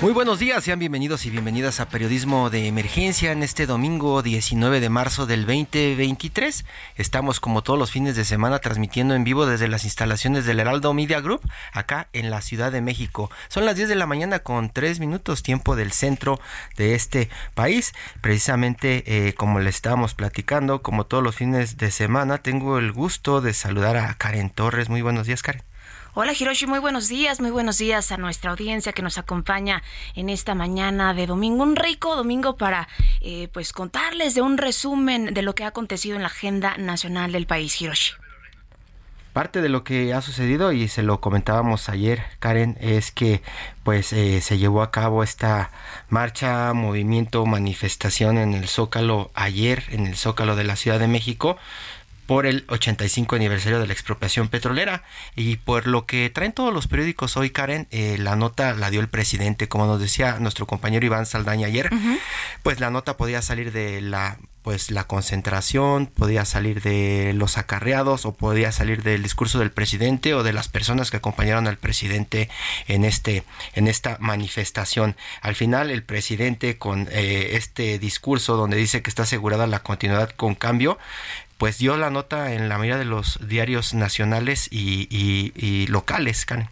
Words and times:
Muy 0.00 0.12
buenos 0.12 0.38
días, 0.38 0.62
sean 0.62 0.78
bienvenidos 0.78 1.26
y 1.26 1.30
bienvenidas 1.30 1.80
a 1.80 1.88
Periodismo 1.88 2.50
de 2.50 2.68
Emergencia 2.68 3.32
en 3.32 3.42
este 3.42 3.66
domingo 3.66 4.22
19 4.22 4.78
de 4.78 4.88
marzo 4.88 5.26
del 5.26 5.44
2023. 5.44 6.64
Estamos 6.94 7.40
como 7.40 7.64
todos 7.64 7.80
los 7.80 7.90
fines 7.90 8.14
de 8.14 8.24
semana 8.24 8.60
transmitiendo 8.60 9.16
en 9.16 9.24
vivo 9.24 9.44
desde 9.44 9.66
las 9.66 9.82
instalaciones 9.82 10.46
del 10.46 10.60
Heraldo 10.60 10.94
Media 10.94 11.20
Group 11.20 11.40
acá 11.72 12.06
en 12.12 12.30
la 12.30 12.42
Ciudad 12.42 12.70
de 12.70 12.80
México. 12.80 13.28
Son 13.48 13.66
las 13.66 13.74
10 13.74 13.88
de 13.88 13.96
la 13.96 14.06
mañana 14.06 14.38
con 14.38 14.70
3 14.70 15.00
minutos 15.00 15.42
tiempo 15.42 15.74
del 15.74 15.90
centro 15.90 16.38
de 16.76 16.94
este 16.94 17.28
país. 17.54 17.92
Precisamente 18.20 19.02
eh, 19.26 19.34
como 19.34 19.58
le 19.58 19.68
estábamos 19.68 20.14
platicando, 20.14 20.80
como 20.80 21.06
todos 21.06 21.24
los 21.24 21.34
fines 21.34 21.76
de 21.76 21.90
semana, 21.90 22.38
tengo 22.38 22.78
el 22.78 22.92
gusto 22.92 23.40
de 23.40 23.52
saludar 23.52 23.96
a 23.96 24.14
Karen 24.14 24.50
Torres. 24.50 24.88
Muy 24.88 25.02
buenos 25.02 25.26
días, 25.26 25.42
Karen. 25.42 25.64
Hola 26.20 26.32
Hiroshi, 26.32 26.66
muy 26.66 26.80
buenos 26.80 27.06
días, 27.06 27.40
muy 27.40 27.52
buenos 27.52 27.78
días 27.78 28.10
a 28.10 28.16
nuestra 28.16 28.50
audiencia 28.50 28.92
que 28.92 29.02
nos 29.02 29.18
acompaña 29.18 29.84
en 30.16 30.30
esta 30.30 30.56
mañana 30.56 31.14
de 31.14 31.28
domingo, 31.28 31.62
un 31.62 31.76
rico 31.76 32.16
domingo 32.16 32.56
para 32.56 32.88
eh, 33.20 33.46
pues 33.52 33.72
contarles 33.72 34.34
de 34.34 34.42
un 34.42 34.58
resumen 34.58 35.32
de 35.32 35.42
lo 35.42 35.54
que 35.54 35.62
ha 35.62 35.68
acontecido 35.68 36.16
en 36.16 36.22
la 36.22 36.26
agenda 36.26 36.76
nacional 36.76 37.30
del 37.30 37.46
país, 37.46 37.80
Hiroshi. 37.80 38.14
Parte 39.32 39.62
de 39.62 39.68
lo 39.68 39.84
que 39.84 40.12
ha 40.12 40.20
sucedido 40.20 40.72
y 40.72 40.88
se 40.88 41.04
lo 41.04 41.20
comentábamos 41.20 41.88
ayer, 41.88 42.24
Karen, 42.40 42.76
es 42.80 43.12
que 43.12 43.40
pues 43.84 44.12
eh, 44.12 44.40
se 44.40 44.58
llevó 44.58 44.82
a 44.82 44.90
cabo 44.90 45.22
esta 45.22 45.70
marcha, 46.08 46.72
movimiento, 46.72 47.46
manifestación 47.46 48.38
en 48.38 48.54
el 48.54 48.66
Zócalo 48.66 49.30
ayer, 49.34 49.84
en 49.90 50.08
el 50.08 50.16
Zócalo 50.16 50.56
de 50.56 50.64
la 50.64 50.74
Ciudad 50.74 50.98
de 50.98 51.06
México, 51.06 51.58
por 52.28 52.44
el 52.44 52.66
85 52.68 53.36
aniversario 53.36 53.80
de 53.80 53.86
la 53.86 53.94
expropiación 53.94 54.48
petrolera. 54.48 55.02
Y 55.34 55.56
por 55.56 55.86
lo 55.86 56.04
que 56.04 56.28
traen 56.28 56.52
todos 56.52 56.74
los 56.74 56.86
periódicos 56.86 57.38
hoy 57.38 57.48
Karen 57.48 57.88
eh, 57.90 58.18
la 58.18 58.36
nota 58.36 58.74
la 58.74 58.90
dio 58.90 59.00
el 59.00 59.08
presidente 59.08 59.66
como 59.66 59.86
nos 59.86 59.98
decía 59.98 60.38
nuestro 60.38 60.66
compañero 60.66 61.06
Iván 61.06 61.24
Saldaña 61.24 61.68
ayer 61.68 61.88
pues 62.62 62.80
la 62.80 62.90
nota 62.90 63.16
podía 63.16 63.40
salir 63.40 63.72
de 63.72 64.02
la 64.02 64.36
pues 64.62 64.90
la 64.90 65.04
concentración 65.04 66.06
podía 66.06 66.44
salir 66.44 66.82
de 66.82 67.32
los 67.34 67.56
acarreados 67.56 68.26
o 68.26 68.34
podía 68.34 68.70
salir 68.70 69.02
del 69.02 69.22
discurso 69.22 69.58
del 69.58 69.70
presidente 69.70 70.34
o 70.34 70.42
de 70.42 70.52
las 70.52 70.68
personas 70.68 71.10
que 71.10 71.16
acompañaron 71.16 71.66
al 71.66 71.78
presidente 71.78 72.50
en 72.86 73.04
este 73.06 73.44
en 73.74 73.88
esta 73.88 74.18
manifestación. 74.20 75.16
Al 75.40 75.54
final 75.54 75.90
el 75.90 76.02
presidente 76.02 76.76
con 76.76 77.08
eh, 77.10 77.50
este 77.52 77.98
discurso 77.98 78.56
donde 78.56 78.76
dice 78.76 79.00
que 79.00 79.08
está 79.08 79.22
asegurada 79.22 79.66
la 79.66 79.82
continuidad 79.82 80.30
con 80.30 80.54
cambio 80.54 80.98
pues 81.58 81.78
dio 81.78 81.96
la 81.96 82.10
nota 82.10 82.54
en 82.54 82.68
la 82.68 82.78
mayoría 82.78 82.98
de 82.98 83.04
los 83.04 83.46
diarios 83.46 83.92
nacionales 83.92 84.68
y, 84.70 85.08
y, 85.10 85.52
y 85.54 85.86
locales, 85.88 86.46
Karen. 86.46 86.70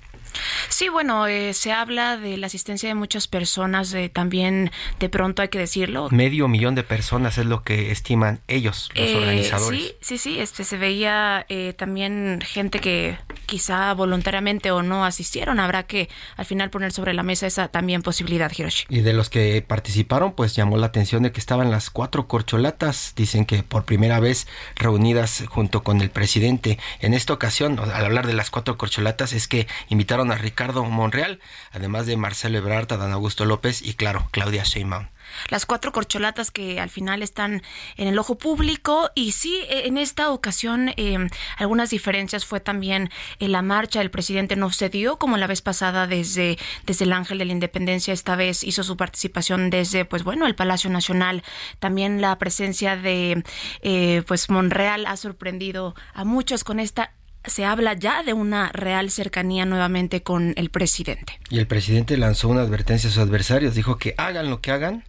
Sí, 0.68 0.88
bueno, 0.88 1.26
eh, 1.26 1.54
se 1.54 1.72
habla 1.72 2.16
de 2.16 2.36
la 2.36 2.46
asistencia 2.46 2.88
de 2.88 2.94
muchas 2.94 3.28
personas, 3.28 3.92
eh, 3.94 4.08
también 4.08 4.70
de 4.98 5.08
pronto 5.08 5.42
hay 5.42 5.48
que 5.48 5.58
decirlo. 5.58 6.08
Medio 6.10 6.48
millón 6.48 6.74
de 6.74 6.82
personas 6.82 7.38
es 7.38 7.46
lo 7.46 7.62
que 7.62 7.90
estiman 7.90 8.40
ellos, 8.48 8.90
los 8.94 9.08
Eh, 9.08 9.16
organizadores. 9.16 9.80
Sí, 9.80 9.94
sí, 10.00 10.18
sí, 10.18 10.38
este, 10.40 10.64
se 10.64 10.76
veía 10.76 11.46
eh, 11.48 11.72
también 11.76 12.40
gente 12.44 12.80
que 12.80 13.18
quizá 13.46 13.92
voluntariamente 13.94 14.70
o 14.70 14.82
no 14.82 15.04
asistieron. 15.04 15.60
Habrá 15.60 15.84
que 15.84 16.08
al 16.36 16.46
final 16.46 16.70
poner 16.70 16.92
sobre 16.92 17.14
la 17.14 17.22
mesa 17.22 17.46
esa 17.46 17.68
también 17.68 18.02
posibilidad, 18.02 18.50
Hiroshi. 18.50 18.86
Y 18.88 19.00
de 19.00 19.12
los 19.12 19.30
que 19.30 19.62
participaron, 19.66 20.32
pues 20.32 20.54
llamó 20.56 20.76
la 20.78 20.86
atención 20.86 21.22
de 21.22 21.32
que 21.32 21.40
estaban 21.40 21.70
las 21.70 21.90
cuatro 21.90 22.26
corcholatas, 22.26 23.12
dicen 23.16 23.44
que 23.44 23.62
por 23.62 23.84
primera 23.84 24.20
vez 24.20 24.46
reunidas 24.74 25.44
junto 25.48 25.82
con 25.82 26.00
el 26.00 26.10
presidente. 26.10 26.78
En 27.00 27.14
esta 27.14 27.32
ocasión, 27.32 27.78
al 27.78 28.04
hablar 28.04 28.26
de 28.26 28.32
las 28.32 28.50
cuatro 28.50 28.76
corcholatas, 28.76 29.32
es 29.32 29.48
que 29.48 29.66
invitaron 29.88 30.25
a 30.32 30.38
Ricardo 30.38 30.84
Monreal, 30.84 31.40
además 31.72 32.06
de 32.06 32.16
Marcelo 32.16 32.58
Ebrard, 32.58 32.92
Adán 32.92 33.12
Augusto 33.12 33.44
López 33.44 33.82
y 33.82 33.94
claro, 33.94 34.28
Claudia 34.32 34.64
Sheinbaum. 34.64 35.08
Las 35.48 35.66
cuatro 35.66 35.92
corcholatas 35.92 36.50
que 36.50 36.80
al 36.80 36.90
final 36.90 37.22
están 37.22 37.62
en 37.96 38.08
el 38.08 38.18
ojo 38.18 38.38
público 38.38 39.10
y 39.14 39.32
sí, 39.32 39.60
eh, 39.68 39.86
en 39.86 39.98
esta 39.98 40.30
ocasión 40.30 40.90
eh, 40.96 41.28
algunas 41.56 41.90
diferencias 41.90 42.44
fue 42.44 42.60
también 42.60 43.10
en 43.38 43.52
la 43.52 43.62
marcha. 43.62 44.00
El 44.00 44.10
presidente 44.10 44.56
no 44.56 44.70
se 44.70 44.88
dio 44.88 45.18
como 45.18 45.36
la 45.36 45.46
vez 45.46 45.62
pasada 45.62 46.06
desde, 46.06 46.58
desde 46.84 47.04
el 47.04 47.12
Ángel 47.12 47.38
de 47.38 47.44
la 47.44 47.52
Independencia. 47.52 48.14
Esta 48.14 48.36
vez 48.36 48.64
hizo 48.64 48.82
su 48.82 48.96
participación 48.96 49.70
desde, 49.70 50.04
pues 50.04 50.24
bueno, 50.24 50.46
el 50.46 50.54
Palacio 50.54 50.90
Nacional. 50.90 51.42
También 51.78 52.20
la 52.20 52.38
presencia 52.38 52.96
de, 52.96 53.44
eh, 53.82 54.22
pues 54.26 54.50
Monreal 54.50 55.06
ha 55.06 55.16
sorprendido 55.16 55.94
a 56.14 56.24
muchos 56.24 56.64
con 56.64 56.80
esta 56.80 57.12
se 57.46 57.64
habla 57.64 57.94
ya 57.94 58.22
de 58.22 58.32
una 58.32 58.70
real 58.72 59.10
cercanía 59.10 59.64
nuevamente 59.64 60.22
con 60.22 60.54
el 60.56 60.70
presidente. 60.70 61.38
Y 61.50 61.58
el 61.58 61.66
presidente 61.66 62.16
lanzó 62.16 62.48
una 62.48 62.62
advertencia 62.62 63.08
a 63.08 63.12
sus 63.12 63.22
adversarios, 63.22 63.74
dijo 63.74 63.98
que 63.98 64.14
hagan 64.16 64.50
lo 64.50 64.60
que 64.60 64.72
hagan, 64.72 65.04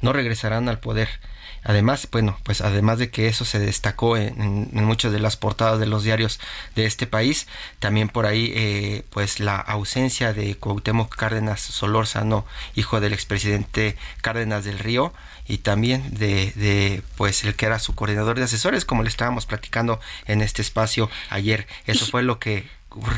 no 0.00 0.12
regresarán 0.12 0.68
al 0.68 0.80
poder. 0.80 1.08
Además, 1.68 2.08
bueno, 2.12 2.38
pues 2.44 2.60
además 2.60 2.98
de 2.98 3.10
que 3.10 3.26
eso 3.26 3.44
se 3.44 3.58
destacó 3.58 4.16
en, 4.16 4.40
en- 4.40 4.70
en 4.72 4.84
muchas 4.84 5.10
de 5.12 5.18
las 5.18 5.36
portadas 5.36 5.80
de 5.80 5.86
los 5.86 6.04
diarios 6.04 6.38
de 6.76 6.86
este 6.86 7.06
país, 7.08 7.48
también 7.80 8.08
por 8.08 8.24
ahí, 8.24 8.52
eh, 8.54 9.02
pues 9.10 9.40
la 9.40 9.56
ausencia 9.56 10.32
de 10.32 10.54
Cuauhtémoc 10.54 11.14
Cárdenas 11.14 11.60
Solórzano, 11.60 12.46
hijo 12.76 13.00
del 13.00 13.12
expresidente 13.12 13.96
Cárdenas 14.22 14.64
del 14.64 14.78
Río, 14.78 15.12
y 15.48 15.58
también 15.58 16.14
de, 16.14 16.52
de, 16.56 17.02
pues 17.16 17.44
el 17.44 17.54
que 17.56 17.66
era 17.66 17.78
su 17.80 17.94
coordinador 17.94 18.36
de 18.38 18.44
asesores, 18.44 18.84
como 18.84 19.02
le 19.02 19.08
estábamos 19.08 19.46
platicando 19.46 20.00
en 20.26 20.42
este 20.42 20.62
espacio 20.62 21.10
ayer. 21.30 21.66
Eso 21.86 22.06
fue 22.06 22.22
lo 22.22 22.38
que 22.38 22.68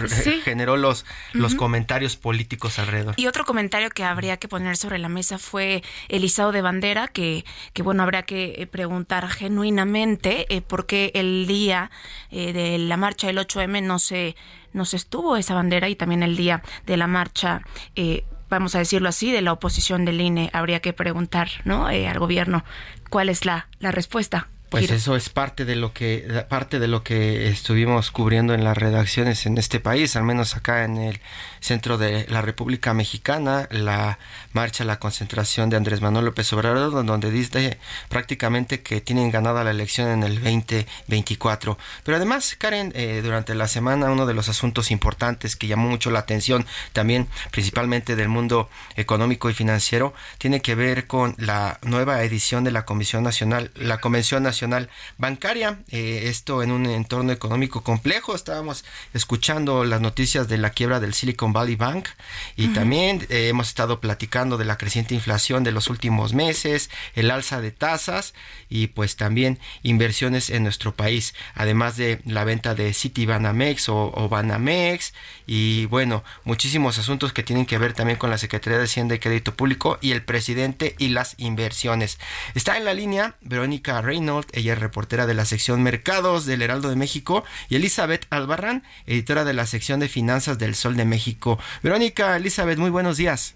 Sí. 0.09 0.41
generó 0.45 0.77
los, 0.77 1.05
los 1.33 1.55
comentarios 1.55 2.17
políticos 2.17 2.79
alrededor. 2.79 3.15
Y 3.17 3.27
otro 3.27 3.45
comentario 3.45 3.91
que 3.91 4.05
habría 4.05 4.37
que 4.37 4.49
poner 4.49 4.77
sobre 4.77 4.99
la 4.99 5.09
mesa 5.09 5.39
fue 5.39 5.83
el 6.09 6.25
izado 6.25 6.53
de 6.53 6.63
bandera, 6.63 7.09
que, 7.09 7.45
que 7.73 7.83
bueno, 7.83 8.03
habría 8.03 8.23
que 8.23 8.55
eh, 8.57 8.67
preguntar 8.67 9.29
genuinamente 9.29 10.47
eh, 10.55 10.61
por 10.61 10.87
qué 10.87 11.13
el 11.15 11.47
día 11.47 11.91
eh, 12.31 12.53
de 12.53 12.79
la 12.79 12.97
marcha 12.97 13.27
del 13.27 13.39
8M 13.39 13.83
no 13.83 13.99
se, 13.99 14.37
no 14.73 14.85
se 14.85 14.97
estuvo 14.97 15.37
esa 15.37 15.55
bandera 15.55 15.89
y 15.89 15.97
también 15.97 16.23
el 16.23 16.37
día 16.37 16.63
de 16.87 16.97
la 16.97 17.07
marcha. 17.07 17.63
Eh, 17.97 18.25
vamos 18.49 18.75
a 18.75 18.79
decirlo 18.79 19.09
así, 19.09 19.31
de 19.33 19.43
la 19.43 19.53
oposición 19.53 20.05
del 20.05 20.21
INE, 20.21 20.51
habría 20.53 20.81
que 20.81 20.93
preguntar 20.93 21.49
¿no? 21.65 21.91
Eh, 21.91 22.09
al 22.09 22.19
gobierno 22.19 22.65
cuál 23.11 23.29
es 23.29 23.45
la, 23.45 23.69
la 23.79 23.91
respuesta. 23.91 24.49
Pues 24.71 24.91
eso 24.91 25.17
es 25.17 25.31
parte 25.31 25.65
de 25.65 25.77
lo 25.77 25.95
que 25.95 26.45
parte 26.49 26.79
de 26.79 26.89
lo 26.89 27.03
que 27.03 27.49
estuvimos 27.49 28.11
cubriendo 28.11 28.53
en 28.53 28.65
las 28.65 28.77
redacciones 28.77 29.47
en 29.47 29.57
este 29.57 29.81
país, 29.81 30.15
al 30.15 30.25
menos 30.25 30.57
acá 30.57 30.85
en 30.85 30.99
el 30.99 31.21
centro 31.61 31.99
de 31.99 32.27
la 32.29 32.43
República 32.43 32.95
Mexicana, 32.95 33.69
la 33.71 34.19
marcha, 34.53 34.85
la 34.85 34.99
concentración 34.99 35.71
de 35.71 35.77
Andrés 35.77 36.01
Manuel 36.01 36.27
López 36.27 36.53
Obrador, 36.53 37.05
donde 37.05 37.31
dice 37.31 37.79
prácticamente 38.09 38.83
que 38.83 39.01
tienen 39.01 39.31
ganada 39.31 39.65
la 39.65 39.71
elección 39.71 40.09
en 40.09 40.23
el 40.23 40.37
2024. 40.37 41.79
Pero 42.05 42.17
además, 42.17 42.57
Karen, 42.59 42.93
eh, 42.95 43.21
durante 43.23 43.55
la 43.55 43.69
semana 43.69 44.11
uno 44.11 44.27
de 44.27 44.35
los 44.35 44.49
asuntos 44.49 44.91
importantes 44.91 45.57
que 45.57 45.67
llamó 45.67 45.89
mucho 45.89 46.11
la 46.11 46.21
atención, 46.21 46.67
también 46.93 47.29
principalmente 47.51 48.17
del 48.17 48.29
mundo 48.29 48.69
económico 48.97 49.51
y 49.51 49.55
financiero, 49.55 50.15
tiene 50.39 50.61
que 50.61 50.75
ver 50.75 51.07
con 51.07 51.35
la 51.39 51.79
nueva 51.83 52.23
edición 52.23 52.65
de 52.65 52.71
la 52.71 52.85
Comisión 52.85 53.23
Nacional, 53.23 53.71
la 53.75 54.01
Convención 54.01 54.43
Nacional 54.43 54.91
Bancaria. 55.17 55.79
Eh, 55.91 56.25
esto 56.25 56.63
en 56.63 56.73
un 56.73 56.87
entorno 56.87 57.33
económico 57.33 57.83
complejo. 57.83 58.35
Estábamos 58.35 58.85
escuchando 59.15 59.85
las 59.85 60.01
noticias 60.01 60.49
de 60.49 60.59
la 60.59 60.71
quiebra 60.71 61.01
del 61.01 61.15
Silicon 61.15 61.48
Valley 61.53 61.77
Bank 61.77 62.09
y 62.57 62.69
también 62.69 63.27
eh, 63.29 63.49
hemos 63.49 63.69
estado 63.69 64.01
platicando 64.01 64.57
de 64.57 64.65
la 64.65 64.79
creciente 64.79 65.15
inflación 65.15 65.65
de 65.65 65.73
los 65.73 65.89
últimos 65.89 66.35
meses, 66.35 66.91
el 67.15 67.31
alza 67.31 67.61
de 67.61 67.71
tasas 67.71 68.35
y 68.69 68.89
pues 68.89 69.17
también 69.17 69.59
inversiones 69.83 70.51
en 70.51 70.63
nuestro 70.63 70.95
país, 70.95 71.35
además 71.55 71.97
de 71.97 72.21
la 72.25 72.45
venta 72.45 72.75
de 72.75 72.93
Citibanamex 72.95 73.89
o, 73.89 74.13
o 74.15 74.29
Banamex. 74.29 75.15
Y 75.47 75.87
bueno, 75.87 76.25
muchísimos 76.45 76.99
asuntos 76.99 77.33
que 77.33 77.43
tienen 77.43 77.67
que 77.67 77.79
ver 77.79 77.95
también 77.95 78.19
con 78.19 78.31
la 78.31 78.39
Secretaría 78.39 78.79
de 78.79 78.85
Hacienda 78.85 79.15
y 79.15 79.19
Crédito 79.19 79.55
Público 79.55 79.99
y 80.01 80.13
el 80.13 80.23
presidente 80.23 80.95
y 80.99 81.09
las 81.09 81.35
inversiones. 81.39 82.19
Está 82.55 82.77
en 82.77 82.85
la 82.85 82.95
línea 82.95 83.37
Verónica 83.41 84.01
Reynolds, 84.03 84.49
ella 84.53 84.75
es 84.75 84.79
reportera 84.79 85.27
de 85.27 85.35
la 85.35 85.45
sección 85.45 85.83
Mercados 85.83 86.47
del 86.47 86.63
Heraldo 86.63 86.91
de 86.91 86.97
México. 86.97 87.45
Y 87.69 87.77
Elizabeth 87.77 88.27
Albarrán, 88.31 88.83
editora 89.07 89.45
de 89.45 89.55
la 89.55 89.67
sección 89.67 90.01
de 90.01 90.09
Finanzas 90.09 90.59
del 90.59 90.75
Sol 90.75 90.97
de 90.97 91.05
México. 91.05 91.38
Verónica, 91.83 92.37
Elizabeth, 92.37 92.79
muy 92.79 92.91
buenos 92.91 93.17
días. 93.17 93.55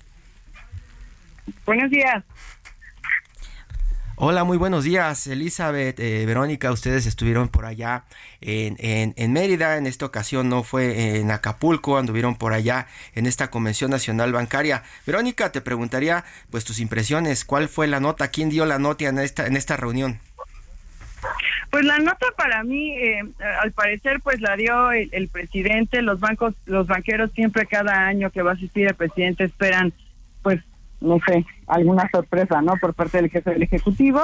Buenos 1.67 1.91
días. 1.91 2.25
Hola, 4.17 4.45
muy 4.45 4.57
buenos 4.57 4.85
días, 4.85 5.27
Elizabeth, 5.27 5.99
eh, 5.99 6.25
Verónica, 6.27 6.71
ustedes 6.71 7.07
estuvieron 7.07 7.49
por 7.49 7.65
allá 7.65 8.05
en, 8.41 8.77
en, 8.79 9.33
Mérida, 9.33 9.79
en 9.79 9.87
esta 9.89 10.07
ocasión 10.07 10.49
no 10.49 10.63
fue 10.63 11.17
en 11.17 11.31
Acapulco, 11.33 11.99
anduvieron 11.99 12.37
por 12.37 12.53
allá 12.53 12.87
en 13.15 13.27
esta 13.27 13.51
Convención 13.51 13.91
Nacional 13.91 14.31
Bancaria. 14.31 14.85
Verónica, 15.07 15.51
te 15.51 15.61
preguntaría 15.61 16.25
pues 16.51 16.65
tus 16.65 16.79
impresiones, 16.79 17.45
¿cuál 17.45 17.69
fue 17.69 17.89
la 17.89 17.99
nota? 17.99 18.29
¿Quién 18.29 18.49
dio 18.49 18.65
la 18.65 18.79
nota 18.79 19.07
en 19.07 19.19
esta, 19.19 19.47
en 19.47 19.57
esta 19.57 19.77
reunión? 19.77 20.21
Pues 21.73 21.87
la 21.87 21.99
nota 22.01 22.27
para 22.37 22.63
mí, 22.65 22.93
eh, 22.99 23.23
al 23.63 23.73
parecer, 23.73 24.21
pues 24.23 24.43
la 24.43 24.57
dio 24.57 24.93
el, 24.93 25.09
el, 25.11 25.29
presidente. 25.29 26.03
Los 26.03 26.21
bancos, 26.21 26.55
los 26.67 26.87
banqueros 26.87 27.33
siempre 27.33 27.65
cada 27.65 28.07
año 28.07 28.31
que 28.31 28.43
va 28.43 28.51
a 28.51 28.55
asistir 28.55 28.87
el 28.87 28.95
presidente 28.95 29.45
esperan, 29.45 29.91
pues 30.43 30.61
no 31.01 31.19
sé, 31.27 31.47
alguna 31.67 32.11
sorpresa, 32.13 32.61
¿no? 32.61 32.75
Por 32.79 32.93
parte 32.93 33.23
del 33.23 33.31
jefe 33.31 33.53
del 33.53 33.63
Ejecutivo. 33.63 34.21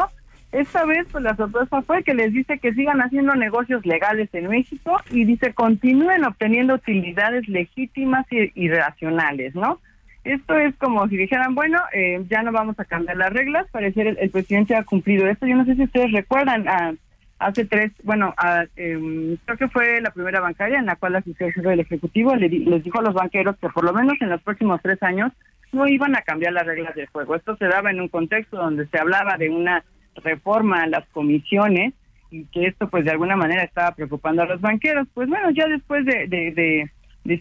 Esta 0.52 0.84
vez, 0.84 1.06
pues 1.10 1.24
la 1.24 1.36
sorpresa 1.36 1.80
fue 1.80 2.04
que 2.04 2.12
les 2.12 2.34
dice 2.34 2.58
que 2.58 2.74
sigan 2.74 3.00
haciendo 3.00 3.34
negocios 3.34 3.86
legales 3.86 4.28
en 4.34 4.48
México 4.48 5.00
y 5.10 5.24
dice 5.24 5.54
continúen 5.54 6.26
obteniendo 6.26 6.74
utilidades 6.74 7.48
legítimas 7.48 8.26
y, 8.30 8.52
y 8.62 8.68
racionales, 8.68 9.54
¿no? 9.54 9.80
Esto 10.22 10.54
es 10.54 10.76
como 10.76 11.08
si 11.08 11.16
dijeran, 11.16 11.54
bueno, 11.54 11.80
eh, 11.94 12.22
ya 12.28 12.42
no 12.42 12.52
vamos 12.52 12.78
a 12.78 12.84
cambiar 12.84 13.16
las 13.16 13.32
reglas, 13.32 13.66
parecer 13.70 14.06
el, 14.06 14.18
el, 14.18 14.28
presidente 14.28 14.76
ha 14.76 14.84
cumplido 14.84 15.26
esto. 15.26 15.46
Yo 15.46 15.56
no 15.56 15.64
sé 15.64 15.76
si 15.76 15.84
ustedes 15.84 16.12
recuerdan, 16.12 16.68
a, 16.68 16.92
hace 17.38 17.64
tres, 17.64 17.92
bueno, 18.02 18.34
a, 18.36 18.64
eh, 18.76 19.36
creo 19.44 19.58
que 19.58 19.68
fue 19.68 20.00
la 20.00 20.10
primera 20.10 20.40
bancaria 20.40 20.78
en 20.78 20.86
la 20.86 20.96
cual 20.96 21.16
asistió 21.16 21.46
el 21.46 21.52
jefe 21.52 21.68
del 21.68 21.80
Ejecutivo, 21.80 22.34
le, 22.34 22.48
les 22.48 22.82
dijo 22.82 22.98
a 22.98 23.02
los 23.02 23.14
banqueros 23.14 23.56
que 23.58 23.68
por 23.68 23.84
lo 23.84 23.92
menos 23.92 24.16
en 24.20 24.30
los 24.30 24.42
próximos 24.42 24.80
tres 24.82 25.02
años 25.02 25.32
no 25.72 25.86
iban 25.86 26.16
a 26.16 26.22
cambiar 26.22 26.52
las 26.52 26.66
reglas 26.66 26.94
del 26.94 27.08
juego. 27.08 27.34
Esto 27.34 27.56
se 27.56 27.66
daba 27.66 27.90
en 27.90 28.00
un 28.00 28.08
contexto 28.08 28.56
donde 28.56 28.86
se 28.86 28.98
hablaba 28.98 29.36
de 29.36 29.50
una 29.50 29.84
reforma 30.16 30.82
a 30.82 30.86
las 30.86 31.06
comisiones 31.08 31.94
y 32.30 32.44
que 32.46 32.66
esto 32.66 32.88
pues 32.88 33.04
de 33.04 33.10
alguna 33.10 33.36
manera 33.36 33.62
estaba 33.62 33.92
preocupando 33.92 34.42
a 34.42 34.46
los 34.46 34.60
banqueros. 34.60 35.06
Pues 35.14 35.28
bueno, 35.28 35.50
ya 35.50 35.66
después 35.68 36.04
de, 36.04 36.26
de, 36.26 36.90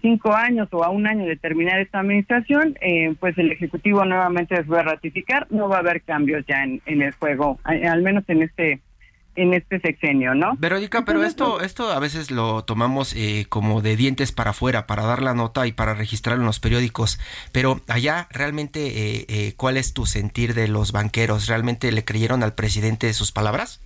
cinco 0.01 0.33
años 0.33 0.67
o 0.71 0.83
a 0.83 0.89
un 0.89 1.07
año 1.07 1.25
de 1.25 1.37
terminar 1.37 1.79
esta 1.79 1.99
administración, 1.99 2.75
eh, 2.81 3.15
pues 3.19 3.37
el 3.37 3.51
Ejecutivo 3.51 4.03
nuevamente 4.03 4.55
se 4.55 4.63
va 4.63 4.81
a 4.81 4.83
ratificar, 4.83 5.47
no 5.49 5.69
va 5.69 5.77
a 5.77 5.79
haber 5.79 6.01
cambios 6.01 6.45
ya 6.45 6.63
en, 6.63 6.81
en 6.85 7.01
el 7.01 7.13
juego, 7.13 7.57
al 7.63 8.01
menos 8.01 8.25
en 8.27 8.41
este 8.43 8.81
en 9.37 9.53
este 9.53 9.79
sexenio, 9.79 10.33
¿no? 10.33 10.55
Verónica, 10.57 11.05
pero 11.05 11.23
esto, 11.23 11.61
esto 11.61 11.91
a 11.91 11.99
veces 11.99 12.31
lo 12.31 12.63
tomamos 12.63 13.13
eh, 13.15 13.45
como 13.47 13.81
de 13.81 13.95
dientes 13.95 14.31
para 14.31 14.49
afuera, 14.49 14.87
para 14.87 15.03
dar 15.03 15.21
la 15.21 15.35
nota 15.35 15.67
y 15.67 15.71
para 15.71 15.93
registrarlo 15.93 16.41
en 16.41 16.47
los 16.47 16.59
periódicos, 16.59 17.19
pero 17.51 17.79
allá 17.87 18.27
realmente, 18.31 18.87
eh, 18.87 19.25
eh, 19.29 19.53
¿cuál 19.55 19.77
es 19.77 19.93
tu 19.93 20.07
sentir 20.07 20.55
de 20.55 20.67
los 20.67 20.91
banqueros? 20.91 21.47
¿Realmente 21.47 21.91
le 21.91 22.03
creyeron 22.03 22.41
al 22.41 22.55
presidente 22.55 23.13
sus 23.13 23.31
palabras? 23.31 23.79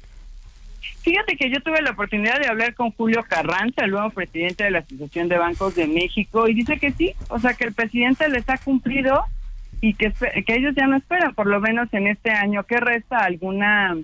Fíjate 1.01 1.35
que 1.35 1.49
yo 1.49 1.59
tuve 1.61 1.81
la 1.81 1.91
oportunidad 1.91 2.39
de 2.39 2.47
hablar 2.47 2.73
con 2.73 2.91
Julio 2.91 3.23
Carranza, 3.27 3.83
el 3.83 3.91
nuevo 3.91 4.09
presidente 4.11 4.63
de 4.63 4.71
la 4.71 4.79
Asociación 4.79 5.27
de 5.27 5.37
Bancos 5.37 5.75
de 5.75 5.87
México, 5.87 6.47
y 6.47 6.53
dice 6.53 6.79
que 6.79 6.91
sí, 6.91 7.13
o 7.27 7.39
sea 7.39 7.55
que 7.55 7.65
el 7.65 7.73
presidente 7.73 8.29
les 8.29 8.47
ha 8.49 8.57
cumplido 8.57 9.25
y 9.81 9.95
que, 9.95 10.13
que 10.45 10.55
ellos 10.55 10.75
ya 10.75 10.87
no 10.87 10.95
esperan, 10.95 11.33
por 11.33 11.47
lo 11.47 11.59
menos 11.59 11.93
en 11.93 12.07
este 12.07 12.31
año, 12.31 12.63
que 12.63 12.79
resta 12.79 13.17
alguna 13.17 13.97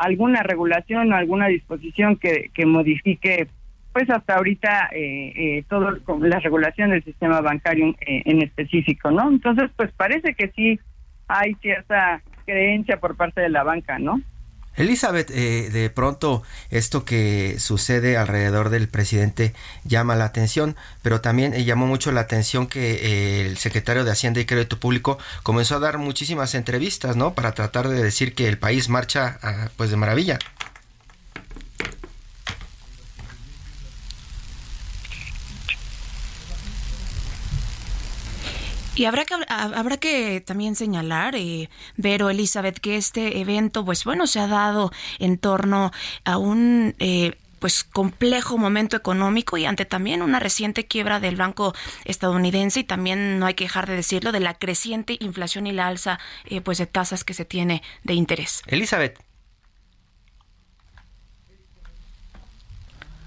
alguna 0.00 0.42
regulación 0.42 1.12
o 1.12 1.16
alguna 1.16 1.46
disposición 1.48 2.16
que, 2.16 2.50
que 2.54 2.64
modifique 2.64 3.48
pues 3.92 4.08
hasta 4.08 4.36
ahorita 4.36 4.90
eh, 4.92 5.32
eh, 5.34 5.64
todo 5.68 5.90
la 6.20 6.38
regulación 6.38 6.90
del 6.90 7.04
sistema 7.04 7.40
bancario 7.40 7.88
eh, 8.00 8.22
en 8.24 8.42
específico, 8.42 9.10
¿no? 9.10 9.28
Entonces, 9.28 9.70
pues 9.76 9.90
parece 9.92 10.34
que 10.34 10.48
sí 10.50 10.78
hay 11.26 11.54
cierta 11.56 12.22
creencia 12.46 12.98
por 12.98 13.16
parte 13.16 13.40
de 13.40 13.48
la 13.48 13.64
banca, 13.64 13.98
¿no? 13.98 14.20
Elizabeth, 14.76 15.30
eh, 15.30 15.68
de 15.70 15.90
pronto 15.90 16.42
esto 16.70 17.04
que 17.04 17.58
sucede 17.58 18.16
alrededor 18.16 18.70
del 18.70 18.88
presidente 18.88 19.52
llama 19.84 20.14
la 20.14 20.26
atención, 20.26 20.76
pero 21.02 21.20
también 21.20 21.54
eh, 21.54 21.64
llamó 21.64 21.86
mucho 21.86 22.12
la 22.12 22.22
atención 22.22 22.66
que 22.66 22.92
eh, 22.92 23.46
el 23.46 23.58
secretario 23.58 24.04
de 24.04 24.12
Hacienda 24.12 24.40
y 24.40 24.46
Crédito 24.46 24.78
Público 24.78 25.18
comenzó 25.42 25.76
a 25.76 25.80
dar 25.80 25.98
muchísimas 25.98 26.54
entrevistas, 26.54 27.16
¿no? 27.16 27.34
Para 27.34 27.52
tratar 27.52 27.88
de 27.88 28.02
decir 28.02 28.34
que 28.34 28.48
el 28.48 28.58
país 28.58 28.88
marcha, 28.88 29.38
ah, 29.42 29.68
pues, 29.76 29.90
de 29.90 29.96
maravilla. 29.96 30.38
Y 39.00 39.06
habrá 39.06 39.24
que, 39.24 39.34
habrá 39.48 39.96
que 39.96 40.42
también 40.42 40.76
señalar, 40.76 41.34
eh, 41.34 41.70
Vero, 41.96 42.28
Elizabeth, 42.28 42.78
que 42.80 42.96
este 42.96 43.40
evento, 43.40 43.82
pues 43.82 44.04
bueno, 44.04 44.26
se 44.26 44.40
ha 44.40 44.46
dado 44.46 44.90
en 45.18 45.38
torno 45.38 45.90
a 46.26 46.36
un... 46.36 46.94
Eh, 46.98 47.32
pues 47.60 47.82
complejo 47.84 48.58
momento 48.58 48.96
económico 48.96 49.56
y 49.56 49.64
ante 49.66 49.84
también 49.86 50.22
una 50.22 50.38
reciente 50.38 50.86
quiebra 50.86 51.20
del 51.20 51.36
banco 51.36 51.74
estadounidense 52.06 52.80
y 52.80 52.84
también 52.84 53.38
no 53.38 53.44
hay 53.46 53.54
que 53.54 53.64
dejar 53.64 53.86
de 53.86 53.96
decirlo 53.96 54.32
de 54.32 54.40
la 54.40 54.54
creciente 54.54 55.16
inflación 55.20 55.66
y 55.66 55.72
la 55.72 55.86
alza 55.86 56.18
eh, 56.46 56.60
pues 56.62 56.76
de 56.76 56.86
tasas 56.86 57.22
que 57.24 57.34
se 57.34 57.46
tiene 57.46 57.82
de 58.02 58.14
interés. 58.14 58.62
Elizabeth. 58.66 59.18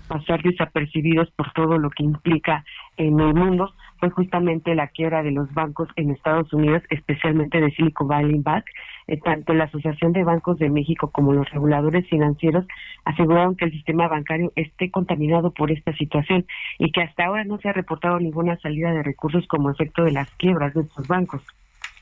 pasar 0.08 0.44
desapercibidos 0.44 1.32
por 1.32 1.52
todo 1.54 1.80
lo 1.80 1.90
que 1.90 2.04
implica 2.04 2.64
en 2.98 3.20
el 3.20 3.34
mundo 3.34 3.74
fue 4.04 4.10
justamente 4.10 4.76
la 4.76 4.90
quiebra 4.90 5.24
de 5.24 5.32
los 5.32 5.54
bancos 5.54 5.88
en 5.96 6.12
Estados 6.12 6.52
Unidos, 6.52 6.84
especialmente 6.90 7.62
de 7.62 7.72
Silicon 7.72 8.10
Valley 8.10 8.38
Bank. 8.40 8.66
Eh, 9.08 9.18
tanto 9.18 9.54
la 9.54 9.64
Asociación 9.64 10.12
de 10.12 10.26
Bancos 10.26 10.60
de 10.60 10.70
México 10.70 11.10
como 11.10 11.32
los 11.32 11.50
reguladores 11.52 12.06
financieros 12.10 12.66
aseguraron 13.06 13.56
que 13.56 13.64
el 13.64 13.72
sistema 13.72 14.10
bancario 14.10 14.52
esté 14.58 14.92
contaminado 14.92 15.52
por 15.52 15.72
esta 15.72 15.94
situación 15.94 16.46
y 16.80 16.92
que 16.92 17.02
hasta 17.02 17.28
ahora 17.28 17.46
no 17.46 17.60
se 17.60 17.70
ha 17.70 17.74
reportado 17.74 18.20
ninguna 18.20 18.58
salida 18.58 18.92
de 18.92 19.04
recursos 19.04 19.48
como 19.48 19.72
efecto 19.72 20.04
de 20.04 20.12
las 20.12 20.30
quiebras 20.36 20.74
de 20.74 20.82
estos 20.82 21.08
bancos. 21.08 21.42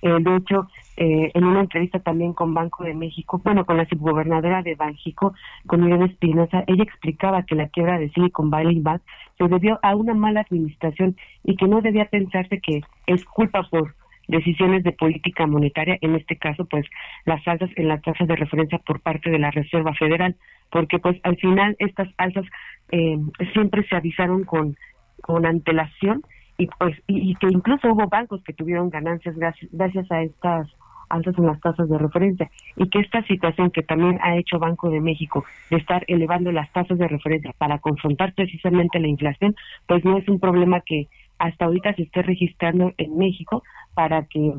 Eh, 0.01 0.17
de 0.20 0.36
hecho, 0.36 0.67
eh, 0.98 1.31
en 1.34 1.43
una 1.43 1.62
entrevista 1.62 2.00
también 2.00 2.34
con 2.34 2.53
Banco 2.53 2.84
de 2.84 2.93
México, 2.93 3.39
bueno, 3.43 3.65
con 3.65 3.77
la 3.77 3.88
subgobernadora 3.88 4.62
de 4.63 4.75
Banjico, 4.75 5.34
con 5.67 5.86
Irene 5.86 6.05
Espinosa, 6.05 6.63
ella 6.67 6.84
explicaba 6.84 7.43
que 7.43 7.55
la 7.55 7.70
quiebra 7.70 8.00
de 8.00 8.10
Silicon 8.10 8.50
Valley 8.50 8.79
Bank 8.79 9.01
se 9.38 9.48
debió 9.48 9.79
a 9.84 9.96
una 9.96 10.13
mala 10.13 10.41
administración 10.41 11.15
y 11.43 11.55
que 11.55 11.67
no 11.67 11.81
debía 11.81 12.05
pensarse 12.05 12.60
que 12.60 12.81
es 13.08 13.24
culpa 13.25 13.63
por 13.70 13.96
decisiones 14.27 14.84
de 14.84 14.93
política 14.93 15.46
monetaria, 15.46 15.98
en 16.01 16.15
este 16.15 16.38
caso, 16.38 16.65
pues 16.65 16.86
las 17.25 17.46
alzas 17.48 17.70
en 17.75 17.88
las 17.88 18.01
tasas 18.01 18.27
de 18.27 18.36
referencia 18.36 18.79
por 18.79 19.01
parte 19.01 19.29
de 19.29 19.39
la 19.39 19.51
Reserva 19.51 19.93
Federal, 19.93 20.36
porque 20.72 21.00
pues 21.00 21.20
al 21.24 21.38
final 21.38 21.75
estas 21.79 22.08
alzas 22.17 22.46
eh, 22.91 23.17
siempre 23.53 23.86
se 23.88 23.96
avisaron 23.96 24.43
con, 24.46 24.77
con 25.22 25.46
antelación 25.46 26.24
y 26.62 26.68
pues 26.77 26.96
y, 27.08 27.34
que 27.36 27.48
incluso 27.48 27.91
hubo 27.91 28.08
bancos 28.08 28.44
que 28.44 28.53
tuvieron 28.53 28.91
ganancias 28.91 29.36
gracias, 29.72 30.12
a 30.12 30.22
estas 30.22 30.68
altas 31.10 31.36
en 31.38 31.48
las 31.48 31.60
tasas 31.60 31.89
de 31.89 31.98
referencia. 31.98 32.51
Y 32.77 32.88
que 32.88 33.00
esta 33.00 33.24
situación 33.24 33.72
que 33.72 33.82
también 33.82 34.20
ha 34.22 34.38
hecho 34.38 34.60
Banco 34.60 34.89
de 34.89 35.01
México 35.01 35.44
de 35.72 35.77
estar 35.77 36.06
elevando 36.08 36.51
las 36.51 36.72
tasas 36.72 37.00
de 37.00 37.08
referencia 37.08 37.51
para 37.58 37.80
confrontar 37.80 38.34
precisamente 38.34 39.00
la 39.00 39.08
inflación, 39.08 39.56
pues 39.88 40.06
no 40.06 40.18
es 40.18 40.27
un 40.30 40.39
problema 40.39 40.82
que 40.82 41.08
hasta 41.39 41.65
ahorita 41.65 41.96
se 41.96 42.03
esté 42.03 42.22
registrando 42.22 42.94
en 42.98 43.18
México 43.18 43.63
para 43.96 44.24
que 44.25 44.53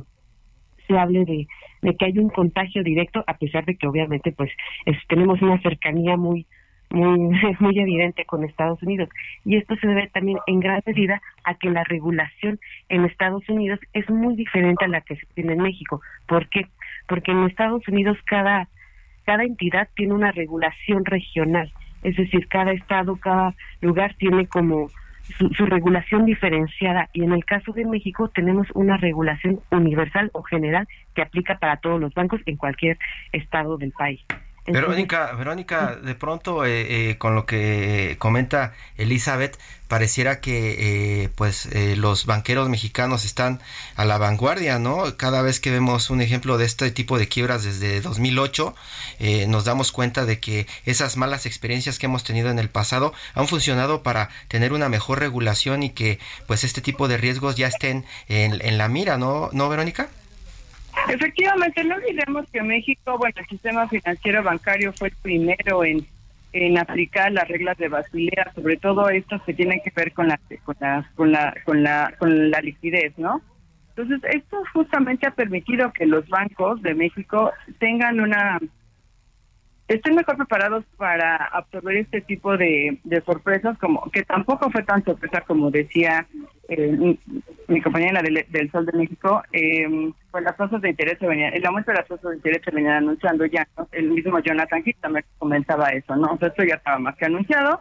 se 0.89 0.99
hable 0.99 1.25
de, 1.25 1.47
de 1.83 1.97
que 1.97 2.05
hay 2.05 2.19
un 2.19 2.31
contagio 2.31 2.83
directo 2.83 3.23
a 3.29 3.39
pesar 3.39 3.65
de 3.65 3.77
que 3.77 3.87
obviamente 3.87 4.33
pues 4.33 4.51
tenemos 5.09 5.41
una 5.41 5.63
cercanía 5.63 6.17
muy 6.17 6.47
muy, 6.93 7.19
muy 7.61 7.79
evidente 7.79 8.25
con 8.25 8.45
Estados 8.45 8.83
Unidos. 8.83 9.09
Y 9.45 9.57
esto 9.57 9.77
se 9.77 9.87
debe 9.87 10.09
también 10.09 10.39
en 10.47 10.61
gran 10.61 10.83
medida 10.87 11.21
a 11.45 11.55
que 11.55 11.71
la 11.71 11.85
regulación 11.85 12.61
en 12.89 13.05
Estados 13.05 13.49
Unidos 13.49 13.81
es 13.93 14.09
muy 14.11 14.37
diferente 14.37 14.85
a 14.85 14.89
la 14.89 15.01
que 15.01 15.17
se 15.17 15.27
tiene 15.35 15.55
en 15.55 15.63
México. 15.63 16.01
¿Por 16.27 16.49
qué? 16.49 16.67
Porque 17.09 17.33
en 17.33 17.45
Estados 17.45 17.87
Unidos 17.89 18.19
cada 18.27 18.69
cada 19.25 19.45
entidad 19.45 19.89
tiene 19.95 20.15
una 20.15 20.33
regulación 20.33 21.05
regional, 21.05 21.73
es 22.03 22.17
decir, 22.17 22.49
cada 22.49 22.73
estado, 22.73 23.17
cada 23.17 23.55
lugar 23.81 24.15
tiene 24.15 24.47
como 24.47 24.89
su, 25.39 25.67
regulación 25.67 26.27
diferenciada 26.27 27.09
y 27.13 27.23
en 27.23 27.33
el 27.33 27.45
caso 27.45 27.73
de 27.73 27.85
México 27.85 28.29
tenemos 28.29 28.67
una 28.75 28.97
regulación 28.97 29.61
universal 29.71 30.31
o 30.35 30.43
general 30.43 30.89
que 31.15 31.23
aplica 31.23 31.59
para 31.59 31.77
todos 31.77 32.01
los 32.01 32.13
bancos 32.13 32.41
en 32.47 32.57
cualquier 32.57 32.99
estado 33.31 33.79
del 33.79 33.93
país. 33.93 34.21
Verónica, 34.65 35.33
Verónica, 35.33 35.97
de 35.97 36.15
pronto 36.15 36.65
eh, 36.65 37.11
eh, 37.11 37.19
con 37.19 37.35
lo 37.35 37.47
que 37.47 38.15
comenta 38.21 38.75
Elizabeth, 38.97 39.59
pareciera 39.89 40.41
que 40.41 41.25
eh, 41.25 41.29
pues 41.35 41.69
los 41.97 42.27
banqueros 42.27 42.69
mexicanos 42.69 43.25
están 43.25 43.61
a 43.97 44.05
la 44.05 44.19
vanguardia, 44.19 44.79
¿no? 44.79 45.17
Cada 45.17 45.43
vez 45.43 45.59
que 45.59 45.73
vemos 45.73 46.11
un 46.11 46.21
ejemplo 46.21 46.59
de 46.59 46.65
este 46.65 46.93
tipo 46.93 47.19
de 47.19 47.27
quiebras 47.27 47.65
desde 47.65 48.01
2008, 48.01 48.75
nos 49.49 49.65
damos 49.65 49.91
cuenta 49.91 50.25
de 50.25 50.39
que 50.39 50.67
esas 50.87 51.17
malas 51.17 51.45
experiencias 51.45 51.99
que 51.99 52.07
hemos 52.07 52.23
tenido 52.25 52.49
en 52.49 52.59
el 52.59 52.71
pasado 52.71 53.13
han 53.35 53.49
funcionado 53.49 54.03
para 54.03 54.31
tener 54.49 54.73
una 54.73 54.89
mejor 54.89 55.19
regulación 55.19 55.83
y 55.83 55.91
que 55.91 56.21
pues 56.47 56.65
este 56.65 56.81
tipo 56.81 57.09
de 57.09 57.19
riesgos 57.19 57.57
ya 57.57 57.67
estén 57.67 58.07
en, 58.29 58.61
en 58.63 58.79
la 58.79 58.89
mira, 58.89 59.19
¿no? 59.19 59.51
¿No, 59.53 59.69
Verónica? 59.69 60.09
Efectivamente, 61.09 61.85
no 61.85 61.97
olvidemos 61.97 62.49
que 62.51 62.63
México, 62.63 63.19
bueno, 63.19 63.35
el 63.39 63.47
sistema 63.47 63.89
financiero 63.89 64.43
bancario 64.43 64.93
fue 64.93 65.09
el 65.09 65.17
primero 65.23 65.85
en, 65.85 66.07
en 66.53 66.79
aplicar 66.79 67.33
las 67.33 67.49
reglas 67.49 67.79
de 67.79 67.89
Basilea, 67.89 68.53
sobre 68.55 68.77
todo 68.77 69.09
estas 69.09 69.43
que 69.43 69.55
tienen 69.55 69.81
que 69.83 69.93
ver 69.95 70.13
con 70.13 70.29
la, 70.29 70.39
con 70.65 70.77
la, 70.81 71.11
con 71.15 71.33
la, 71.33 71.55
con 71.65 71.83
la, 71.83 72.15
con 72.19 72.51
la 72.51 72.61
liquidez, 72.61 73.17
¿no? 73.19 73.41
Entonces, 73.97 74.21
esto 74.33 74.63
justamente 74.73 75.27
ha 75.27 75.33
permitido 75.33 75.93
que 75.93 76.07
los 76.07 76.27
bancos 76.29 76.81
de 76.83 76.95
México 76.95 77.53
tengan 77.79 78.21
una 78.21 78.59
estén 79.97 80.15
mejor 80.15 80.37
preparados 80.37 80.85
para 80.97 81.37
absorber 81.37 81.97
este 81.97 82.21
tipo 82.21 82.57
de, 82.57 82.99
sorpresas, 83.25 83.79
como 83.79 84.11
que 84.11 84.23
tampoco 84.23 84.71
fue 84.71 84.83
tan 84.83 85.05
sorpresa 85.05 85.43
como 85.43 85.71
decía 85.71 86.27
eh, 86.69 87.17
mi, 87.69 87.81
compañera 87.81 88.23
del, 88.23 88.71
Sol 88.71 88.87
de 88.87 88.99
México, 88.99 89.43
eh, 89.53 90.13
pues 90.31 90.45
las 90.45 90.57
tasas 90.57 90.81
de 90.81 90.91
interés 90.91 91.19
se 91.19 91.27
venían, 91.27 91.53
el 91.53 91.65
aumento 91.67 91.91
de 91.91 91.99
las 91.99 92.09
tasas 92.09 92.31
de 92.31 92.37
interés 92.37 92.63
se 92.65 92.71
venían 92.71 92.95
anunciando 92.95 93.45
ya, 93.47 93.67
el 93.93 94.11
mismo 94.11 94.39
Jonathan 94.41 94.83
Hill 94.85 94.97
también 95.01 95.25
comentaba 95.39 95.89
eso, 95.89 96.17
¿no? 96.17 96.39
O 96.41 96.47
esto 96.47 96.65
ya 96.65 96.77
estaba 96.77 96.99
más 96.99 97.17
que 97.17 97.27
anunciado 97.27 97.81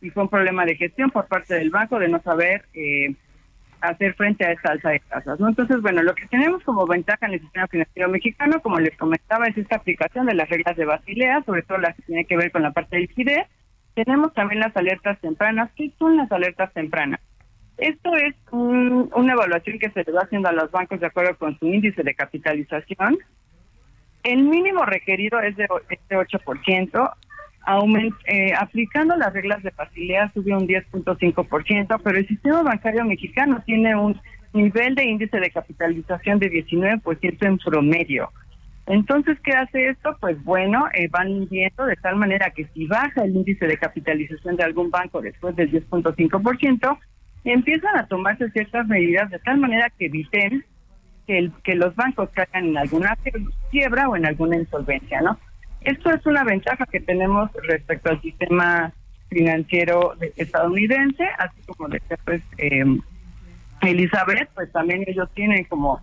y 0.00 0.10
fue 0.10 0.24
un 0.24 0.28
problema 0.28 0.64
de 0.66 0.76
gestión 0.76 1.10
por 1.10 1.26
parte 1.26 1.54
del 1.54 1.70
banco 1.70 1.98
de 1.98 2.08
no 2.08 2.20
saber 2.22 2.64
eh, 2.74 3.14
hacer 3.82 4.14
frente 4.14 4.46
a 4.46 4.52
esta 4.52 4.72
alza 4.72 4.90
de 4.90 5.00
tasas. 5.00 5.38
¿no? 5.40 5.48
Entonces, 5.48 5.80
bueno, 5.82 6.02
lo 6.02 6.14
que 6.14 6.26
tenemos 6.26 6.62
como 6.62 6.86
ventaja 6.86 7.26
en 7.26 7.34
el 7.34 7.40
sistema 7.40 7.66
financiero 7.66 8.08
mexicano, 8.08 8.60
como 8.62 8.78
les 8.78 8.96
comentaba, 8.96 9.46
es 9.46 9.58
esta 9.58 9.76
aplicación 9.76 10.26
de 10.26 10.34
las 10.34 10.48
reglas 10.48 10.76
de 10.76 10.84
Basilea, 10.84 11.42
sobre 11.44 11.62
todo 11.62 11.78
las 11.78 11.96
que 11.96 12.02
tienen 12.02 12.26
que 12.26 12.36
ver 12.36 12.52
con 12.52 12.62
la 12.62 12.70
parte 12.70 12.96
de 12.96 13.02
liquidez. 13.02 13.46
Tenemos 13.94 14.32
también 14.34 14.60
las 14.60 14.76
alertas 14.76 15.20
tempranas. 15.20 15.70
¿Qué 15.76 15.92
son 15.98 16.16
las 16.16 16.30
alertas 16.30 16.72
tempranas? 16.72 17.20
Esto 17.76 18.14
es 18.16 18.34
un, 18.52 19.10
una 19.14 19.32
evaluación 19.32 19.78
que 19.78 19.90
se 19.90 20.04
le 20.04 20.12
va 20.12 20.22
haciendo 20.22 20.48
a 20.48 20.52
los 20.52 20.70
bancos 20.70 21.00
de 21.00 21.06
acuerdo 21.06 21.36
con 21.36 21.58
su 21.58 21.66
índice 21.66 22.02
de 22.02 22.14
capitalización. 22.14 23.18
El 24.22 24.44
mínimo 24.44 24.84
requerido 24.84 25.40
es 25.40 25.56
de 25.56 25.66
este 25.90 26.16
8%. 26.16 27.12
Aument, 27.64 28.14
eh, 28.26 28.52
aplicando 28.58 29.16
las 29.16 29.32
reglas 29.32 29.62
de 29.62 29.70
facilidad 29.70 30.32
subió 30.32 30.56
un 30.56 30.66
10.5%, 30.66 32.00
pero 32.02 32.18
el 32.18 32.28
sistema 32.28 32.62
bancario 32.62 33.04
mexicano 33.04 33.62
tiene 33.64 33.94
un 33.94 34.20
nivel 34.52 34.94
de 34.94 35.04
índice 35.04 35.38
de 35.38 35.50
capitalización 35.50 36.38
de 36.38 36.50
19% 36.50 37.46
en 37.46 37.58
promedio. 37.58 38.30
Entonces, 38.86 39.38
¿qué 39.44 39.52
hace 39.52 39.90
esto? 39.90 40.16
Pues 40.20 40.42
bueno, 40.42 40.86
eh, 40.94 41.08
van 41.08 41.48
viendo 41.48 41.86
de 41.86 41.96
tal 41.96 42.16
manera 42.16 42.50
que 42.50 42.66
si 42.74 42.86
baja 42.86 43.22
el 43.22 43.36
índice 43.36 43.66
de 43.66 43.76
capitalización 43.76 44.56
de 44.56 44.64
algún 44.64 44.90
banco 44.90 45.20
después 45.20 45.54
del 45.54 45.70
10.5%, 45.70 46.98
empiezan 47.44 47.96
a 47.96 48.06
tomarse 48.06 48.50
ciertas 48.50 48.86
medidas 48.88 49.30
de 49.30 49.38
tal 49.38 49.58
manera 49.58 49.88
que 49.90 50.06
eviten 50.06 50.64
que, 51.26 51.38
el, 51.38 51.52
que 51.62 51.76
los 51.76 51.94
bancos 51.94 52.30
caigan 52.32 52.66
en 52.66 52.78
alguna 52.78 53.16
quiebra 53.70 54.08
o 54.08 54.16
en 54.16 54.26
alguna 54.26 54.56
insolvencia, 54.56 55.20
¿no? 55.20 55.38
Esto 55.84 56.10
es 56.10 56.24
una 56.26 56.44
ventaja 56.44 56.86
que 56.86 57.00
tenemos 57.00 57.50
respecto 57.66 58.10
al 58.10 58.20
sistema 58.20 58.92
financiero 59.28 60.14
estadounidense, 60.36 61.24
así 61.38 61.60
como 61.66 61.88
decía 61.88 62.18
pues 62.24 62.42
eh, 62.58 62.84
Elizabeth, 63.80 64.48
pues 64.54 64.70
también 64.72 65.04
ellos 65.06 65.28
tienen 65.34 65.64
como 65.64 66.00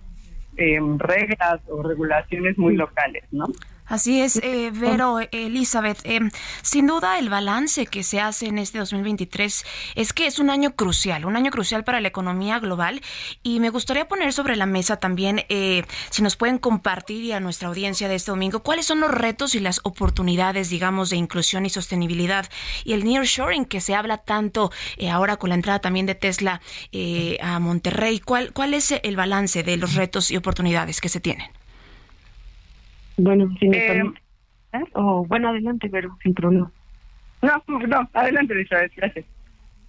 eh, 0.58 0.80
reglas 0.98 1.62
o 1.70 1.82
regulaciones 1.82 2.58
muy 2.58 2.76
locales, 2.76 3.24
¿no? 3.32 3.46
Así 3.90 4.22
es, 4.22 4.38
eh, 4.38 4.72
Vero, 4.72 5.18
Elizabeth. 5.32 6.00
Eh, 6.04 6.20
sin 6.62 6.86
duda, 6.86 7.18
el 7.18 7.30
balance 7.30 7.88
que 7.88 8.04
se 8.04 8.22
hace 8.22 8.46
en 8.46 8.60
este 8.60 8.78
2023 8.78 9.66
es 9.96 10.14
que 10.14 10.28
es 10.28 10.38
un 10.38 10.52
año 10.52 10.76
crucial, 10.76 11.26
un 11.26 11.36
año 11.36 11.50
crucial 11.50 11.84
para 11.84 12.00
la 12.00 12.08
economía 12.08 12.60
global. 12.60 13.02
Y 13.42 13.60
me 13.60 13.72
gustaría 13.72 14.08
poner 14.08 14.32
sobre 14.32 14.56
la 14.56 14.68
mesa 14.68 14.98
también, 14.98 15.44
eh, 15.50 15.84
si 16.12 16.22
nos 16.22 16.36
pueden 16.36 16.60
compartir 16.60 17.24
y 17.24 17.32
a 17.32 17.40
nuestra 17.40 17.68
audiencia 17.68 18.08
de 18.08 18.16
este 18.16 18.30
domingo, 18.30 18.62
cuáles 18.62 18.86
son 18.86 19.00
los 19.00 19.10
retos 19.10 19.56
y 19.56 19.60
las 19.60 19.82
oportunidades, 19.84 20.70
digamos, 20.70 21.10
de 21.10 21.18
inclusión 21.18 21.66
y 21.66 21.72
sostenibilidad. 21.72 22.48
Y 22.84 22.94
el 22.94 23.04
nearshoring 23.04 23.66
que 23.66 23.82
se 23.82 23.96
habla 23.96 24.18
tanto 24.18 24.72
eh, 24.98 25.10
ahora 25.10 25.38
con 25.38 25.50
la 25.50 25.56
entrada 25.56 25.80
también 25.80 26.06
de 26.06 26.14
Tesla 26.14 26.62
eh, 26.92 27.38
a 27.42 27.60
Monterrey. 27.60 28.20
¿Cuál, 28.20 28.54
¿Cuál 28.54 28.76
es 28.76 28.92
el 28.92 29.16
balance 29.16 29.64
de 29.64 29.78
los 29.78 29.96
retos 29.96 30.30
y 30.30 30.38
oportunidades 30.38 31.02
que 31.02 31.10
se 31.10 31.20
tienen? 31.20 31.59
Bueno, 33.20 33.50
si 33.60 33.68
me 33.68 33.78
eh, 33.78 34.04
o 34.94 35.26
bueno, 35.26 35.50
adelante, 35.50 35.90
pero 35.90 36.18
sin 36.24 36.34
problema. 36.34 36.72
No, 37.42 37.64
no, 37.88 38.10
adelante, 38.14 38.54
Elizabeth, 38.54 38.94
gracias. 38.96 39.26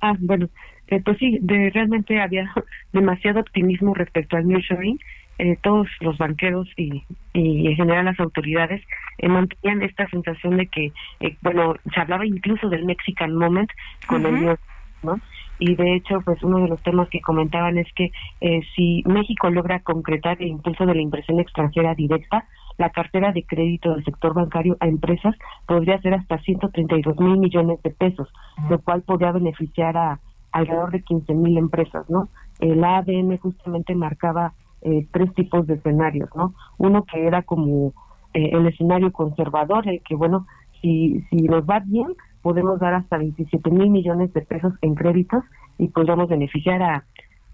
Ah, 0.00 0.14
bueno, 0.18 0.48
eh, 0.88 1.00
pues 1.04 1.18
sí, 1.18 1.38
de, 1.42 1.70
realmente 1.70 2.20
había 2.20 2.52
demasiado 2.92 3.40
optimismo 3.40 3.94
respecto 3.94 4.36
al 4.36 4.48
nearshoring. 4.48 4.98
Eh, 5.38 5.56
todos 5.62 5.88
los 6.00 6.18
banqueros 6.18 6.68
y, 6.76 7.02
y 7.32 7.68
en 7.68 7.76
general 7.76 8.04
las 8.04 8.20
autoridades 8.20 8.82
eh, 9.18 9.28
mantenían 9.28 9.82
esta 9.82 10.06
sensación 10.08 10.58
de 10.58 10.66
que, 10.66 10.92
eh, 11.20 11.36
bueno, 11.40 11.76
se 11.94 12.00
hablaba 12.00 12.26
incluso 12.26 12.68
del 12.68 12.84
Mexican 12.84 13.34
Moment 13.34 13.70
con 14.06 14.26
el 14.26 14.58
¿no? 15.02 15.18
y 15.60 15.74
de 15.76 15.94
hecho 15.94 16.20
pues 16.22 16.42
uno 16.42 16.58
de 16.58 16.68
los 16.68 16.82
temas 16.82 17.08
que 17.10 17.20
comentaban 17.20 17.78
es 17.78 17.86
que 17.94 18.10
eh, 18.40 18.60
si 18.74 19.02
México 19.06 19.50
logra 19.50 19.80
concretar 19.80 20.40
el 20.40 20.48
impulso 20.48 20.86
de 20.86 20.94
la 20.94 21.02
inversión 21.02 21.38
extranjera 21.38 21.94
directa 21.94 22.46
la 22.80 22.88
cartera 22.88 23.30
de 23.32 23.44
crédito 23.44 23.92
del 23.92 24.04
sector 24.04 24.32
bancario 24.32 24.76
a 24.80 24.88
empresas 24.88 25.36
podría 25.66 26.00
ser 26.00 26.14
hasta 26.14 26.38
132 26.38 27.20
mil 27.20 27.38
millones 27.38 27.80
de 27.82 27.90
pesos, 27.90 28.28
lo 28.70 28.80
cual 28.80 29.02
podría 29.02 29.32
beneficiar 29.32 29.98
a 29.98 30.18
alrededor 30.50 30.90
de 30.90 31.02
15 31.02 31.34
mil 31.34 31.58
empresas, 31.58 32.08
¿no? 32.08 32.30
El 32.58 32.82
ADN 32.82 33.36
justamente 33.36 33.94
marcaba 33.94 34.54
eh, 34.80 35.06
tres 35.12 35.32
tipos 35.34 35.66
de 35.66 35.74
escenarios, 35.74 36.30
¿no? 36.34 36.54
Uno 36.78 37.04
que 37.04 37.26
era 37.26 37.42
como 37.42 37.92
eh, 38.32 38.50
el 38.52 38.66
escenario 38.66 39.12
conservador, 39.12 39.86
el 39.86 40.00
que, 40.02 40.14
bueno, 40.14 40.46
si, 40.80 41.20
si 41.28 41.36
nos 41.36 41.64
va 41.64 41.80
bien, 41.80 42.08
podemos 42.40 42.80
dar 42.80 42.94
hasta 42.94 43.18
27 43.18 43.70
mil 43.70 43.90
millones 43.90 44.32
de 44.32 44.40
pesos 44.40 44.72
en 44.80 44.94
créditos 44.94 45.44
y 45.76 45.88
podemos 45.88 46.28
beneficiar 46.30 46.82
a 46.82 47.04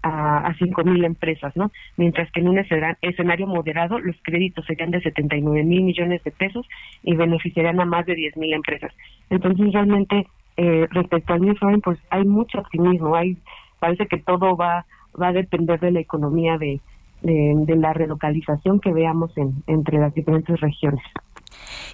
a, 0.03 0.53
5 0.57 0.83
mil 0.83 1.03
empresas, 1.03 1.55
¿no? 1.55 1.71
Mientras 1.97 2.31
que 2.31 2.39
en 2.39 2.49
un 2.49 2.57
escenario 2.57 3.47
moderado 3.47 3.99
los 3.99 4.15
créditos 4.23 4.65
serían 4.65 4.91
de 4.91 5.01
79 5.01 5.63
mil 5.63 5.83
millones 5.83 6.23
de 6.23 6.31
pesos 6.31 6.67
y 7.03 7.15
beneficiarían 7.15 7.79
a 7.79 7.85
más 7.85 8.05
de 8.05 8.15
10 8.15 8.37
mil 8.37 8.53
empresas. 8.53 8.93
Entonces 9.29 9.73
realmente 9.73 10.27
eh, 10.57 10.87
respecto 10.91 11.33
al 11.33 11.41
nearshoring, 11.41 11.81
pues 11.81 11.99
hay 12.09 12.25
mucho 12.25 12.59
optimismo, 12.59 13.15
hay 13.15 13.37
parece 13.79 14.07
que 14.07 14.17
todo 14.17 14.55
va 14.55 14.85
va 15.19 15.29
a 15.29 15.33
depender 15.33 15.79
de 15.79 15.91
la 15.91 15.99
economía 15.99 16.57
de, 16.57 16.79
de, 17.21 17.75
la 17.75 17.93
relocalización 17.93 18.79
que 18.79 18.93
veamos 18.93 19.35
en, 19.37 19.63
entre 19.67 19.97
las 19.97 20.13
diferentes 20.13 20.59
regiones. 20.59 21.03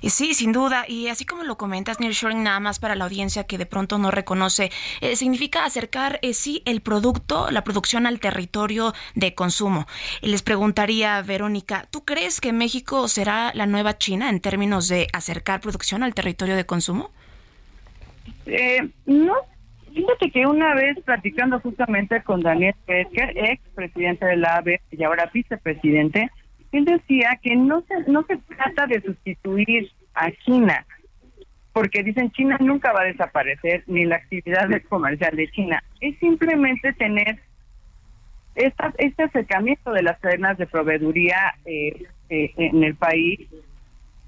Y 0.01 0.09
sí, 0.09 0.33
sin 0.33 0.51
duda. 0.51 0.85
Y 0.87 1.07
así 1.07 1.25
como 1.25 1.43
lo 1.43 1.57
comentas, 1.57 1.99
nearshoring, 1.99 2.43
nada 2.43 2.59
más 2.59 2.79
para 2.79 2.95
la 2.95 3.05
audiencia 3.05 3.45
que 3.45 3.57
de 3.57 3.65
pronto 3.65 3.97
no 3.97 4.11
reconoce, 4.11 4.71
eh, 5.01 5.15
significa 5.15 5.65
acercar, 5.65 6.19
eh, 6.21 6.33
sí, 6.33 6.61
el 6.65 6.81
producto, 6.81 7.49
la 7.51 7.63
producción 7.63 8.05
al 8.05 8.19
territorio 8.19 8.93
de 9.15 9.33
consumo. 9.33 9.87
Y 10.21 10.27
les 10.27 10.43
preguntaría, 10.43 11.21
Verónica, 11.21 11.87
¿tú 11.91 12.03
crees 12.05 12.41
que 12.41 12.53
México 12.53 13.07
será 13.07 13.51
la 13.53 13.65
nueva 13.65 13.97
China 13.97 14.29
en 14.29 14.39
términos 14.39 14.87
de 14.87 15.07
acercar 15.13 15.61
producción 15.61 16.03
al 16.03 16.13
territorio 16.13 16.55
de 16.55 16.65
consumo? 16.65 17.11
Eh, 18.45 18.89
no 19.05 19.35
Fíjate 19.93 20.31
que 20.31 20.47
una 20.47 20.73
vez 20.73 20.97
platicando 21.05 21.59
justamente 21.59 22.23
con 22.23 22.41
Daniel 22.41 22.73
Pesker, 22.87 23.37
ex 23.37 23.61
presidente 23.75 24.25
de 24.25 24.37
la 24.37 24.55
AVE 24.57 24.81
y 24.89 25.03
ahora 25.03 25.29
vicepresidente, 25.31 26.31
él 26.77 26.85
decía 26.85 27.39
que 27.41 27.55
no 27.55 27.81
se, 27.81 28.11
no 28.11 28.23
se 28.23 28.37
trata 28.37 28.87
de 28.87 29.01
sustituir 29.01 29.91
a 30.13 30.31
China, 30.31 30.85
porque 31.71 32.03
dicen 32.03 32.31
China 32.31 32.57
nunca 32.59 32.91
va 32.93 33.01
a 33.01 33.05
desaparecer, 33.05 33.83
ni 33.87 34.05
la 34.05 34.17
actividad 34.17 34.69
comercial 34.89 35.35
de 35.35 35.49
China. 35.51 35.83
Es 36.01 36.17
simplemente 36.19 36.93
tener 36.93 37.39
esta, 38.55 38.93
este 38.97 39.23
acercamiento 39.23 39.91
de 39.91 40.03
las 40.03 40.19
cadenas 40.19 40.57
de 40.57 40.67
proveeduría 40.67 41.55
eh, 41.65 42.05
eh, 42.29 42.53
en 42.57 42.83
el 42.83 42.95
país 42.95 43.39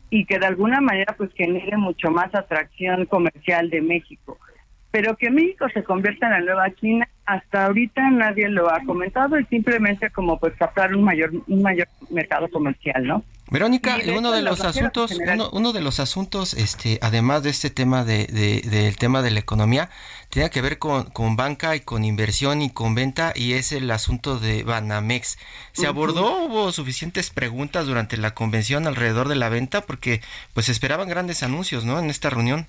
y 0.09 0.25
que 0.25 0.39
de 0.39 0.45
alguna 0.45 0.81
manera 0.81 1.13
pues 1.17 1.31
genere 1.33 1.77
mucho 1.77 2.09
más 2.09 2.33
atracción 2.33 3.05
comercial 3.05 3.69
de 3.69 3.81
México. 3.81 4.37
Pero 4.95 5.17
que 5.17 5.29
México 5.29 5.65
se 5.73 5.83
convierta 5.83 6.27
en 6.27 6.31
la 6.31 6.39
nueva 6.39 6.73
China, 6.75 7.05
hasta 7.25 7.65
ahorita 7.65 8.11
nadie 8.11 8.47
lo 8.47 8.71
ha 8.71 8.79
comentado 8.85 9.37
y 9.37 9.43
simplemente 9.47 10.09
como 10.09 10.39
pues 10.39 10.53
captar 10.57 10.95
un 10.95 11.03
mayor 11.03 11.33
un 11.47 11.61
mayor 11.61 11.89
mercado 12.09 12.47
comercial, 12.47 13.05
¿no? 13.05 13.21
Verónica, 13.51 13.97
uno 14.15 14.31
de 14.31 14.41
los 14.41 14.61
asuntos, 14.61 15.11
uno, 15.51 15.73
de 15.73 15.81
los 15.81 15.99
asuntos, 15.99 16.53
este, 16.53 16.97
además 17.01 17.43
de 17.43 17.49
este 17.49 17.69
tema 17.69 18.05
de, 18.05 18.27
del 18.27 18.95
tema 18.95 19.21
de 19.21 19.31
la 19.31 19.41
economía, 19.41 19.89
tiene 20.29 20.49
que 20.49 20.61
ver 20.61 20.79
con, 20.79 21.03
con, 21.09 21.35
banca 21.35 21.75
y 21.75 21.81
con 21.81 22.05
inversión 22.05 22.61
y 22.61 22.69
con 22.69 22.95
venta 22.95 23.33
y 23.35 23.51
es 23.51 23.73
el 23.73 23.91
asunto 23.91 24.39
de 24.39 24.63
Banamex. 24.63 25.37
¿Se 25.73 25.87
abordó? 25.87 26.45
¿Hubo 26.45 26.71
suficientes 26.71 27.31
preguntas 27.31 27.85
durante 27.85 28.15
la 28.15 28.33
convención 28.33 28.87
alrededor 28.87 29.27
de 29.27 29.35
la 29.35 29.49
venta? 29.49 29.81
Porque 29.81 30.21
pues 30.53 30.69
esperaban 30.69 31.09
grandes 31.09 31.43
anuncios, 31.43 31.83
¿no? 31.83 31.99
En 31.99 32.09
esta 32.09 32.29
reunión. 32.29 32.65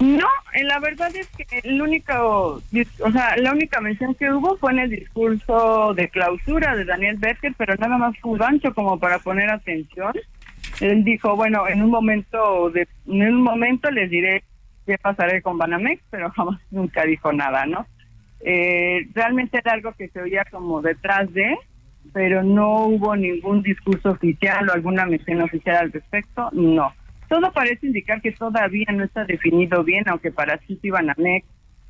No, 0.00 0.26
eh, 0.54 0.62
la 0.64 0.78
verdad 0.78 1.10
es 1.14 1.28
que 1.28 1.44
el 1.64 1.82
único, 1.82 2.62
o 3.00 3.12
sea, 3.12 3.36
la 3.36 3.52
única 3.52 3.80
mención 3.80 4.14
que 4.14 4.30
hubo 4.30 4.56
fue 4.56 4.72
en 4.72 4.78
el 4.78 4.90
discurso 4.90 5.92
de 5.94 6.08
clausura 6.08 6.76
de 6.76 6.84
Daniel 6.84 7.16
Becker, 7.18 7.52
pero 7.56 7.74
nada 7.76 7.98
más 7.98 8.16
fue 8.20 8.32
un 8.32 8.38
gancho 8.38 8.72
como 8.74 8.98
para 8.98 9.18
poner 9.18 9.50
atención. 9.50 10.12
Él 10.80 11.02
dijo, 11.02 11.34
bueno, 11.34 11.66
en 11.66 11.82
un 11.82 11.90
momento 11.90 12.70
de, 12.70 12.86
en 13.06 13.34
un 13.34 13.42
momento 13.42 13.90
les 13.90 14.08
diré 14.08 14.44
qué 14.86 14.98
pasaré 14.98 15.42
con 15.42 15.58
Banamex, 15.58 16.00
pero 16.10 16.30
jamás 16.36 16.60
nunca 16.70 17.04
dijo 17.04 17.32
nada, 17.32 17.66
¿no? 17.66 17.86
Eh, 18.40 19.08
realmente 19.14 19.58
era 19.58 19.72
algo 19.72 19.92
que 19.94 20.08
se 20.08 20.20
oía 20.20 20.44
como 20.50 20.80
detrás 20.80 21.32
de, 21.32 21.56
pero 22.12 22.44
no 22.44 22.84
hubo 22.84 23.16
ningún 23.16 23.62
discurso 23.62 24.10
oficial 24.10 24.68
o 24.68 24.72
alguna 24.72 25.06
mención 25.06 25.42
oficial 25.42 25.76
al 25.76 25.92
respecto, 25.92 26.50
no. 26.52 26.92
Todo 27.28 27.52
parece 27.52 27.86
indicar 27.86 28.22
que 28.22 28.32
todavía 28.32 28.86
no 28.92 29.04
está 29.04 29.24
definido 29.24 29.84
bien, 29.84 30.08
aunque 30.08 30.32
para 30.32 30.58
City 30.66 30.90
Banamex 30.90 31.46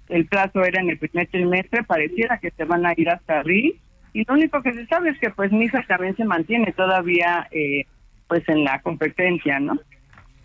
el 0.08 0.26
plazo 0.26 0.64
era 0.64 0.80
en 0.80 0.90
el 0.90 0.98
primer 0.98 1.28
trimestre, 1.28 1.84
pareciera 1.84 2.38
que 2.38 2.50
se 2.50 2.64
van 2.64 2.86
a 2.86 2.94
ir 2.96 3.08
hasta 3.10 3.40
abril. 3.40 3.78
Y 4.12 4.24
lo 4.24 4.34
único 4.34 4.62
que 4.62 4.72
se 4.72 4.86
sabe 4.86 5.10
es 5.10 5.18
que 5.18 5.30
pues 5.30 5.52
Misa 5.52 5.84
también 5.86 6.16
se 6.16 6.24
mantiene 6.24 6.72
todavía 6.72 7.46
eh, 7.50 7.84
pues 8.26 8.42
en 8.48 8.64
la 8.64 8.80
competencia, 8.80 9.60
¿no? 9.60 9.78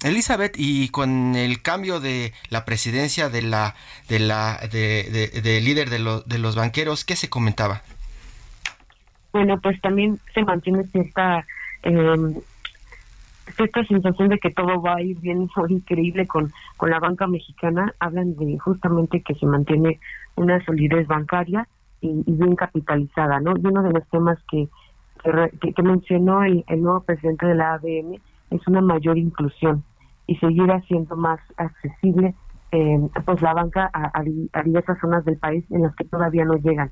Elizabeth, 0.04 0.56
y 0.58 0.90
con 0.90 1.36
el 1.36 1.62
cambio 1.62 2.02
de 2.02 2.34
la 2.50 2.66
presidencia 2.66 3.30
de 3.30 3.42
la 3.42 3.74
de 4.10 4.20
la 4.20 4.60
de, 4.70 5.62
líder 5.62 5.90
de, 5.90 6.00
los 6.00 6.28
de 6.28 6.40
los 6.40 6.56
banqueros, 6.56 7.06
¿qué 7.06 7.16
se 7.16 7.30
comentaba? 7.30 7.84
Bueno, 9.32 9.60
pues 9.62 9.80
también 9.80 10.20
se 10.34 10.44
mantiene 10.44 10.84
cierta 10.84 11.46
eh, 11.84 12.16
esta 13.60 13.84
sensación 13.86 14.30
de 14.30 14.40
que 14.40 14.52
todo 14.52 14.82
va 14.82 14.96
a 14.96 15.02
ir 15.02 15.20
bien 15.20 15.50
muy 15.56 15.74
increíble 15.74 16.28
con, 16.28 16.52
con 16.78 16.90
la 16.90 17.00
banca 17.00 17.28
mexicana, 17.28 17.94
hablan 18.00 18.36
de 18.36 18.58
justamente 18.60 19.22
que 19.22 19.36
se 19.36 19.46
mantiene 19.46 20.00
una 20.36 20.64
solidez 20.66 21.08
bancaria 21.08 21.68
y, 22.02 22.24
bien 22.28 22.56
capitalizada, 22.56 23.40
¿no? 23.40 23.54
Y 23.58 23.66
uno 23.66 23.84
de 23.84 23.92
los 23.92 24.08
temas 24.10 24.38
que, 24.50 24.68
que, 25.74 25.84
mencionó 25.84 26.44
el, 26.44 26.64
nuevo 26.82 27.02
presidente 27.02 27.46
de 27.46 27.56
la 27.56 27.76
ABM 27.76 28.20
es 28.52 28.68
una 28.68 28.82
mayor 28.82 29.18
inclusión 29.18 29.84
y 30.28 30.36
seguir 30.38 30.72
haciendo 30.72 31.16
más 31.16 31.40
accesible 31.58 32.36
eh, 32.72 33.00
pues 33.26 33.42
la 33.42 33.54
banca 33.54 33.90
a, 33.94 34.12
a, 34.20 34.64
diversas 34.64 35.00
zonas 35.00 35.24
del 35.26 35.38
país 35.38 35.64
en 35.70 35.84
las 35.84 35.96
que 35.96 36.06
todavía 36.06 36.46
no 36.46 36.56
llegan. 36.56 36.92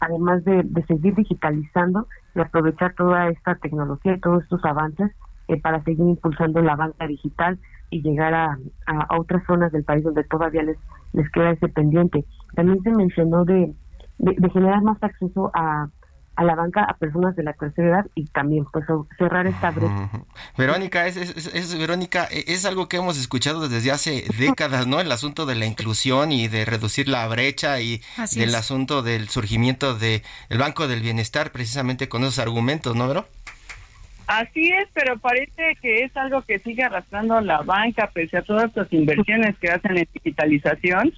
Además 0.00 0.44
de, 0.44 0.62
de 0.64 0.82
seguir 0.86 1.14
digitalizando 1.14 2.06
y 2.34 2.40
aprovechar 2.40 2.94
toda 2.94 3.28
esta 3.28 3.54
tecnología 3.56 4.14
y 4.14 4.20
todos 4.20 4.42
estos 4.42 4.64
avances 4.64 5.10
eh, 5.50 5.60
para 5.60 5.82
seguir 5.82 6.06
impulsando 6.06 6.62
la 6.62 6.76
banca 6.76 7.08
digital 7.08 7.58
y 7.90 8.02
llegar 8.02 8.34
a, 8.34 8.56
a, 8.86 9.18
otras 9.18 9.42
zonas 9.46 9.72
del 9.72 9.82
país 9.82 10.04
donde 10.04 10.22
todavía 10.22 10.62
les, 10.62 10.78
les 11.12 11.28
queda 11.32 11.50
ese 11.50 11.66
pendiente. 11.68 12.24
También 12.54 12.80
se 12.84 12.90
mencionó 12.90 13.44
de, 13.44 13.74
de, 14.18 14.50
generar 14.50 14.80
más 14.82 15.02
acceso 15.02 15.50
a, 15.52 15.88
a 16.36 16.44
la 16.44 16.54
banca 16.54 16.84
a 16.84 16.96
personas 16.98 17.34
de 17.34 17.42
la 17.42 17.52
tercera 17.54 17.88
edad 17.88 18.06
y 18.14 18.26
también 18.26 18.64
pues 18.72 18.84
cerrar 19.18 19.48
esta 19.48 19.72
brecha. 19.72 20.10
Verónica, 20.56 21.08
es, 21.08 21.16
es, 21.16 21.76
Verónica, 21.76 22.28
e, 22.30 22.44
es 22.46 22.64
algo 22.64 22.88
que 22.88 22.98
hemos 22.98 23.18
escuchado 23.18 23.68
desde 23.68 23.90
hace 23.90 24.24
décadas, 24.38 24.86
¿no? 24.86 25.00
El 25.00 25.10
asunto 25.10 25.46
de 25.46 25.56
la 25.56 25.66
inclusión 25.66 26.30
y 26.30 26.46
de 26.46 26.64
reducir 26.64 27.08
la 27.08 27.26
brecha 27.26 27.80
y 27.80 28.02
del 28.36 28.54
asunto 28.54 29.02
del 29.02 29.28
surgimiento 29.28 29.98
del 29.98 30.22
Banco 30.56 30.86
del 30.86 31.00
Bienestar, 31.00 31.50
precisamente 31.50 32.08
con 32.08 32.22
esos 32.22 32.38
argumentos, 32.38 32.94
¿no, 32.94 33.08
Vero? 33.08 33.26
Así 34.30 34.70
es, 34.70 34.88
pero 34.94 35.18
parece 35.18 35.76
que 35.82 36.04
es 36.04 36.16
algo 36.16 36.42
que 36.42 36.60
sigue 36.60 36.84
arrastrando 36.84 37.40
la 37.40 37.62
banca, 37.62 38.08
pese 38.14 38.36
a 38.36 38.42
todas 38.42 38.70
las 38.76 38.92
inversiones 38.92 39.58
que 39.58 39.70
hacen 39.70 39.98
en 39.98 40.06
digitalización, 40.14 41.12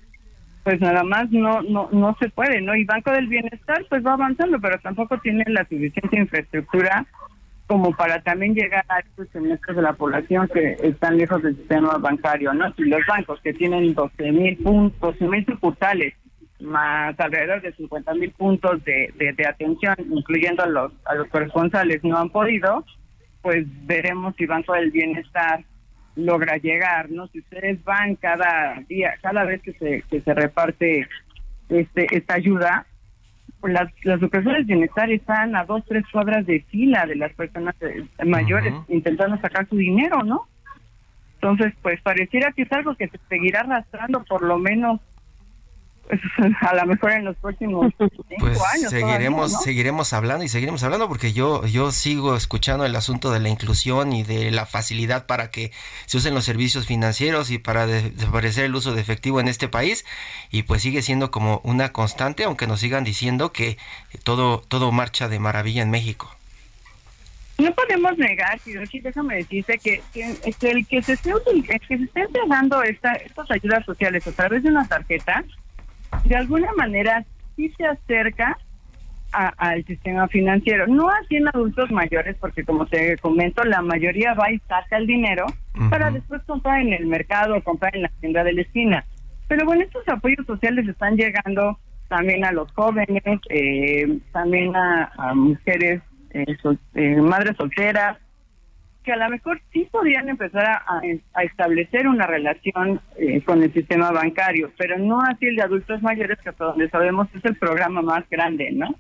pues 0.65 0.81
nada 0.81 1.05
más 1.05 1.31
no 1.31 1.61
no 1.61 1.91
no 1.93 2.17
se 2.19 2.31
puede, 2.31 2.63
¿no? 2.63 2.75
Y 2.75 2.87
Banco 2.87 3.11
del 3.11 3.27
Bienestar 3.27 3.85
pues 3.91 4.03
va 4.03 4.15
avanzando, 4.15 4.59
pero 4.61 4.79
tampoco 4.79 5.19
tiene 5.19 5.45
la 5.49 5.63
suficiente 5.65 6.17
infraestructura 6.17 7.05
como 7.67 7.95
para 7.95 8.23
también 8.23 8.55
llegar 8.55 8.87
a 8.89 9.01
estos 9.01 9.29
semestres 9.29 9.77
de 9.77 9.83
la 9.83 9.93
población 9.93 10.49
que 10.49 10.79
están 10.83 11.19
lejos 11.19 11.43
del 11.43 11.55
sistema 11.55 11.99
bancario, 11.99 12.55
¿no? 12.55 12.73
Si 12.77 12.85
los 12.85 13.05
bancos 13.07 13.39
que 13.43 13.53
tienen 13.53 13.93
12 13.93 14.33
mil 14.33 14.57
puntos, 14.57 15.19
12 15.19 15.29
mil 15.29 15.45
sucursales, 15.45 16.15
más 16.61 17.21
alrededor 17.21 17.61
de 17.61 17.75
50 17.75 18.15
mil 18.15 18.31
puntos 18.31 18.83
de, 18.85 19.13
de, 19.19 19.47
atención, 19.47 19.97
incluyendo 20.11 20.63
a 20.63 20.67
los, 20.67 20.93
a 21.05 21.15
los 21.15 21.29
corresponsales, 21.29 22.03
no 22.05 22.17
han 22.17 22.31
podido, 22.31 22.87
pues 23.43 23.67
veremos 23.87 24.35
si 24.37 24.47
Banco 24.47 24.73
del 24.73 24.91
Bienestar 24.91 25.65
logra 26.15 26.57
llegar, 26.57 27.11
¿no? 27.11 27.27
Si 27.29 27.41
ustedes 27.41 27.83
van 27.85 28.17
cada 28.17 28.81
día, 28.89 29.15
cada 29.21 29.45
vez 29.45 29.63
que 29.63 29.73
se, 29.75 30.03
que 30.11 30.21
se 30.21 30.35
reparte 30.35 31.09
este 31.69 32.07
esta 32.17 32.35
ayuda, 32.35 32.87
las, 33.63 33.91
las 34.05 34.21
del 34.21 34.65
bienestar 34.65 35.11
están 35.11 35.55
a 35.57 35.65
dos, 35.65 35.85
tres 35.87 36.05
cuadras 36.13 36.45
de 36.47 36.61
fila 36.69 37.07
de 37.07 37.17
las 37.17 37.33
personas 37.35 37.75
eh, 37.81 38.05
mayores 38.25 38.75
intentando 38.89 39.41
sacar 39.41 39.69
su 39.69 39.77
dinero, 39.77 40.23
¿no? 40.23 40.49
Entonces, 41.35 41.73
pues 41.83 42.01
pareciera 42.03 42.53
que 42.53 42.63
es 42.63 42.73
algo 42.73 42.95
que 42.95 43.09
se 43.09 43.19
seguirá 43.29 43.61
arrastrando 43.61 44.23
por 44.25 44.43
lo 44.43 44.59
menos 44.59 45.01
a 46.61 46.75
lo 46.75 46.87
mejor 46.87 47.13
en 47.13 47.25
los 47.25 47.37
próximos 47.37 47.93
pues 48.39 48.59
años. 48.75 48.91
Seguiremos, 48.91 49.63
seguiremos 49.63 50.13
hablando 50.13 50.45
y 50.45 50.49
seguiremos 50.49 50.83
hablando 50.83 51.09
porque 51.09 51.33
yo, 51.33 51.67
yo 51.67 51.91
sigo 51.93 52.37
escuchando 52.37 52.85
el 52.85 52.95
asunto 52.97 53.31
de 53.31 53.41
la 53.41 53.49
inclusión 53.49 54.13
y 54.13 54.23
de 54.23 54.51
la 54.51 54.67
facilidad 54.67 55.27
para 55.27 55.51
que 55.51 55.73
se 56.07 56.19
usen 56.19 56.35
los 56.35 56.45
servicios 56.45 56.87
financieros 56.87 57.51
y 57.51 57.59
para 57.59 57.87
desaparecer 57.87 58.65
el 58.65 58.75
uso 58.75 58.95
de 58.95 59.01
efectivo 59.01 59.41
en 59.41 59.49
este 59.49 59.69
país 59.69 60.05
y 60.51 60.65
pues 60.65 60.83
sigue 60.83 61.03
siendo 61.03 61.31
como 61.31 61.61
una 61.65 61.93
constante 61.93 62.45
aunque 62.45 62.67
nos 62.67 62.81
sigan 62.81 63.05
diciendo 63.05 63.53
que 63.53 63.79
todo, 64.25 64.63
todo 64.69 64.93
marcha 64.93 65.29
de 65.29 65.39
maravilla 65.39 65.83
en 65.83 65.91
México. 65.91 66.35
No 67.59 67.73
podemos 67.75 68.17
negar, 68.19 68.59
Hiroshi, 68.65 69.01
déjame 69.01 69.37
decirte 69.37 69.79
que, 69.79 70.03
que, 70.13 70.37
el 70.63 70.87
que 70.87 71.03
se 71.03 71.13
esté, 71.13 71.33
que 71.87 71.97
se 71.97 72.05
esté 72.05 72.23
entregando 72.23 72.83
esta, 72.83 73.13
estas 73.13 73.51
ayudas 73.51 73.85
sociales 73.85 74.27
a 74.27 74.33
través 74.33 74.63
de 74.63 74.71
una 74.71 74.89
tarjeta 74.89 75.45
de 76.25 76.37
alguna 76.37 76.73
manera 76.77 77.25
sí 77.57 77.73
se 77.77 77.87
acerca 77.87 78.59
al 79.33 79.85
sistema 79.87 80.29
financiero. 80.29 80.87
No 80.87 81.09
así 81.09 81.37
en 81.37 81.49
adultos 81.49 81.91
mayores, 81.91 82.37
porque 82.39 82.65
como 82.65 82.87
te 82.87 83.17
comento, 83.19 83.65
la 83.65 83.81
mayoría 83.81 84.35
va 84.35 84.53
y 84.53 84.59
saca 84.69 84.99
el 84.99 85.07
dinero 85.07 85.47
para 85.89 86.11
después 86.11 86.43
comprar 86.43 86.81
en 86.81 86.93
el 86.93 87.07
mercado 87.07 87.57
o 87.57 87.63
comprar 87.63 87.97
en 87.97 88.03
la 88.03 88.11
tienda 88.21 88.45
de 88.45 88.53
la 88.53 88.63
esquina. 88.63 89.05
Pero 89.49 89.65
bueno, 89.65 89.83
estos 89.83 90.07
apoyos 90.09 90.47
sociales 90.47 90.87
están 90.87 91.17
llegando 91.17 91.79
también 92.09 92.45
a 92.45 92.53
los 92.53 92.71
jóvenes, 92.73 93.23
eh, 93.49 94.19
también 94.33 94.77
a, 94.77 95.33
mujeres, 95.35 96.03
eh, 96.31 96.45
eh, 96.95 97.17
madres 97.17 97.57
solteras, 97.57 98.19
que 99.03 99.13
a 99.13 99.17
lo 99.17 99.29
mejor 99.29 99.61
sí 99.73 99.89
podrían 99.91 100.29
empezar 100.29 100.65
a, 100.65 101.43
establecer 101.43 102.07
una 102.07 102.27
relación 102.27 103.01
eh, 103.17 103.43
con 103.43 103.63
el 103.63 103.73
sistema 103.73 104.11
bancario, 104.11 104.71
pero 104.77 104.99
no 104.99 105.21
así 105.21 105.47
el 105.47 105.57
de 105.57 105.63
adultos 105.63 106.03
mayores, 106.03 106.39
que 106.39 106.51
hasta 106.51 106.65
donde 106.65 106.89
sabemos 106.89 107.29
es 107.35 107.45
el 107.45 107.57
programa 107.57 108.03
más 108.03 108.29
grande, 108.31 108.71
¿no? 108.73 108.95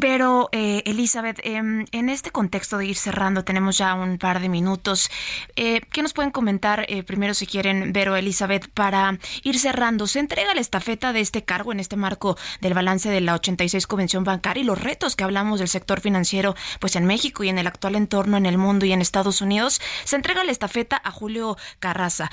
Pero, 0.00 0.48
eh, 0.52 0.82
Elizabeth, 0.86 1.40
em, 1.44 1.84
en 1.92 2.08
este 2.08 2.30
contexto 2.30 2.78
de 2.78 2.86
ir 2.86 2.96
cerrando, 2.96 3.44
tenemos 3.44 3.76
ya 3.76 3.94
un 3.94 4.16
par 4.16 4.40
de 4.40 4.48
minutos. 4.48 5.10
Eh, 5.56 5.82
¿Qué 5.92 6.02
nos 6.02 6.14
pueden 6.14 6.30
comentar 6.30 6.86
eh, 6.88 7.02
primero, 7.02 7.34
si 7.34 7.46
quieren, 7.46 7.92
Vero, 7.92 8.16
Elizabeth, 8.16 8.68
para 8.70 9.18
ir 9.42 9.58
cerrando? 9.58 10.06
¿Se 10.06 10.18
entrega 10.18 10.54
la 10.54 10.60
estafeta 10.62 11.12
de 11.12 11.20
este 11.20 11.44
cargo 11.44 11.72
en 11.72 11.80
este 11.80 11.96
marco 11.96 12.38
del 12.62 12.72
balance 12.72 13.10
de 13.10 13.20
la 13.20 13.34
86 13.34 13.86
Convención 13.86 14.24
Bancaria 14.24 14.62
y 14.62 14.64
los 14.64 14.80
retos 14.80 15.16
que 15.16 15.24
hablamos 15.24 15.58
del 15.58 15.68
sector 15.68 16.00
financiero 16.00 16.54
pues 16.80 16.96
en 16.96 17.04
México 17.04 17.44
y 17.44 17.50
en 17.50 17.58
el 17.58 17.66
actual 17.66 17.94
entorno 17.94 18.38
en 18.38 18.46
el 18.46 18.56
mundo 18.56 18.86
y 18.86 18.92
en 18.92 19.02
Estados 19.02 19.42
Unidos? 19.42 19.82
Se 20.04 20.16
entrega 20.16 20.44
la 20.44 20.52
estafeta 20.52 21.00
a 21.04 21.10
Julio 21.10 21.58
Carraza. 21.78 22.30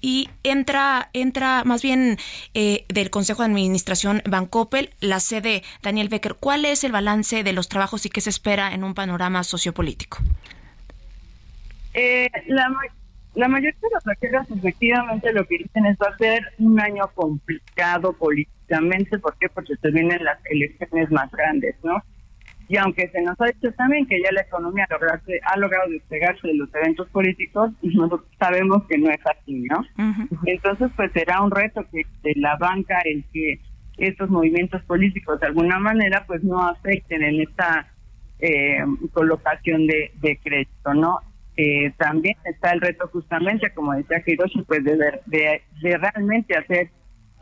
Y 0.00 0.30
entra, 0.42 1.10
entra 1.12 1.64
más 1.64 1.82
bien 1.82 2.16
eh, 2.54 2.84
del 2.88 3.10
Consejo 3.10 3.42
de 3.42 3.50
Administración 3.50 4.22
Bancopel, 4.28 4.90
la 5.00 5.20
sede 5.20 5.62
Daniel 5.82 6.08
Becker. 6.08 6.36
¿Cuál 6.38 6.64
es 6.64 6.84
el 6.84 6.92
balance 6.92 7.42
de 7.42 7.52
los 7.52 7.68
trabajos 7.68 8.06
y 8.06 8.10
qué 8.10 8.20
se 8.20 8.30
espera 8.30 8.72
en 8.72 8.84
un 8.84 8.94
panorama 8.94 9.44
sociopolítico? 9.44 10.18
Eh, 11.94 12.30
la, 12.46 12.68
la 13.34 13.48
mayoría 13.48 13.78
de 13.80 13.88
los 13.92 14.04
vaqueros 14.04 14.50
efectivamente 14.50 15.32
lo 15.32 15.44
que 15.46 15.58
dicen 15.58 15.86
es 15.86 15.96
va 15.98 16.08
a 16.08 16.16
ser 16.16 16.44
un 16.58 16.80
año 16.80 17.08
complicado 17.14 18.12
políticamente. 18.12 19.18
¿Por 19.18 19.36
qué? 19.38 19.48
Porque 19.48 19.74
se 19.76 19.90
vienen 19.90 20.24
las 20.24 20.38
elecciones 20.46 21.10
más 21.10 21.30
grandes, 21.30 21.76
¿no? 21.82 22.02
Y 22.70 22.76
aunque 22.76 23.08
se 23.08 23.20
nos 23.22 23.34
ha 23.40 23.46
dicho 23.46 23.72
también 23.72 24.06
que 24.06 24.22
ya 24.22 24.30
la 24.30 24.42
economía 24.42 24.86
ha 24.88 25.58
logrado 25.58 25.90
despegarse 25.90 26.46
de 26.46 26.54
los 26.54 26.72
eventos 26.72 27.08
políticos, 27.08 27.72
nosotros 27.82 28.30
sabemos 28.38 28.84
que 28.88 28.96
no 28.96 29.10
es 29.10 29.18
así, 29.26 29.66
¿no? 29.68 29.82
Entonces, 30.46 30.88
pues 30.94 31.10
será 31.10 31.42
un 31.42 31.50
reto 31.50 31.84
que 31.90 32.02
de 32.22 32.32
la 32.36 32.56
banca 32.58 33.00
el 33.04 33.24
que 33.32 33.58
estos 33.98 34.30
movimientos 34.30 34.84
políticos 34.84 35.40
de 35.40 35.48
alguna 35.48 35.80
manera 35.80 36.22
pues 36.28 36.44
no 36.44 36.62
afecten 36.62 37.24
en 37.24 37.40
esta 37.40 37.88
eh, 38.38 38.84
colocación 39.14 39.88
de, 39.88 40.38
crédito, 40.40 40.94
¿no? 40.94 41.18
Eh, 41.56 41.92
también 41.98 42.36
está 42.44 42.70
el 42.70 42.80
reto 42.80 43.10
justamente, 43.12 43.74
como 43.74 43.94
decía 43.94 44.22
Hiroshi, 44.24 44.62
pues 44.62 44.84
de, 44.84 44.96
de, 45.26 45.62
de 45.82 45.98
realmente 45.98 46.56
hacer 46.56 46.88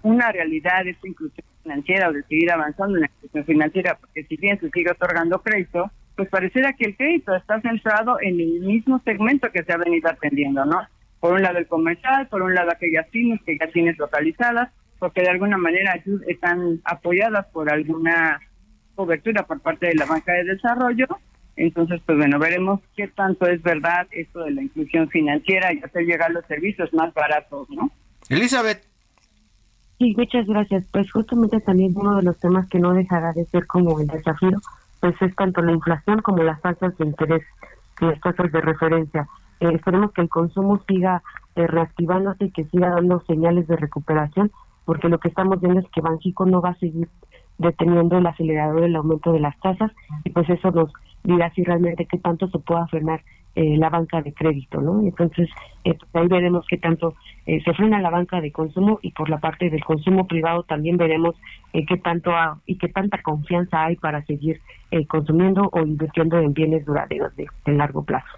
una 0.03 0.33
realidad 0.33 0.87
esta 0.87 1.07
inclusión 1.07 1.47
financiera 1.68 2.09
o 2.09 2.12
de 2.12 2.22
seguir 2.24 2.50
avanzando 2.50 2.96
en 2.96 3.02
la 3.02 3.11
inclusión 3.14 3.44
financiera, 3.44 3.98
porque 4.00 4.24
si 4.24 4.37
bien 4.37 4.59
se 4.59 4.70
sigue 4.70 4.90
otorgando 4.90 5.42
crédito, 5.42 5.90
pues 6.16 6.28
pareciera 6.28 6.72
que 6.72 6.87
el 6.87 6.96
crédito 6.96 7.35
está 7.35 7.61
centrado 7.61 8.18
en 8.20 8.40
el 8.40 8.61
mismo 8.61 9.00
segmento 9.04 9.50
que 9.52 9.62
se 9.62 9.72
ha 9.72 9.76
venido 9.76 10.09
atendiendo, 10.09 10.64
¿no? 10.64 10.81
Por 11.20 11.35
un 11.35 11.42
lado 11.42 11.59
el 11.59 11.66
comercial, 11.66 12.28
por 12.28 12.42
un 12.42 12.54
lado 12.54 12.70
aquellas 12.70 13.07
pymes 13.09 13.40
que 13.44 13.59
ya 13.59 13.68
tienes 13.68 13.98
localizadas, 13.98 14.70
porque 14.98 15.22
de 15.22 15.28
alguna 15.28 15.59
manera 15.59 16.02
están 16.26 16.81
apoyadas 16.85 17.46
por 17.52 17.70
alguna 17.70 18.40
cobertura 18.94 19.44
por 19.44 19.61
parte 19.61 19.88
de 19.88 19.94
la 19.94 20.07
banca 20.07 20.33
de 20.33 20.44
desarrollo. 20.44 21.07
Entonces, 21.57 22.00
pues 22.07 22.18
bueno, 22.18 22.38
veremos 22.38 22.81
qué 22.96 23.09
tanto 23.09 23.46
es 23.46 23.61
verdad 23.62 24.07
esto 24.12 24.40
de 24.40 24.52
la 24.52 24.62
inclusión 24.62 25.09
financiera 25.09 25.72
y 25.72 25.81
hacer 25.81 26.04
llegar 26.04 26.31
los 26.31 26.46
servicios 26.46 26.92
más 26.94 27.12
baratos, 27.14 27.68
¿no? 27.70 27.90
Elizabeth, 28.28 28.85
Sí, 29.99 30.15
muchas 30.17 30.47
gracias. 30.47 30.87
Pues 30.93 31.11
justamente 31.11 31.61
también 31.61 31.93
uno 31.97 32.17
de 32.17 32.23
los 32.23 32.39
temas 32.39 32.69
que 32.69 32.79
no 32.79 32.95
dejará 32.95 33.33
de 33.33 33.45
ser 33.47 33.67
como 33.67 33.99
el 34.01 34.07
desafío, 34.07 34.59
pues 35.01 35.21
es 35.21 35.35
tanto 35.35 35.61
la 35.61 35.73
inflación 35.73 36.23
como 36.23 36.43
las 36.43 36.61
tasas 36.61 36.97
de 36.99 37.07
interés 37.07 37.43
y 38.01 38.05
las 38.05 38.21
tasas 38.21 38.53
de 38.53 38.61
referencia. 38.61 39.29
Eh, 39.61 39.71
esperemos 39.75 40.13
que 40.13 40.23
el 40.23 40.29
consumo 40.29 40.81
siga 40.87 41.23
eh, 41.57 41.67
reactivándose 41.67 42.45
y 42.45 42.51
que 42.53 42.65
siga 42.67 42.91
dando 42.91 43.21
señales 43.27 43.67
de 43.67 43.77
recuperación, 43.77 44.53
porque 44.85 45.09
lo 45.09 45.19
que 45.19 45.29
estamos 45.29 45.61
viendo 45.61 45.81
es 45.81 45.89
que 45.91 46.01
Banxico 46.01 46.47
no 46.47 46.61
va 46.61 46.71
a 46.71 46.79
seguir 46.79 47.09
deteniendo 47.59 48.19
el 48.19 48.27
acelerador 48.27 48.83
del 48.83 48.95
aumento 48.95 49.33
de 49.33 49.41
las 49.41 49.59
tasas 49.59 49.91
y 50.25 50.31
pues 50.31 50.49
eso 50.49 50.71
nos 50.71 50.93
dirá 51.25 51.53
si 51.55 51.65
realmente 51.65 52.07
qué 52.07 52.19
tanto 52.19 52.49
se 52.49 52.59
pueda 52.61 52.87
frenar 52.87 53.21
eh, 53.59 53.77
la 53.77 53.90
banca 53.90 54.23
de 54.23 54.33
crédito, 54.33 54.81
¿no? 54.81 55.01
Entonces, 55.01 55.49
eh, 55.83 55.92
pues, 55.94 56.09
ahí 56.14 56.29
veremos 56.29 56.64
qué 56.68 56.77
tanto 56.77 57.16
eh, 57.44 57.61
se 57.64 57.75
frena 57.75 58.01
la 58.01 58.09
banca 58.09 58.40
de 58.40 58.53
consumo 58.53 59.01
y 59.03 59.11
por 59.11 59.29
la 59.29 59.38
parte 59.38 59.68
del 59.68 59.85
consumo 59.85 60.29
privado 60.29 60.62
también 60.62 60.97
veremos 60.97 61.35
qué 61.73 61.97
tanto 61.97 62.31
y 62.66 62.79
qué 62.79 62.87
tanta 62.87 63.21
confianza 63.21 63.87
hay 63.87 63.97
para 63.97 64.25
seguir 64.27 64.61
consumiendo 65.09 65.68
o 65.73 65.81
invirtiendo 65.81 66.38
en 66.38 66.55
bienes 66.55 66.87
duraderos 66.87 67.35
de 67.35 67.49
largo 67.66 68.05
plazo. 68.05 68.38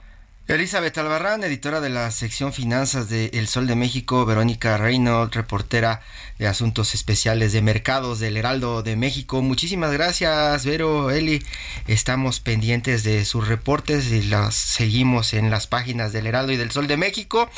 Elizabeth 0.50 0.98
Albarrán, 0.98 1.44
editora 1.44 1.80
de 1.80 1.90
la 1.90 2.10
sección 2.10 2.52
Finanzas 2.52 3.08
de 3.08 3.26
El 3.34 3.46
Sol 3.46 3.68
de 3.68 3.76
México, 3.76 4.26
Verónica 4.26 4.76
Reynolds, 4.78 5.36
reportera 5.36 6.02
de 6.40 6.48
Asuntos 6.48 6.92
Especiales 6.92 7.52
de 7.52 7.62
Mercados 7.62 8.18
del 8.18 8.36
Heraldo 8.36 8.82
de 8.82 8.96
México. 8.96 9.42
Muchísimas 9.42 9.92
gracias, 9.92 10.66
Vero, 10.66 11.12
Eli. 11.12 11.40
Estamos 11.86 12.40
pendientes 12.40 13.04
de 13.04 13.24
sus 13.24 13.46
reportes 13.46 14.10
y 14.10 14.24
las 14.24 14.56
seguimos 14.56 15.34
en 15.34 15.50
las 15.50 15.68
páginas 15.68 16.12
del 16.12 16.26
Heraldo 16.26 16.50
y 16.50 16.56
del 16.56 16.72
Sol 16.72 16.88
de 16.88 16.96
México 16.96 17.48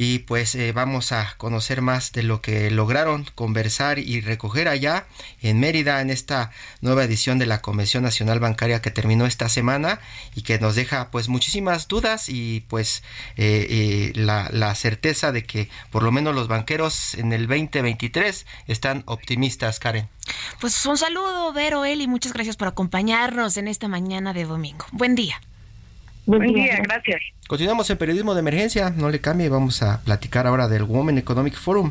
y 0.00 0.20
pues 0.20 0.54
eh, 0.54 0.70
vamos 0.70 1.10
a 1.10 1.34
conocer 1.38 1.82
más 1.82 2.12
de 2.12 2.22
lo 2.22 2.40
que 2.40 2.70
lograron 2.70 3.26
conversar 3.34 3.98
y 3.98 4.20
recoger 4.20 4.68
allá 4.68 5.08
en 5.42 5.58
Mérida 5.58 6.00
en 6.00 6.10
esta 6.10 6.52
nueva 6.80 7.02
edición 7.02 7.40
de 7.40 7.46
la 7.46 7.62
Convención 7.62 8.04
Nacional 8.04 8.38
Bancaria 8.38 8.80
que 8.80 8.92
terminó 8.92 9.26
esta 9.26 9.48
semana 9.48 9.98
y 10.36 10.42
que 10.42 10.60
nos 10.60 10.76
deja 10.76 11.10
pues 11.10 11.28
muchísimas 11.28 11.88
dudas 11.88 12.28
y 12.28 12.60
pues 12.68 13.02
eh, 13.36 13.66
eh, 13.68 14.12
la, 14.14 14.48
la 14.52 14.72
certeza 14.76 15.32
de 15.32 15.42
que 15.42 15.68
por 15.90 16.04
lo 16.04 16.12
menos 16.12 16.32
los 16.32 16.46
banqueros 16.46 17.14
en 17.14 17.32
el 17.32 17.48
2023 17.48 18.46
están 18.68 19.02
optimistas, 19.06 19.80
Karen. 19.80 20.08
Pues 20.60 20.86
un 20.86 20.96
saludo, 20.96 21.52
Vero, 21.52 21.84
Eli, 21.84 22.06
muchas 22.06 22.32
gracias 22.32 22.56
por 22.56 22.68
acompañarnos 22.68 23.56
en 23.56 23.66
esta 23.66 23.88
mañana 23.88 24.32
de 24.32 24.44
domingo. 24.44 24.86
Buen 24.92 25.16
día. 25.16 25.40
Buen 26.28 26.52
día, 26.52 26.78
gracias. 26.82 27.22
Continuamos 27.46 27.88
en 27.88 27.96
periodismo 27.96 28.34
de 28.34 28.40
emergencia, 28.40 28.90
no 28.90 29.08
le 29.08 29.18
cambie, 29.18 29.48
vamos 29.48 29.82
a 29.82 30.02
platicar 30.02 30.46
ahora 30.46 30.68
del 30.68 30.82
Women 30.82 31.16
Economic 31.16 31.54
Forum. 31.54 31.90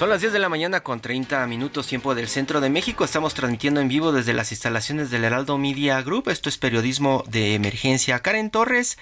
Son 0.00 0.08
las 0.08 0.22
10 0.22 0.32
de 0.32 0.38
la 0.38 0.48
mañana 0.48 0.80
con 0.80 1.00
30 1.00 1.46
minutos 1.46 1.86
tiempo 1.86 2.14
del 2.14 2.26
centro 2.26 2.62
de 2.62 2.70
México. 2.70 3.04
Estamos 3.04 3.34
transmitiendo 3.34 3.82
en 3.82 3.88
vivo 3.88 4.12
desde 4.12 4.32
las 4.32 4.50
instalaciones 4.50 5.10
del 5.10 5.24
Heraldo 5.24 5.58
Media 5.58 6.00
Group. 6.00 6.30
Esto 6.30 6.48
es 6.48 6.56
periodismo 6.56 7.22
de 7.28 7.52
emergencia. 7.52 8.20
Karen 8.20 8.48
Torres, 8.48 8.96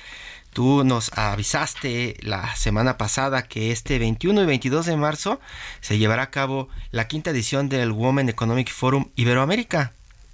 tú 0.53 0.83
nos 0.83 1.17
avisaste 1.17 2.17
la 2.23 2.57
semana 2.57 2.99
pasada 2.99 3.45
que 3.45 3.71
este 3.71 4.01
21 4.01 4.43
y 4.43 4.47
22 4.47 4.87
de 4.87 4.97
marzo 4.97 5.39
se 5.81 5.99
llevará 5.99 6.25
a 6.25 6.31
cabo 6.33 6.69
la 6.91 7.07
quinta 7.07 7.31
edición 7.31 7.69
del 7.69 7.93
Women 7.93 8.29
Economic 8.29 8.73
Forum 8.73 9.11
Iberoamérica. 9.15 9.93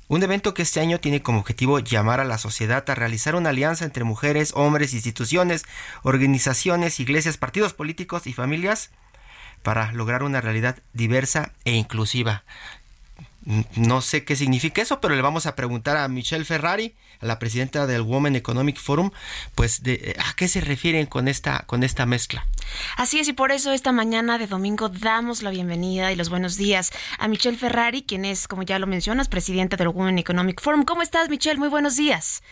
Un 0.09 0.23
evento 0.23 0.55
que 0.55 0.63
este 0.63 0.81
año 0.81 0.99
tiene 0.99 1.21
como 1.21 1.41
objetivo 1.41 1.79
llamar 1.79 2.21
a 2.21 2.25
la 2.25 2.39
sociedad 2.39 2.89
a 2.89 2.95
realizar 2.95 3.35
una 3.35 3.51
alianza 3.51 3.85
entre 3.85 4.05
mujeres, 4.05 4.53
hombres, 4.55 4.95
instituciones, 4.95 5.65
organizaciones, 6.05 7.01
iglesias, 7.01 7.37
partidos 7.37 7.75
políticos 7.75 8.27
y 8.27 8.33
familias 8.33 8.91
para 9.65 9.91
lograr 9.93 10.23
una 10.23 10.41
realidad 10.41 10.77
diversa 10.93 11.51
e 11.65 11.73
inclusiva. 11.73 12.45
No 13.77 14.01
sé 14.01 14.25
qué 14.25 14.37
significa 14.37 14.81
eso, 14.81 15.01
pero 15.01 15.15
le 15.15 15.23
vamos 15.23 15.47
a 15.47 15.55
preguntar 15.55 15.97
a 15.97 16.09
Michelle 16.09 16.45
Ferrari, 16.45 16.95
a 17.21 17.27
la 17.27 17.39
presidenta 17.39 17.87
del 17.87 18.01
Women 18.01 18.37
Economic 18.37 18.79
Forum, 18.79 19.11
pues 19.55 19.83
de 19.83 20.17
a 20.19 20.35
qué 20.35 20.49
se 20.49 20.61
refieren 20.61 21.07
con 21.07 21.29
esta 21.29 21.65
con 21.67 21.83
esta 21.83 22.07
mezcla. 22.07 22.47
Así 22.97 23.19
es 23.19 23.29
y 23.29 23.33
por 23.33 23.53
eso 23.53 23.73
esta 23.73 23.93
mañana 23.93 24.39
de 24.39 24.47
domingo 24.47 24.89
damos 24.89 25.43
la 25.43 25.51
bienvenida 25.51 26.11
y 26.13 26.17
los 26.17 26.31
buenos 26.31 26.57
días 26.57 26.91
a 27.19 27.29
Michelle 27.29 27.59
Ferrari, 27.59 28.03
quien 28.03 28.25
es, 28.25 28.49
como 28.49 28.63
ya 28.63 28.79
lo 28.79 28.87
mencionas, 28.87 29.29
presidenta 29.29 29.77
del 29.77 29.89
Women 29.89 30.19
Economic 30.19 30.63
Forum. 30.63 30.85
¿Cómo 30.85 31.03
estás, 31.03 31.29
Michelle? 31.29 31.59
Muy 31.59 31.69
buenos 31.69 31.97
días. 31.97 32.43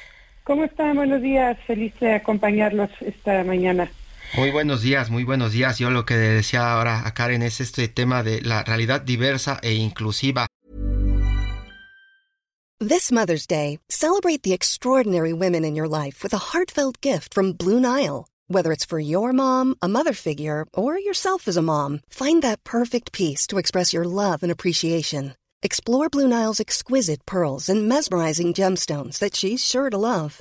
¿Cómo 0.45 0.65
están? 0.65 0.97
Buenos 0.97 1.23
días. 1.23 1.57
Feliz 1.67 1.95
de 2.01 2.15
acompañarlos 2.17 2.91
esta 3.01 3.45
mañana. 3.45 3.91
Muy 4.35 4.51
buenos 4.51 4.81
días, 4.81 5.11
muy 5.11 5.25
buenos 5.25 5.53
días. 5.53 5.79
Yo 5.79 5.91
lo 5.91 6.07
que 6.07 6.17
decía 6.17 6.73
ahora 6.73 7.07
a 7.07 7.13
Karen 7.13 7.43
es 7.43 7.61
este 7.61 7.89
tema 7.89 8.23
de 8.23 8.41
la 8.41 8.65
realidad 8.65 9.03
diversa 9.03 9.59
e 9.63 9.75
inclusiva. 9.75 10.47
This 12.81 13.13
Mother's 13.13 13.47
Day, 13.47 13.79
celebrate 13.91 14.43
the 14.43 14.55
extraordinary 14.55 15.35
women 15.35 15.65
in 15.65 15.77
your 15.77 15.87
life 15.87 16.23
with 16.23 16.33
a 16.33 16.53
heartfelt 16.53 17.01
gift 17.03 17.35
from 17.35 17.53
Blue 17.53 17.79
Nile. 17.79 18.27
Whether 18.49 18.73
it's 18.73 18.87
for 18.87 18.99
your 18.99 19.33
mom, 19.35 19.77
a 19.83 19.89
mother 19.89 20.15
figure, 20.15 20.67
or 20.73 20.99
yourself 20.99 21.47
as 21.47 21.59
a 21.59 21.63
mom, 21.63 22.01
find 22.09 22.43
that 22.43 22.65
perfect 22.65 23.13
piece 23.13 23.47
to 23.49 23.59
express 23.59 23.93
your 23.93 24.05
love 24.05 24.43
and 24.43 24.51
appreciation. 24.51 25.35
Explore 25.63 26.09
Blue 26.09 26.27
Nile's 26.27 26.59
exquisite 26.59 27.25
pearls 27.27 27.69
and 27.69 27.87
mesmerizing 27.87 28.55
gemstones 28.55 29.19
that 29.19 29.37
she's 29.37 29.65
sure 29.65 29.91
to 29.91 29.99
love. 29.99 30.41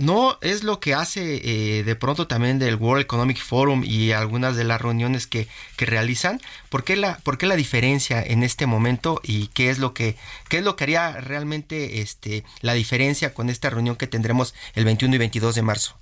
no 0.00 0.38
es 0.40 0.64
lo 0.64 0.80
que 0.80 0.94
hace 0.94 1.40
eh, 1.44 1.84
de 1.84 1.96
pronto 1.96 2.26
también 2.26 2.58
del 2.58 2.76
World 2.76 3.02
Economic 3.02 3.38
Forum 3.38 3.82
y 3.84 4.12
algunas 4.12 4.56
de 4.56 4.64
las 4.64 4.80
reuniones 4.80 5.26
que, 5.26 5.46
que 5.76 5.86
realizan. 5.86 6.40
¿Por 6.68 6.84
qué, 6.84 6.96
la, 6.96 7.18
¿Por 7.18 7.38
qué 7.38 7.46
la 7.46 7.56
diferencia 7.56 8.22
en 8.22 8.42
este 8.42 8.66
momento 8.66 9.20
y 9.22 9.48
qué 9.48 9.70
es 9.70 9.78
lo 9.78 9.94
que, 9.94 10.16
qué 10.48 10.58
es 10.58 10.64
lo 10.64 10.76
que 10.76 10.84
haría 10.84 11.12
realmente 11.20 12.00
este, 12.00 12.44
la 12.62 12.74
diferencia 12.74 13.34
con 13.34 13.50
esta 13.50 13.70
reunión 13.70 13.96
que 13.96 14.06
tendremos 14.06 14.54
el 14.74 14.84
21 14.84 15.14
y 15.14 15.18
22 15.18 15.54
de 15.54 15.62
marzo? 15.62 15.96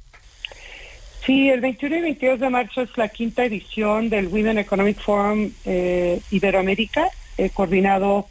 Sí, 1.26 1.50
el 1.50 1.60
21 1.60 1.96
y 1.96 2.00
22 2.00 2.40
de 2.40 2.48
marzo 2.48 2.82
es 2.82 2.96
la 2.96 3.08
quinta 3.08 3.44
edición 3.44 4.08
del 4.08 4.28
Women 4.28 4.58
Economic 4.58 4.98
Forum 4.98 5.50
eh, 5.66 6.20
Iberoamérica, 6.30 7.08
eh, 7.36 7.50
coordinado 7.50 8.28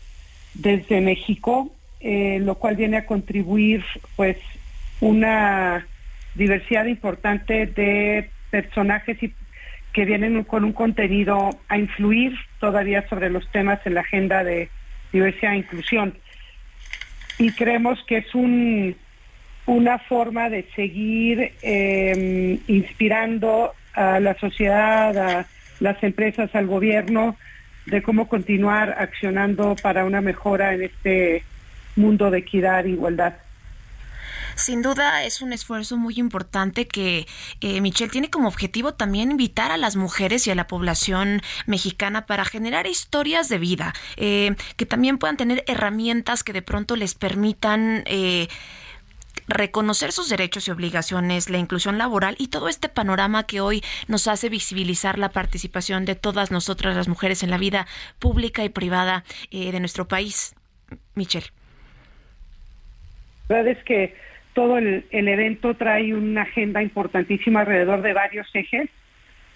desde 0.56 0.99
México, 1.01 1.69
eh, 1.99 2.39
lo 2.41 2.56
cual 2.56 2.75
viene 2.75 2.97
a 2.97 3.06
contribuir 3.06 3.84
pues 4.15 4.38
una 5.00 5.86
diversidad 6.36 6.86
importante 6.86 7.66
de 7.66 8.30
personajes 8.50 9.18
que 9.94 10.06
vienen 10.06 10.44
con 10.44 10.64
un 10.64 10.74
contenido 10.74 11.50
a 11.68 11.78
influir 11.78 12.36
todavía 12.60 13.08
sobre 13.10 13.30
los 13.30 13.50
temas 13.52 13.80
en 13.86 13.96
la 13.96 14.02
agenda 14.02 14.44
de 14.44 14.70
diversidad 15.12 15.54
e 15.54 15.58
inclusión. 15.58 16.14
Y 17.40 17.52
creemos 17.52 18.04
que 18.08 18.18
es 18.18 18.36
un, 18.36 18.96
una 19.66 20.00
forma 20.00 20.50
de 20.50 20.68
seguir 20.76 21.54
eh, 21.62 22.60
inspirando 22.68 23.74
a 23.94 24.20
la 24.20 24.36
sociedad, 24.36 25.18
a 25.18 25.48
las 25.80 26.04
empresas, 26.04 26.54
al 26.56 26.68
gobierno, 26.68 27.36
de 27.86 28.02
cómo 28.02 28.28
continuar 28.28 28.96
accionando 29.00 29.76
para 29.82 30.06
una 30.06 30.22
mejora 30.22 30.74
en 30.74 30.84
este 30.84 31.44
mundo 31.96 32.30
de 32.30 32.40
equidad 32.40 32.86
e 32.86 32.90
igualdad. 32.90 33.36
Sin 34.58 34.82
duda 34.82 35.24
es 35.24 35.43
un 35.43 35.54
esfuerzo 35.54 35.98
muy 35.98 36.15
importante 36.17 36.88
que 36.88 37.28
eh, 37.62 37.80
Michelle 37.80 38.12
tiene 38.12 38.32
como 38.32 38.48
objetivo 38.48 38.96
también 38.96 39.30
invitar 39.32 39.72
a 39.72 39.78
las 39.78 39.96
mujeres 39.96 40.48
y 40.48 40.52
a 40.52 40.56
la 40.56 40.65
población 40.65 41.41
mexicana 41.67 42.26
para 42.26 42.43
generar 42.43 42.88
historias 42.88 43.50
de 43.50 43.60
vida, 43.60 43.93
eh, 44.17 44.56
que 44.76 44.88
también 44.88 45.20
puedan 45.20 45.38
tener 45.38 45.63
herramientas 45.67 46.43
que 46.43 46.54
de 46.54 46.62
pronto 46.62 46.96
les 46.96 47.13
permitan... 47.13 48.04
Eh, 48.08 48.48
reconocer 49.50 50.12
sus 50.12 50.28
derechos 50.28 50.67
y 50.67 50.72
obligaciones, 50.72 51.50
la 51.50 51.58
inclusión 51.58 51.98
laboral 51.98 52.36
y 52.38 52.50
todo 52.50 52.67
este 52.67 52.89
panorama 52.89 53.43
que 53.46 53.62
hoy 53.62 53.82
nos 54.10 54.28
hace 54.28 54.50
visibilizar 54.50 55.17
la 55.17 55.30
participación 55.30 56.04
de 56.04 56.15
todas 56.15 56.52
nosotras 56.52 56.98
las 56.98 57.08
mujeres 57.08 57.43
en 57.43 57.52
la 57.52 57.58
vida 57.58 57.88
pública 58.20 58.65
y 58.65 58.70
privada 58.70 59.24
de 59.50 59.80
nuestro 59.80 60.06
país. 60.06 60.54
Michelle. 61.15 61.48
La 63.48 63.58
verdad 63.58 63.78
es 63.78 63.84
que 63.86 64.15
todo 64.58 64.80
el, 64.80 65.06
evento 65.12 65.76
trae 65.76 66.15
una 66.15 66.41
agenda 66.41 66.82
importantísima 66.82 67.60
alrededor 67.60 68.02
de 68.02 68.13
varios 68.13 68.48
ejes. 68.56 68.89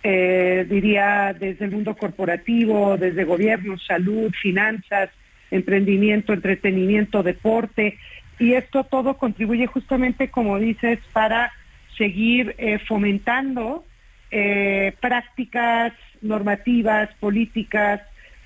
Eh, 0.04 0.64
diría 0.70 1.34
desde 1.34 1.66
el 1.66 1.72
mundo 1.72 1.96
corporativo, 1.96 2.98
desde 2.98 3.24
gobierno, 3.24 3.80
salud, 3.80 4.32
finanzas, 4.40 5.10
emprendimiento, 5.50 6.34
entretenimiento, 6.34 7.24
deporte. 7.24 7.98
Y 8.38 8.54
esto 8.54 8.84
todo 8.84 9.18
contribuye 9.18 9.66
justamente, 9.66 10.30
como 10.30 10.60
dices, 10.60 11.00
para 11.14 11.52
seguir 11.98 12.54
eh, 12.60 12.78
fomentando 12.78 13.84
eh, 14.30 14.94
prácticas 15.02 15.94
normativas, 16.22 17.10
políticas 17.20 18.02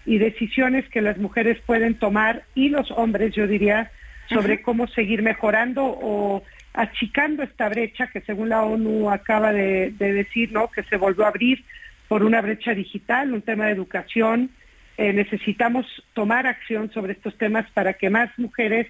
y 0.05 0.19
decisiones 0.19 0.87
que 0.87 1.01
las 1.01 1.17
mujeres 1.17 1.57
pueden 1.65 1.95
tomar 1.95 2.43
y 2.55 2.69
los 2.69 2.91
hombres, 2.91 3.35
yo 3.35 3.45
diría, 3.45 3.91
sobre 4.29 4.61
cómo 4.61 4.87
seguir 4.87 5.21
mejorando 5.21 5.83
o 5.85 6.43
achicando 6.73 7.43
esta 7.43 7.69
brecha 7.69 8.07
que 8.07 8.21
según 8.21 8.49
la 8.49 8.63
ONU 8.63 9.09
acaba 9.09 9.53
de, 9.53 9.91
decir, 9.91 10.51
¿no? 10.51 10.69
Que 10.69 10.83
se 10.83 10.97
volvió 10.97 11.25
a 11.25 11.29
abrir 11.29 11.63
por 12.07 12.23
una 12.23 12.41
brecha 12.41 12.73
digital, 12.73 13.33
un 13.33 13.41
tema 13.41 13.65
de 13.65 13.71
educación. 13.71 14.51
Eh, 14.97 15.13
necesitamos 15.13 15.85
tomar 16.13 16.47
acción 16.47 16.91
sobre 16.91 17.13
estos 17.13 17.37
temas 17.37 17.69
para 17.71 17.93
que 17.93 18.09
más 18.09 18.29
mujeres 18.37 18.87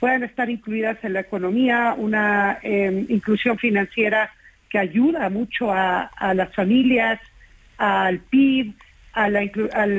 puedan 0.00 0.24
estar 0.24 0.50
incluidas 0.50 0.98
en 1.04 1.12
la 1.14 1.20
economía, 1.20 1.94
una 1.96 2.58
em, 2.62 3.06
inclusión 3.08 3.58
financiera 3.58 4.30
que 4.68 4.78
ayuda 4.78 5.28
mucho 5.28 5.70
a, 5.70 6.10
las 6.34 6.54
familias, 6.54 7.20
al 7.76 8.18
PIB, 8.18 8.72
al, 9.12 9.36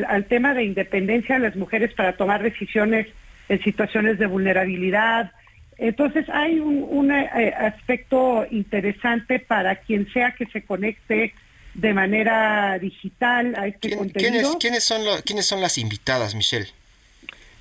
al 0.08 0.26
tema 0.26 0.54
de 0.54 0.64
independencia 0.64 1.36
de 1.36 1.48
las 1.48 1.56
mujeres 1.56 1.94
para 1.94 2.18
tomar 2.18 2.42
decisiones 2.42 3.08
en 3.50 3.64
situaciones 3.64 4.20
de 4.20 4.26
vulnerabilidad. 4.26 5.32
Entonces 5.78 6.28
hay 6.30 6.60
un, 6.60 7.12
eh, 7.12 7.54
aspecto 7.58 8.46
interesante 8.52 9.40
para 9.40 9.76
quien 9.78 10.12
sea 10.12 10.32
que 10.32 10.46
se 10.46 10.64
conecte 10.64 11.34
de 11.74 11.94
manera 11.94 12.78
digital 12.80 13.56
a 13.58 13.68
este 13.68 13.98
contenido. 13.98 14.58
¿quiénes, 14.60 14.84
son 14.84 15.02
¿Quiénes 15.26 15.46
son 15.46 15.62
las 15.62 15.78
invitadas, 15.78 16.36
Michelle? 16.36 16.68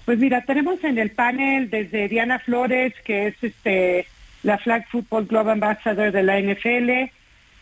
Pues 0.05 0.19
mira, 0.19 0.45
tenemos 0.45 0.83
en 0.85 0.99
el 0.99 1.11
panel 1.11 1.71
desde 1.71 2.09
Diana 2.09 2.39
Flores, 2.39 2.93
que 3.05 3.29
es 3.29 3.35
este 3.43 4.07
la 4.43 4.59
Flag 4.59 4.89
Football 4.89 5.27
Global 5.27 5.53
Ambassador 5.53 6.11
de 6.11 6.23
la 6.25 6.41
NFL, 6.41 7.13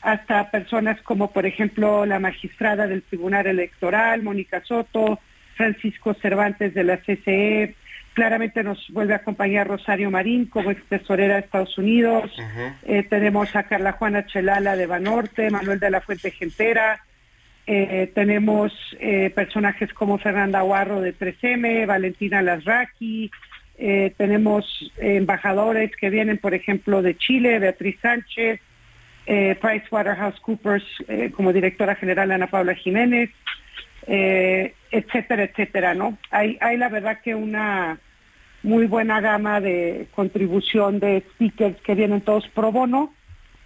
hasta 0.01 0.51
personas 0.51 1.01
como, 1.03 1.31
por 1.31 1.45
ejemplo, 1.45 2.07
la 2.07 2.19
magistrada 2.19 2.87
del 2.87 3.03
Tribunal 3.03 3.47
Electoral, 3.47 4.23
Mónica 4.23 4.65
Soto, 4.65 5.19
Francisco 5.57 6.15
Cervantes 6.15 6.73
de 6.73 6.85
la 6.85 6.97
CCE, 6.97 7.75
Claramente 8.15 8.65
nos 8.65 8.89
vuelve 8.91 9.13
a 9.13 9.19
acompañar 9.19 9.69
Rosario 9.69 10.11
Marín 10.11 10.47
como 10.47 10.71
ex 10.71 10.83
tesorera 10.89 11.35
de 11.35 11.41
Estados 11.41 11.79
Unidos. 11.79 12.31
Eh, 12.85 13.05
tenemos 13.05 13.55
a 13.55 13.63
Carla 13.63 13.93
Juana 13.93 14.27
Chelala 14.27 14.77
de 14.77 14.87
Banorte, 14.87 15.49
Manuel 15.51 15.79
de 15.79 15.91
la 15.91 16.01
Fuente 16.01 16.33
Gentera. 16.33 17.01
Eh, 17.67 18.11
tenemos 18.13 18.73
eh, 18.99 19.31
personajes 19.31 19.93
como 19.95 20.19
Fernanda 20.19 20.61
Guarro 20.63 21.01
de 21.01 21.15
3M, 21.15 21.87
Valentina 21.87 22.43
Lasraki. 22.43 23.31
tenemos 24.19 24.93
embajadores 24.99 25.95
que 25.97 26.11
vienen, 26.11 26.39
por 26.39 26.53
ejemplo, 26.53 27.01
de 27.03 27.17
Chile, 27.17 27.59
Beatriz 27.61 27.97
Sánchez, 28.03 28.61
PricewaterhouseCoopers 29.25 30.85
como 31.35 31.53
directora 31.53 31.95
general 31.95 32.33
Ana 32.33 32.49
Paula 32.49 32.75
Jiménez. 32.75 33.31
Etcétera, 34.11 35.45
etcétera, 35.45 35.95
¿no? 35.95 36.19
Hay, 36.31 36.59
hay 36.61 36.77
la 36.77 36.89
verdad 36.89 37.21
que 37.23 37.35
una 37.35 37.99
muy 38.63 38.87
buena 38.87 39.21
gama 39.21 39.61
de 39.61 40.07
contribución 40.15 41.01
de 41.01 41.25
speakers 41.35 41.81
que 41.83 41.95
vienen 41.95 42.21
todos 42.21 42.47
pro 42.49 42.73
bono 42.73 43.13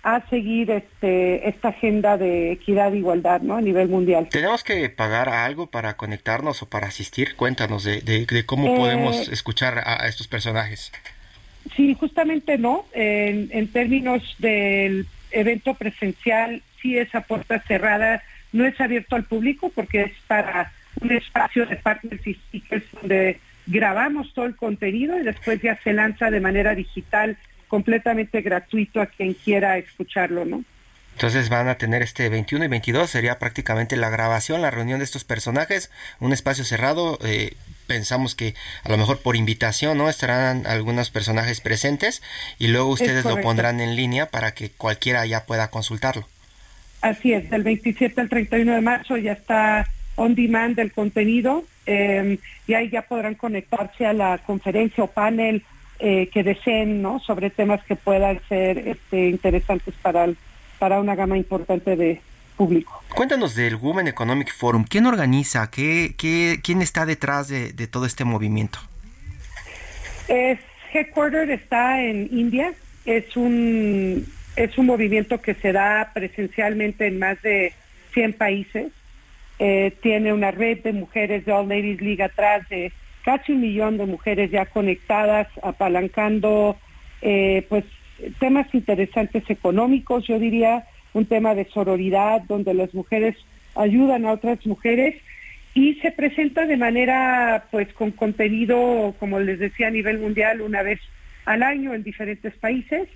a 0.03 0.21
seguir 0.29 0.71
este, 0.71 1.49
esta 1.49 1.69
agenda 1.69 2.19
de 2.19 2.53
equidad 2.53 2.93
e 2.93 2.99
igualdad 2.99 3.41
¿no? 3.41 3.57
a 3.57 3.63
nivel 3.63 3.89
mundial. 3.89 4.29
¿Tenemos 4.31 4.63
que 4.63 4.91
pagar 4.91 5.31
algo 5.31 5.69
para 5.69 5.97
conectarnos 5.97 6.63
o 6.63 6.69
para 6.69 6.89
asistir? 6.89 7.37
Cuéntanos 7.37 7.85
de, 7.85 8.45
cómo 8.45 8.77
podemos 8.77 9.29
eh, 9.29 9.33
escuchar 9.33 9.83
a, 9.85 10.07
estos 10.07 10.29
personajes. 10.29 10.93
Sí, 11.75 11.97
justamente 11.99 12.59
no. 12.59 12.85
En, 12.93 13.49
en 13.51 13.67
términos 13.69 14.37
del 14.39 15.07
evento 15.31 15.73
presencial, 15.73 16.63
sí 16.83 16.99
es 16.99 17.15
a 17.15 17.23
puerta 17.23 17.59
cerrada, 17.61 18.23
no 18.55 18.65
es 18.65 18.81
abierto 18.81 19.17
al 19.17 19.25
público 19.25 19.71
porque 19.75 20.03
es 20.03 20.13
para 20.29 20.73
un 21.01 21.11
espacio 21.11 21.67
de 21.67 21.77
partners 21.77 22.25
y 22.25 22.35
speakers 22.35 22.85
donde 22.93 23.41
grabamos 23.67 24.33
todo 24.33 24.47
el 24.47 24.55
contenido 24.55 25.19
y 25.19 25.25
después 25.25 25.61
ya 25.61 25.77
se 25.83 25.93
lanza 25.93 26.31
de 26.31 26.41
manera 26.41 26.75
digital 26.75 27.37
completamente 27.67 28.41
gratuito 28.43 29.01
a 29.01 29.07
quien 29.07 29.35
quiera 29.35 29.77
escucharlo, 29.77 30.45
¿no? 30.45 30.63
Entonces 31.15 31.49
van 31.49 31.69
a 31.69 31.77
tener 31.77 32.03
este 32.03 32.29
21 32.29 32.65
y 32.65 32.69
22, 32.69 33.11
sería 33.11 33.39
prácticamente 33.39 33.97
la 33.97 34.11
grabación, 34.11 34.63
la 34.63 34.71
reunión 34.71 34.99
de 34.99 35.05
estos 35.05 35.25
personajes, 35.25 35.91
un 36.21 36.33
espacio 36.33 36.65
cerrado. 36.65 37.19
Eh, 37.25 37.55
pensamos 37.87 38.35
que 38.35 38.55
a 38.85 38.89
lo 38.89 38.99
mejor 38.99 39.21
por 39.21 39.35
invitación, 39.37 39.99
¿no? 39.99 40.09
Estarán 40.09 40.67
algunos 40.67 41.11
personajes 41.11 41.61
presentes 41.61 42.23
y 42.59 42.69
luego 42.69 42.89
ustedes 42.89 43.25
lo 43.25 43.41
pondrán 43.41 43.81
en 43.81 43.97
línea 43.97 44.27
para 44.27 44.55
que 44.55 44.71
cualquiera 44.71 45.27
ya 45.27 45.45
pueda 45.45 45.69
consultarlo. 45.69 46.29
Así 47.05 47.35
es, 47.35 47.51
del 47.51 47.63
27 47.63 48.19
al 48.19 48.31
31 48.31 48.77
de 48.77 48.81
marzo 48.81 49.19
ya 49.19 49.33
está 49.33 49.87
on 50.17 50.35
demand 50.35 50.75
del 50.75 50.91
contenido 50.91 51.63
eh, 51.85 52.39
y 52.67 52.73
ahí 52.73 52.89
ya 52.89 53.03
podrán 53.03 53.35
conectarse 53.35 54.07
a 54.07 54.15
la 54.15 54.39
conferencia 54.39 55.05
o 55.05 55.09
panel 55.09 55.63
eh, 55.99 56.31
que 56.33 56.43
deseen 56.43 57.03
¿no? 57.03 57.21
sobre 57.21 57.51
temas 57.51 57.85
que 57.85 57.95
puedan 57.95 58.41
ser 58.49 58.79
este, 58.89 59.29
interesantes 59.29 59.93
para, 60.01 60.31
para 60.79 60.99
una 60.99 61.15
gama 61.15 61.37
importante 61.37 61.95
de 61.95 62.23
público. 62.57 63.03
Cuéntanos 63.15 63.55
del 63.55 63.77
Women 63.77 64.09
Economic 64.09 64.51
Forum. 64.55 64.87
¿Quién 64.89 65.05
organiza? 65.05 65.71
¿Qué, 65.71 66.15
qué, 66.17 66.61
quién 66.65 66.81
está 66.81 67.05
detrás 67.05 67.49
de, 67.49 67.87
todo 67.87 68.07
este 68.07 68.25
movimiento? 68.25 68.79
Es 70.29 70.59
Headquarter 70.91 71.51
está 71.51 72.01
en 72.01 72.31
India, 72.33 72.73
es 73.05 73.37
un, 73.37 74.27
es 74.57 74.79
un 74.79 74.87
movimiento 74.87 75.41
que 75.41 75.55
se 75.55 75.73
da 75.73 76.11
presencialmente 76.15 77.07
en 77.07 77.19
más 77.19 77.41
de 77.43 77.73
100 78.13 78.35
países. 78.35 78.93
Eh, 79.59 79.93
tiene 80.03 80.33
una 80.33 80.51
red 80.51 80.81
de 80.83 80.93
mujeres 80.93 81.45
de 81.45 81.53
All 81.53 81.69
Ladies 81.69 82.01
League 82.01 82.23
atrás 82.23 82.69
de 82.69 82.93
casi 83.25 83.53
un 83.53 83.61
millón 83.61 83.99
de 83.99 84.07
mujeres 84.07 84.51
ya 84.51 84.67
conectadas, 84.67 85.49
apalancando 85.63 86.77
eh, 87.23 87.65
pues 87.69 87.85
temas 88.39 88.67
interesantes 88.75 89.49
económicos, 89.49 90.27
yo 90.27 90.39
diría, 90.39 90.85
un 91.15 91.27
tema 91.27 91.55
de 91.55 91.65
sororidad 91.67 92.43
donde 92.43 92.75
las 92.75 92.93
mujeres 92.95 93.37
ayudan 93.75 94.25
a 94.25 94.33
otras 94.33 94.65
mujeres 94.67 95.17
y 95.75 95.95
se 95.95 96.13
presenta 96.13 96.67
de 96.67 96.77
manera 96.77 97.65
pues 97.71 97.93
con 97.95 98.13
contenido, 98.13 99.15
como 99.19 99.41
les 99.41 99.59
decía, 99.59 99.89
a 99.89 99.91
nivel 99.91 100.19
mundial 100.19 100.61
una 100.61 100.83
vez 100.83 101.01
al 101.45 101.63
año 101.63 101.95
en 101.95 102.03
diferentes 102.03 102.55
países 102.55 103.09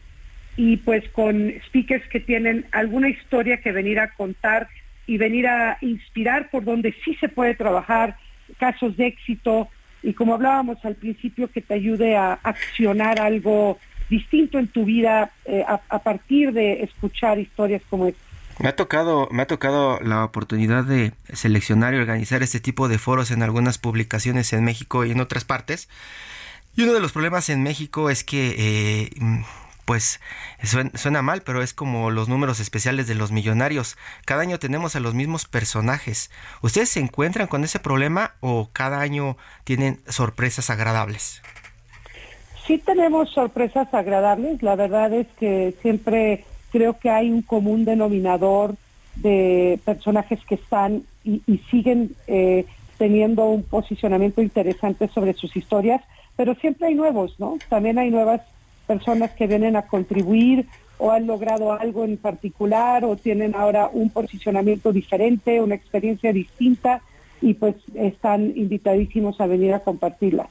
y 0.59 0.77
pues 0.77 1.09
con 1.11 1.53
speakers 1.68 2.07
que 2.09 2.18
tienen 2.18 2.66
alguna 2.73 3.09
historia 3.09 3.61
que 3.61 3.71
venir 3.71 4.01
a 4.01 4.12
contar 4.14 4.68
y 5.07 5.16
venir 5.16 5.47
a 5.47 5.79
inspirar 5.81 6.51
por 6.51 6.64
donde 6.64 6.92
sí 7.05 7.14
se 7.21 7.29
puede 7.29 7.55
trabajar, 7.55 8.16
casos 8.59 8.97
de 8.97 9.07
éxito 9.07 9.68
y 10.03 10.14
como 10.14 10.35
hablábamos 10.35 10.85
al 10.85 10.97
principio, 10.97 11.49
que 11.49 11.62
te 11.62 11.75
ayude 11.75 12.16
a 12.16 12.40
accionar 12.42 13.21
algo 13.21 13.79
distinto 14.11 14.59
en 14.59 14.66
tu 14.66 14.85
vida 14.85 15.31
eh, 15.44 15.64
a, 15.66 15.99
partir 16.01 16.53
de 16.53 16.83
escuchar 16.83 17.38
historias 17.38 17.83
como 17.88 18.09
esta. 18.09 18.21
Me 18.59 18.68
ha 18.68 18.75
tocado, 18.75 19.29
me 19.31 19.42
ha 19.42 19.47
tocado 19.47 20.01
la 20.01 20.25
oportunidad 20.25 20.83
de 20.83 21.12
seleccionar 21.33 21.94
y 21.94 21.99
organizar 21.99 22.42
este 22.42 22.59
tipo 22.59 22.88
de 22.88 22.99
foros 22.99 23.31
en 23.31 23.44
algunas 23.44 23.79
publicaciones 23.79 24.53
en 24.53 24.64
México 24.64 25.05
y 25.05 25.12
en 25.12 25.21
otras 25.21 25.44
partes. 25.44 25.88
Y 26.75 26.83
uno 26.83 26.94
de 26.94 27.01
los 27.01 27.12
problemas 27.12 27.49
en 27.49 27.62
México 27.62 28.11
es 28.11 28.25
que 28.25 28.57
eh, 28.59 29.11
pues 29.88 30.20
suena, 30.62 31.22
mal, 31.22 31.40
pero 31.40 31.62
es 31.62 31.72
como 31.72 32.11
los 32.11 32.29
números 32.29 32.61
especiales 32.61 33.07
de 33.07 33.14
los 33.14 33.33
millonarios. 33.33 33.96
Cada 34.27 34.42
año 34.42 34.59
tenemos 34.59 34.94
a 34.96 35.01
los 35.01 35.14
mismos 35.14 35.46
personajes. 35.46 36.31
¿Ustedes 36.61 36.90
se 36.90 37.01
encuentran 37.01 37.46
con 37.46 37.64
ese 37.64 37.79
problema 37.79 38.33
o 38.40 38.68
cada 38.70 39.01
año 39.01 39.38
tienen 39.64 40.01
sorpresas 40.07 40.68
agradables? 40.68 41.40
Sí 42.66 42.77
tenemos 42.77 43.31
sorpresas 43.31 43.88
agradables. 43.94 44.62
La 44.62 44.77
verdad 44.77 45.11
es 45.14 45.27
que 45.40 45.74
siempre 45.81 46.44
creo 46.70 46.98
que 46.98 47.09
hay 47.09 47.31
un 47.31 47.40
común 47.40 47.87
denominador 47.87 48.74
de 49.14 49.81
personajes 49.87 50.38
que 50.46 50.57
están 50.57 51.05
y, 51.24 51.40
siguen 51.70 52.14
eh, 52.27 52.66
teniendo 52.98 53.46
un 53.46 53.62
posicionamiento 53.62 54.42
interesante 54.42 55.09
sobre 55.09 55.33
sus 55.33 55.57
historias, 55.57 56.03
pero 56.37 56.55
siempre 56.57 56.88
hay 56.88 56.94
nuevos, 56.94 57.40
¿no? 57.40 57.57
También 57.70 57.98
hay 57.98 58.11
nuevas 58.11 58.42
personas 58.88 59.31
que 59.33 59.46
vienen 59.46 59.77
a 59.77 59.83
contribuir 59.83 60.66
o 60.96 61.12
han 61.12 61.29
logrado 61.29 61.72
algo 61.72 62.05
en 62.05 62.16
particular 62.16 63.05
o 63.05 63.14
tienen 63.14 63.55
ahora 63.55 63.88
un 63.92 64.11
posicionamiento 64.11 64.92
diferente, 64.92 65.61
una 65.61 65.77
experiencia 65.77 66.33
distinta 66.33 67.03
y 67.40 67.55
pues 67.55 67.77
están 67.94 68.53
invitadísimos 68.57 69.40
a 69.40 69.46
venir 69.46 69.72
a 69.74 69.81
compartirla. 69.81 70.48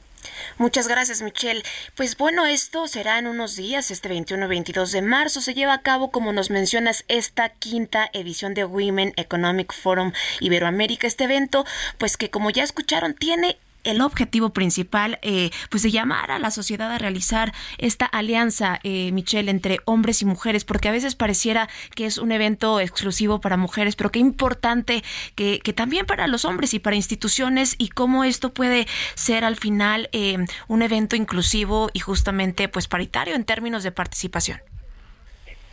Muchas 0.56 0.88
gracias, 0.88 1.22
Michelle. 1.22 1.62
Pues 1.94 2.16
bueno, 2.16 2.46
esto 2.46 2.86
será 2.88 3.18
en 3.18 3.26
unos 3.26 3.56
días, 3.56 3.90
este 3.90 4.08
21-22 4.08 4.90
de 4.92 5.02
marzo. 5.02 5.40
Se 5.40 5.54
lleva 5.54 5.74
a 5.74 5.82
cabo, 5.82 6.10
como 6.10 6.32
nos 6.32 6.50
mencionas, 6.50 7.04
esta 7.08 7.50
quinta 7.50 8.08
edición 8.12 8.54
de 8.54 8.64
Women 8.64 9.12
Economic 9.16 9.72
Forum 9.74 10.12
Iberoamérica. 10.40 11.06
Este 11.06 11.24
evento, 11.24 11.64
pues 11.98 12.16
que 12.16 12.30
como 12.30 12.50
ya 12.50 12.62
escucharon, 12.64 13.14
tiene 13.14 13.58
el 13.84 14.00
objetivo 14.00 14.50
principal 14.50 15.18
eh, 15.22 15.50
pues 15.70 15.82
de 15.82 15.90
llamar 15.90 16.30
a 16.30 16.38
la 16.38 16.50
sociedad 16.50 16.90
a 16.92 16.98
realizar 16.98 17.52
esta 17.78 18.06
alianza 18.06 18.80
eh, 18.82 19.12
Michelle 19.12 19.50
entre 19.50 19.78
hombres 19.84 20.22
y 20.22 20.24
mujeres 20.24 20.64
porque 20.64 20.88
a 20.88 20.92
veces 20.92 21.14
pareciera 21.14 21.68
que 21.94 22.06
es 22.06 22.18
un 22.18 22.32
evento 22.32 22.80
exclusivo 22.80 23.40
para 23.40 23.56
mujeres 23.56 23.96
pero 23.96 24.10
qué 24.10 24.18
importante 24.18 25.02
que, 25.34 25.60
que 25.60 25.72
también 25.72 26.06
para 26.06 26.26
los 26.26 26.44
hombres 26.44 26.74
y 26.74 26.78
para 26.78 26.96
instituciones 26.96 27.74
y 27.78 27.88
cómo 27.88 28.24
esto 28.24 28.52
puede 28.52 28.86
ser 29.14 29.44
al 29.44 29.56
final 29.56 30.08
eh, 30.12 30.38
un 30.66 30.82
evento 30.82 31.16
inclusivo 31.16 31.90
y 31.92 32.00
justamente 32.00 32.68
pues 32.68 32.88
paritario 32.88 33.34
en 33.34 33.44
términos 33.44 33.82
de 33.82 33.92
participación 33.92 34.60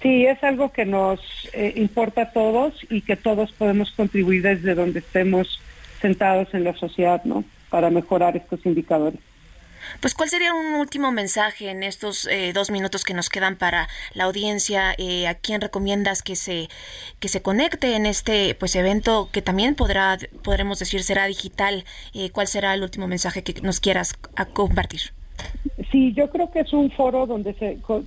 Sí, 0.02 0.28
es 0.28 0.44
algo 0.44 0.72
que 0.72 0.86
nos 0.86 1.20
eh, 1.54 1.74
importa 1.78 2.22
a 2.22 2.32
todos 2.32 2.76
y 2.92 3.02
que 3.02 3.16
todos 3.16 3.52
podemos 3.54 3.92
contribuir 3.92 4.44
desde 4.44 4.76
donde 4.76 5.00
estemos 5.00 5.60
sentados 6.00 6.54
en 6.54 6.64
la 6.64 6.76
sociedad, 6.76 7.24
¿no? 7.24 7.44
Para 7.70 7.90
mejorar 7.90 8.38
estos 8.38 8.66
indicadores. 8.66 9.20
Pues, 10.00 10.14
¿cuál 10.14 10.30
sería 10.30 10.54
un 10.54 10.76
último 10.76 11.12
mensaje 11.12 11.70
en 11.70 11.84
estos 11.84 12.28
eh, 12.28 12.52
dos 12.54 12.72
minutos 12.72 13.04
que 13.04 13.14
nos 13.14 13.30
quedan 13.30 13.56
para 13.56 13.88
la 14.14 14.26
audiencia? 14.26 14.94
Eh, 14.98 15.28
¿A 15.28 15.36
quién 15.36 15.62
recomiendas 15.62 16.22
que 16.22 16.36
se 16.36 16.68
que 17.20 17.28
se 17.28 17.42
conecte 17.42 17.96
en 17.96 18.06
este 18.06 18.56
pues 18.56 18.76
evento 18.76 19.30
que 19.32 19.42
también 19.42 19.76
podrá 19.76 20.18
podremos 20.44 20.80
decir 20.80 21.04
será 21.04 21.26
digital? 21.26 21.86
Eh, 22.14 22.30
¿Cuál 22.32 22.48
será 22.48 22.74
el 22.74 22.84
último 22.84 23.08
mensaje 23.08 23.44
que 23.44 23.62
nos 23.62 23.80
quieras 23.80 24.14
compartir? 24.54 25.02
Sí, 25.92 26.14
yo 26.14 26.30
creo 26.30 26.50
que 26.52 26.62
es 26.62 26.74
un 26.74 26.92
foro 26.92 27.26
donde 27.26 27.54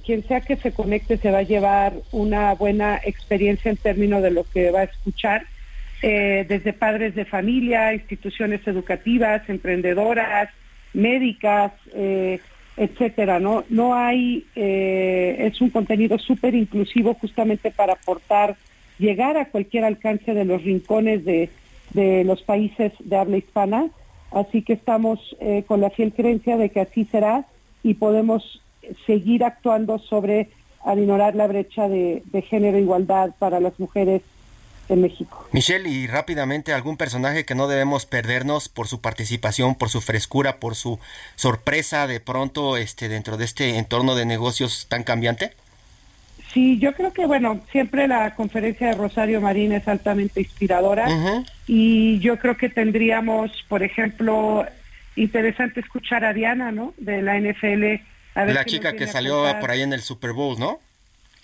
quien 0.05 0.27
sea 0.27 0.41
que 0.41 0.57
se 0.57 0.73
conecte 0.73 1.19
se 1.19 1.31
va 1.31 1.39
a 1.39 1.43
llevar 1.43 1.95
una 2.11 2.55
buena 2.55 3.01
experiencia 3.05 3.71
en 3.71 3.77
términos 3.77 4.23
de 4.23 4.31
lo 4.31 4.45
que 4.45 4.71
va 4.71 4.81
a 4.81 4.85
escuchar 4.85 5.47
eh, 6.01 6.47
desde 6.49 6.73
padres 6.73 7.17
de 7.17 7.25
familia, 7.25 7.93
instituciones 7.93 8.65
educativas, 8.69 9.49
emprendedoras, 9.49 10.49
médicas, 10.95 11.73
eh, 11.93 12.39
etcétera. 12.77 13.41
No, 13.41 13.65
no 13.69 13.97
hay, 13.97 14.47
eh, 14.55 15.37
es 15.41 15.61
un 15.61 15.71
contenido 15.71 16.17
súper 16.19 16.55
inclusivo 16.55 17.15
justamente 17.15 17.73
para 17.73 17.95
aportar, 17.95 18.57
llegar 19.01 19.37
a 19.37 19.47
cualquier 19.47 19.85
alcance 19.85 20.35
de 20.35 20.45
los 20.45 20.63
rincones 20.63 21.25
de, 21.25 21.51
los 22.25 22.43
países 22.43 22.93
de 23.01 23.17
habla 23.17 23.39
hispana. 23.39 23.89
Así 24.31 24.63
que 24.63 24.75
estamos 24.75 25.37
con 25.67 25.81
la 25.81 25.89
fiel 25.89 26.13
creencia 26.13 26.59
de 26.59 26.69
que 26.69 26.81
así 26.81 27.07
será 27.07 27.47
y 27.83 27.95
podemos 27.95 28.61
seguir 29.07 29.43
actuando 29.43 29.99
sobre 29.99 30.49
aminorar 30.85 31.35
la 31.35 31.47
brecha 31.47 31.89
de 31.89 32.45
género 32.49 32.77
e 32.77 32.83
igualdad 32.83 33.31
para 33.39 33.59
las 33.59 33.81
mujeres 33.81 34.21
en 34.89 35.03
México. 35.03 35.49
Michelle, 35.53 35.89
y 35.89 36.07
rápidamente, 36.07 36.73
¿algún 36.73 36.97
personaje 36.97 37.45
que 37.45 37.55
no 37.55 37.69
debemos 37.69 38.07
perdernos 38.07 38.69
por 38.69 38.89
su 38.89 39.01
participación, 39.01 39.75
por 39.75 39.89
su 39.89 40.01
frescura, 40.01 40.59
por 40.59 40.75
su 40.75 40.99
sorpresa 41.37 42.07
de 42.07 42.21
pronto 42.21 42.77
este, 42.77 43.09
dentro 43.09 43.37
de 43.37 43.45
este 43.45 43.79
entorno 43.79 44.15
de 44.15 44.27
negocios 44.27 44.87
tan 44.89 45.05
cambiante? 45.05 45.53
Sí, 46.53 46.79
yo 46.79 46.95
creo 46.95 47.13
que, 47.13 47.27
bueno, 47.27 47.61
siempre 47.71 48.09
la 48.09 48.35
conferencia 48.35 48.89
de 48.89 48.95
Rosario 48.95 49.41
Marín 49.41 49.73
es 49.73 49.87
altamente 49.87 50.41
inspiradora 50.41 51.07
y 51.67 52.19
yo 52.21 52.39
creo 52.39 52.57
que 52.57 52.71
tendríamos, 52.71 53.51
por 53.69 53.83
ejemplo, 53.83 54.65
interesante 55.15 55.81
escuchar 55.81 56.25
a 56.25 56.33
Diana, 56.33 56.73
¿no? 56.73 56.95
De 56.97 57.21
la 57.21 57.39
NFL. 57.39 58.03
la 58.35 58.65
chica 58.65 58.95
que 58.95 59.07
salió 59.07 59.45
por 59.61 59.71
ahí 59.71 59.83
en 59.83 59.93
el 59.93 60.01
Super 60.01 60.33
Bowl, 60.33 60.59
¿no? 60.59 60.81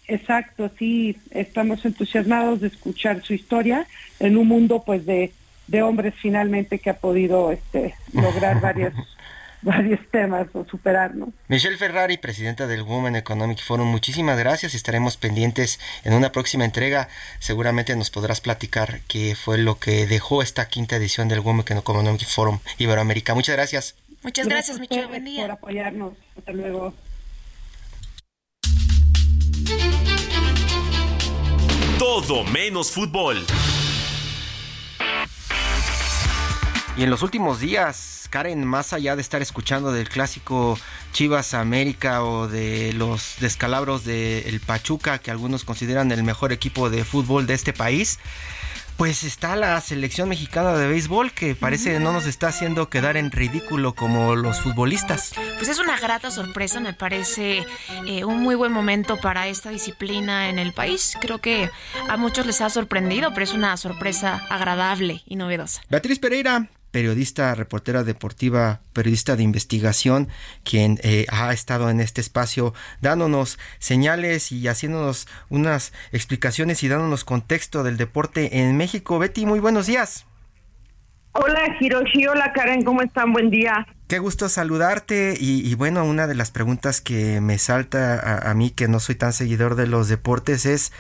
Exacto, 0.06 0.70
sí, 0.78 1.18
estamos 1.30 1.84
entusiasmados 1.84 2.60
de 2.60 2.68
escuchar 2.68 3.22
su 3.22 3.32
historia 3.32 3.86
en 4.20 4.36
un 4.36 4.48
mundo 4.48 4.82
pues 4.84 5.06
de, 5.06 5.32
de 5.66 5.82
hombres 5.82 6.14
finalmente 6.20 6.78
que 6.78 6.90
ha 6.90 6.98
podido 6.98 7.52
este, 7.52 7.94
lograr 8.12 8.60
varios, 8.60 8.92
varios 9.62 10.00
temas 10.10 10.46
o 10.52 10.66
superarnos. 10.66 11.30
Michelle 11.48 11.78
Ferrari, 11.78 12.18
presidenta 12.18 12.66
del 12.66 12.82
Women 12.82 13.16
Economic 13.16 13.62
Forum, 13.62 13.88
muchísimas 13.88 14.38
gracias. 14.38 14.74
Estaremos 14.74 15.16
pendientes 15.16 15.80
en 16.04 16.12
una 16.12 16.32
próxima 16.32 16.66
entrega. 16.66 17.08
Seguramente 17.38 17.96
nos 17.96 18.10
podrás 18.10 18.42
platicar 18.42 19.00
qué 19.08 19.34
fue 19.34 19.56
lo 19.56 19.78
que 19.78 20.06
dejó 20.06 20.42
esta 20.42 20.68
quinta 20.68 20.96
edición 20.96 21.28
del 21.28 21.40
Women 21.40 21.78
Economic 21.78 22.26
Forum 22.26 22.58
Iberoamérica. 22.76 23.34
Muchas 23.34 23.56
gracias. 23.56 23.94
Muchas 24.22 24.48
gracias, 24.48 24.78
Michelle. 24.78 25.06
Buen 25.06 25.24
día. 25.24 25.42
Por 25.42 25.50
apoyarnos. 25.52 26.12
Hasta 26.36 26.52
luego. 26.52 26.94
Todo 31.98 32.44
menos 32.44 32.90
fútbol. 32.90 33.44
Y 36.96 37.02
en 37.02 37.10
los 37.10 37.22
últimos 37.22 37.58
días, 37.58 38.28
Karen, 38.30 38.64
más 38.64 38.92
allá 38.92 39.16
de 39.16 39.22
estar 39.22 39.42
escuchando 39.42 39.90
del 39.90 40.08
clásico 40.08 40.78
Chivas 41.12 41.54
América 41.54 42.22
o 42.22 42.46
de 42.46 42.92
los 42.92 43.34
descalabros 43.40 44.04
del 44.04 44.60
Pachuca, 44.60 45.18
que 45.18 45.32
algunos 45.32 45.64
consideran 45.64 46.12
el 46.12 46.22
mejor 46.22 46.52
equipo 46.52 46.90
de 46.90 47.04
fútbol 47.04 47.46
de 47.46 47.54
este 47.54 47.72
país, 47.72 48.20
pues 48.96 49.24
está 49.24 49.56
la 49.56 49.80
selección 49.80 50.28
mexicana 50.28 50.74
de 50.74 50.86
béisbol 50.86 51.32
que 51.32 51.54
parece 51.54 51.98
no 51.98 52.12
nos 52.12 52.26
está 52.26 52.48
haciendo 52.48 52.88
quedar 52.88 53.16
en 53.16 53.30
ridículo 53.30 53.94
como 53.94 54.36
los 54.36 54.60
futbolistas. 54.60 55.32
Pues 55.56 55.68
es 55.68 55.78
una 55.78 55.98
grata 55.98 56.30
sorpresa, 56.30 56.80
me 56.80 56.92
parece 56.92 57.66
eh, 58.06 58.24
un 58.24 58.40
muy 58.40 58.54
buen 58.54 58.72
momento 58.72 59.16
para 59.18 59.48
esta 59.48 59.70
disciplina 59.70 60.48
en 60.48 60.58
el 60.58 60.72
país. 60.72 61.16
Creo 61.20 61.38
que 61.38 61.70
a 62.08 62.16
muchos 62.16 62.46
les 62.46 62.60
ha 62.60 62.70
sorprendido, 62.70 63.30
pero 63.32 63.44
es 63.44 63.52
una 63.52 63.76
sorpresa 63.76 64.46
agradable 64.48 65.22
y 65.26 65.36
novedosa. 65.36 65.82
Beatriz 65.88 66.18
Pereira, 66.18 66.68
periodista, 66.94 67.56
reportera 67.56 68.04
deportiva, 68.04 68.80
periodista 68.92 69.34
de 69.34 69.42
investigación, 69.42 70.28
quien 70.62 71.00
eh, 71.02 71.26
ha 71.28 71.52
estado 71.52 71.90
en 71.90 71.98
este 71.98 72.20
espacio 72.20 72.72
dándonos 73.00 73.58
señales 73.80 74.52
y 74.52 74.68
haciéndonos 74.68 75.26
unas 75.48 75.92
explicaciones 76.12 76.84
y 76.84 76.88
dándonos 76.88 77.24
contexto 77.24 77.82
del 77.82 77.96
deporte 77.96 78.60
en 78.60 78.76
México. 78.76 79.18
Betty, 79.18 79.44
muy 79.44 79.58
buenos 79.58 79.86
días. 79.86 80.24
Hola 81.36 81.76
Hiroshi, 81.80 82.28
hola 82.28 82.52
Karen, 82.52 82.84
¿cómo 82.84 83.02
están? 83.02 83.32
Buen 83.32 83.50
día. 83.50 83.88
Qué 84.06 84.20
gusto 84.20 84.48
saludarte 84.48 85.34
y, 85.36 85.74
bueno, 85.74 86.04
una 86.04 86.28
de 86.28 86.36
las 86.36 86.52
preguntas 86.52 87.00
que 87.00 87.40
me 87.40 87.58
salta 87.58 88.48
a, 88.48 88.54
mí 88.54 88.70
que 88.70 88.86
no 88.86 89.00
soy 89.00 89.16
tan 89.16 89.32
seguidor 89.32 89.74
de 89.74 89.88
los 89.88 90.08
deportes 90.08 90.64
es, 90.64 90.92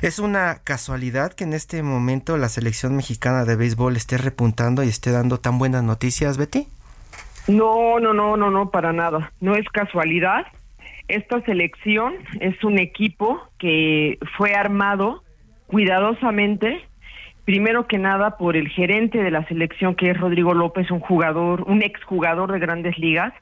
¿es 0.00 0.18
una 0.18 0.60
casualidad 0.64 1.34
que 1.34 1.44
en 1.44 1.52
este 1.52 1.82
momento 1.82 2.38
la 2.38 2.48
selección 2.48 2.96
mexicana 2.96 3.44
de 3.44 3.56
béisbol 3.56 3.96
esté 3.96 4.16
repuntando 4.16 4.82
y 4.82 4.88
esté 4.88 5.10
dando 5.10 5.38
tan 5.40 5.58
buenas 5.58 5.84
noticias, 5.84 6.38
Betty? 6.38 6.68
No, 7.48 8.00
no, 8.00 8.14
no, 8.14 8.38
no, 8.38 8.50
no, 8.50 8.70
para 8.70 8.94
nada. 8.94 9.30
No 9.40 9.56
es 9.56 9.68
casualidad. 9.68 10.46
Esta 11.08 11.42
selección 11.42 12.14
es 12.40 12.64
un 12.64 12.78
equipo 12.78 13.42
que 13.58 14.18
fue 14.38 14.54
armado 14.54 15.22
cuidadosamente 15.66 16.82
primero 17.44 17.86
que 17.86 17.98
nada 17.98 18.36
por 18.36 18.56
el 18.56 18.68
gerente 18.68 19.22
de 19.22 19.30
la 19.30 19.46
selección 19.46 19.94
que 19.94 20.10
es 20.10 20.18
Rodrigo 20.18 20.54
López, 20.54 20.90
un 20.90 21.00
jugador, 21.00 21.64
un 21.66 21.82
exjugador 21.82 22.52
de 22.52 22.58
grandes 22.58 22.98
ligas, 22.98 23.32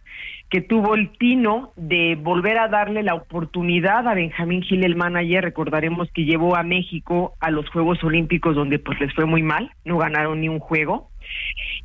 que 0.48 0.60
tuvo 0.60 0.96
el 0.96 1.10
tino 1.16 1.72
de 1.76 2.16
volver 2.16 2.58
a 2.58 2.68
darle 2.68 3.04
la 3.04 3.14
oportunidad 3.14 4.08
a 4.08 4.14
Benjamín 4.14 4.62
Gil, 4.62 4.84
el 4.84 4.96
manager, 4.96 5.44
recordaremos 5.44 6.10
que 6.12 6.24
llevó 6.24 6.56
a 6.56 6.64
México 6.64 7.34
a 7.40 7.50
los 7.50 7.68
Juegos 7.70 8.02
Olímpicos 8.02 8.56
donde 8.56 8.80
pues 8.80 8.98
les 9.00 9.14
fue 9.14 9.26
muy 9.26 9.42
mal, 9.42 9.70
no 9.84 9.98
ganaron 9.98 10.40
ni 10.40 10.48
un 10.48 10.58
juego, 10.58 11.09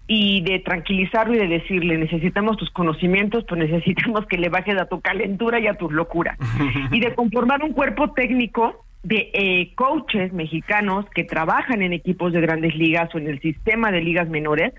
y 0.08 0.42
de 0.42 0.60
tranquilizarlo 0.60 1.34
y 1.34 1.40
de 1.40 1.48
decirle, 1.48 1.98
necesitamos 1.98 2.58
tus 2.58 2.70
conocimientos, 2.70 3.44
pues 3.48 3.60
necesitamos 3.60 4.26
que 4.28 4.38
le 4.38 4.50
bajes 4.50 4.80
a 4.80 4.86
tu 4.86 5.02
calentura 5.02 5.60
y 5.60 5.68
a 5.68 5.74
tus 5.74 5.92
locuras, 5.92 6.38
y 6.92 7.00
de 7.00 7.14
conformar 7.16 7.64
un 7.64 7.74
cuerpo 7.74 8.12
técnico 8.12 8.86
de 9.04 9.30
eh, 9.34 9.72
coaches 9.76 10.34
mexicanos 10.34 11.06
que 11.14 11.24
trabajan 11.24 11.84
en 11.84 11.94
equipos 11.94 12.34
de 12.34 12.42
grandes 12.42 12.76
ligas 12.76 13.14
o 13.14 13.20
en 13.20 13.28
el 13.28 13.40
sistema 13.40 13.92
de 13.92 14.02
ligas 14.02 14.28
menores 14.30 14.74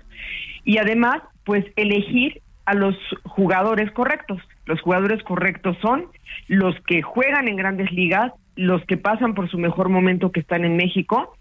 y 0.65 0.79
además 0.79 1.21
pues 1.45 1.63
elegir 1.77 2.41
a 2.65 2.73
los 2.73 2.95
jugadores 3.23 3.89
correctos. 3.91 4.41
Los 4.65 4.81
jugadores 4.81 5.23
correctos 5.23 5.77
son 5.81 6.07
los 6.49 6.75
que 6.81 7.01
juegan 7.01 7.47
en 7.47 7.55
grandes 7.55 7.89
ligas, 7.93 8.33
los 8.57 8.83
que 8.85 8.97
pasan 8.97 9.33
por 9.33 9.49
su 9.49 9.57
mejor 9.57 9.87
momento 9.87 10.33
que 10.33 10.41
están 10.41 10.65
en 10.65 10.75
México 10.75 11.37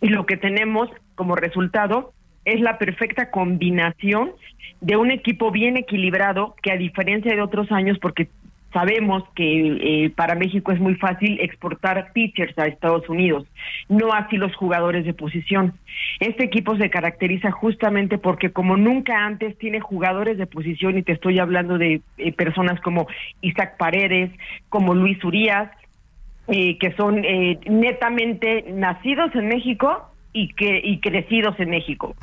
y 0.00 0.08
lo 0.08 0.24
que 0.24 0.38
tenemos 0.38 0.88
como 1.14 1.36
resultado 1.36 2.14
es 2.44 2.60
la 2.60 2.78
perfecta 2.78 3.30
combinación 3.30 4.32
de 4.80 4.96
un 4.96 5.10
equipo 5.10 5.50
bien 5.50 5.76
equilibrado 5.76 6.56
que 6.62 6.72
a 6.72 6.76
diferencia 6.76 7.34
de 7.34 7.40
otros 7.40 7.70
años 7.70 7.98
porque 8.00 8.28
sabemos 8.72 9.22
que 9.34 10.04
eh, 10.04 10.10
para 10.10 10.34
México 10.34 10.72
es 10.72 10.80
muy 10.80 10.94
fácil 10.94 11.38
exportar 11.40 12.12
pitchers 12.12 12.58
a 12.58 12.64
Estados 12.64 13.08
Unidos, 13.08 13.46
no 13.88 14.12
así 14.12 14.36
los 14.38 14.54
jugadores 14.56 15.04
de 15.04 15.12
posición. 15.12 15.74
Este 16.20 16.44
equipo 16.44 16.76
se 16.76 16.90
caracteriza 16.90 17.50
justamente 17.50 18.18
porque 18.18 18.50
como 18.50 18.76
nunca 18.76 19.24
antes 19.26 19.56
tiene 19.58 19.80
jugadores 19.80 20.38
de 20.38 20.46
posición 20.46 20.96
y 20.96 21.02
te 21.02 21.12
estoy 21.12 21.38
hablando 21.38 21.78
de 21.78 22.00
eh, 22.16 22.32
personas 22.32 22.80
como 22.80 23.06
Isaac 23.42 23.76
Paredes, 23.76 24.30
como 24.68 24.94
Luis 24.94 25.22
Urias, 25.22 25.70
eh, 26.48 26.76
que 26.78 26.92
son 26.96 27.22
netamente 27.68 28.64
nacidos 28.72 29.32
en 29.34 29.48
México 29.48 30.11
y 30.32 30.52
que 30.54 30.80
y 30.82 30.98
crecidos 31.00 31.58
en 31.58 31.70
México. 31.70 32.14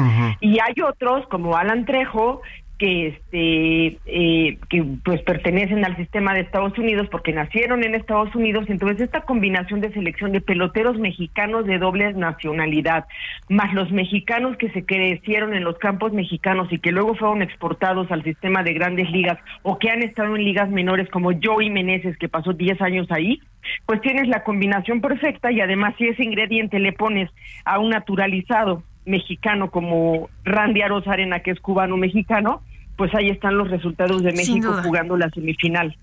Y 0.41 0.57
hay 0.60 0.82
otros 0.82 1.28
como 1.28 1.55
Alan 1.55 1.86
Trejo 1.86 2.41
que 2.80 3.07
este 3.07 3.99
eh, 4.05 4.57
que 4.69 4.84
pues 5.03 5.21
pertenecen 5.21 5.86
al 5.86 5.97
sistema 5.97 6.34
de 6.34 6.41
Estados 6.41 6.77
Unidos 6.80 7.07
porque 7.11 7.34
nacieron 7.34 7.84
en 7.84 7.93
Estados 7.93 8.34
Unidos. 8.34 8.65
Entonces 8.69 9.01
esta 9.01 9.21
combinación 9.21 9.82
de 9.82 9.91
selección 9.91 10.32
de 10.32 10.41
peloteros 10.41 10.97
mexicanos 10.97 11.65
de 11.65 11.77
doble 11.77 12.13
nacionalidad 12.13 13.05
más 13.49 13.73
los 13.73 13.91
mexicanos 13.91 14.57
que 14.57 14.71
se 14.71 14.86
crecieron 14.86 15.53
en 15.53 15.65
los 15.65 15.77
campos 15.77 16.13
mexicanos 16.13 16.71
y 16.71 16.80
que 16.80 16.91
luego 16.91 17.15
fueron 17.15 17.41
exportados 17.41 18.09
al 18.11 18.23
sistema 18.23 18.63
de 18.63 18.73
grandes 18.73 19.11
ligas 19.11 19.38
o 19.61 19.77
que 19.77 19.89
han 19.89 20.01
estado 20.01 20.36
en 20.36 20.45
ligas 20.45 20.69
menores 20.69 21.09
como 21.09 21.32
Joey 21.39 21.69
Meneses 21.69 22.17
que 22.17 22.30
pasó 22.30 22.53
10 22.53 22.82
años 22.82 23.07
ahí 23.11 23.41
pues 23.86 24.01
tienes 24.01 24.30
la 24.30 24.43
combinación 24.43 25.01
perfecta 25.01 25.51
y 25.51 25.59
además 25.59 25.95
si 25.97 26.07
ese 26.07 26.23
ingrediente 26.23 26.80
le 26.80 26.93
pones 26.93 27.30
a 27.65 27.80
un 27.80 27.89
naturalizado 27.89 28.84
mexicano 29.05 29.69
como 29.69 30.30
Randy 30.45 30.82
Arozarena 30.82 31.41
que 31.41 31.51
es 31.51 31.59
cubano 31.59 31.97
mexicano 31.97 32.61
pues 33.00 33.16
ahí 33.16 33.30
están 33.30 33.58
los 33.58 33.70
resultados 33.70 34.22
de 34.24 34.34
México 34.34 34.76
jugando 34.84 35.16
la 35.16 35.30
semifinal. 35.30 35.97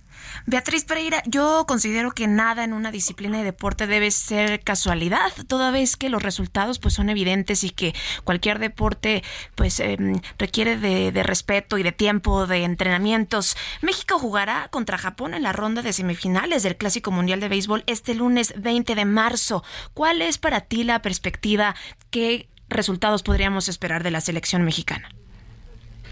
Beatriz 0.46 0.86
Pereira, 0.86 1.22
yo 1.26 1.66
considero 1.68 2.12
que 2.12 2.26
nada 2.26 2.64
en 2.64 2.72
una 2.72 2.90
disciplina 2.90 3.36
de 3.36 3.44
deporte 3.44 3.86
debe 3.86 4.10
ser 4.10 4.60
casualidad, 4.60 5.30
toda 5.46 5.70
vez 5.70 5.98
que 5.98 6.08
los 6.08 6.22
resultados 6.22 6.78
pues 6.78 6.94
son 6.94 7.10
evidentes 7.10 7.64
y 7.64 7.70
que 7.70 7.92
cualquier 8.24 8.58
deporte 8.60 9.22
pues 9.56 9.78
em, 9.78 10.22
requiere 10.38 10.78
de, 10.78 11.12
de, 11.12 11.22
respeto 11.22 11.76
y 11.76 11.82
de 11.82 11.92
tiempo, 11.92 12.46
de 12.46 12.64
entrenamientos. 12.64 13.58
México 13.82 14.18
jugará 14.18 14.68
contra 14.70 14.96
Japón 14.96 15.34
en 15.34 15.42
la 15.42 15.52
ronda 15.52 15.82
de 15.82 15.92
semifinales 15.92 16.62
del 16.62 16.78
Clásico 16.78 17.10
Mundial 17.10 17.40
de 17.40 17.50
Béisbol 17.50 17.84
este 17.86 18.14
lunes 18.14 18.54
20 18.56 18.94
de 18.94 19.04
marzo. 19.04 19.62
¿Cuál 19.92 20.22
es 20.22 20.38
para 20.38 20.62
ti 20.62 20.82
la 20.82 21.02
perspectiva? 21.02 21.74
¿Qué 22.08 22.48
resultados 22.70 23.22
podríamos 23.22 23.68
esperar 23.68 24.02
de 24.02 24.12
la 24.12 24.22
selección 24.22 24.64
mexicana? 24.64 25.10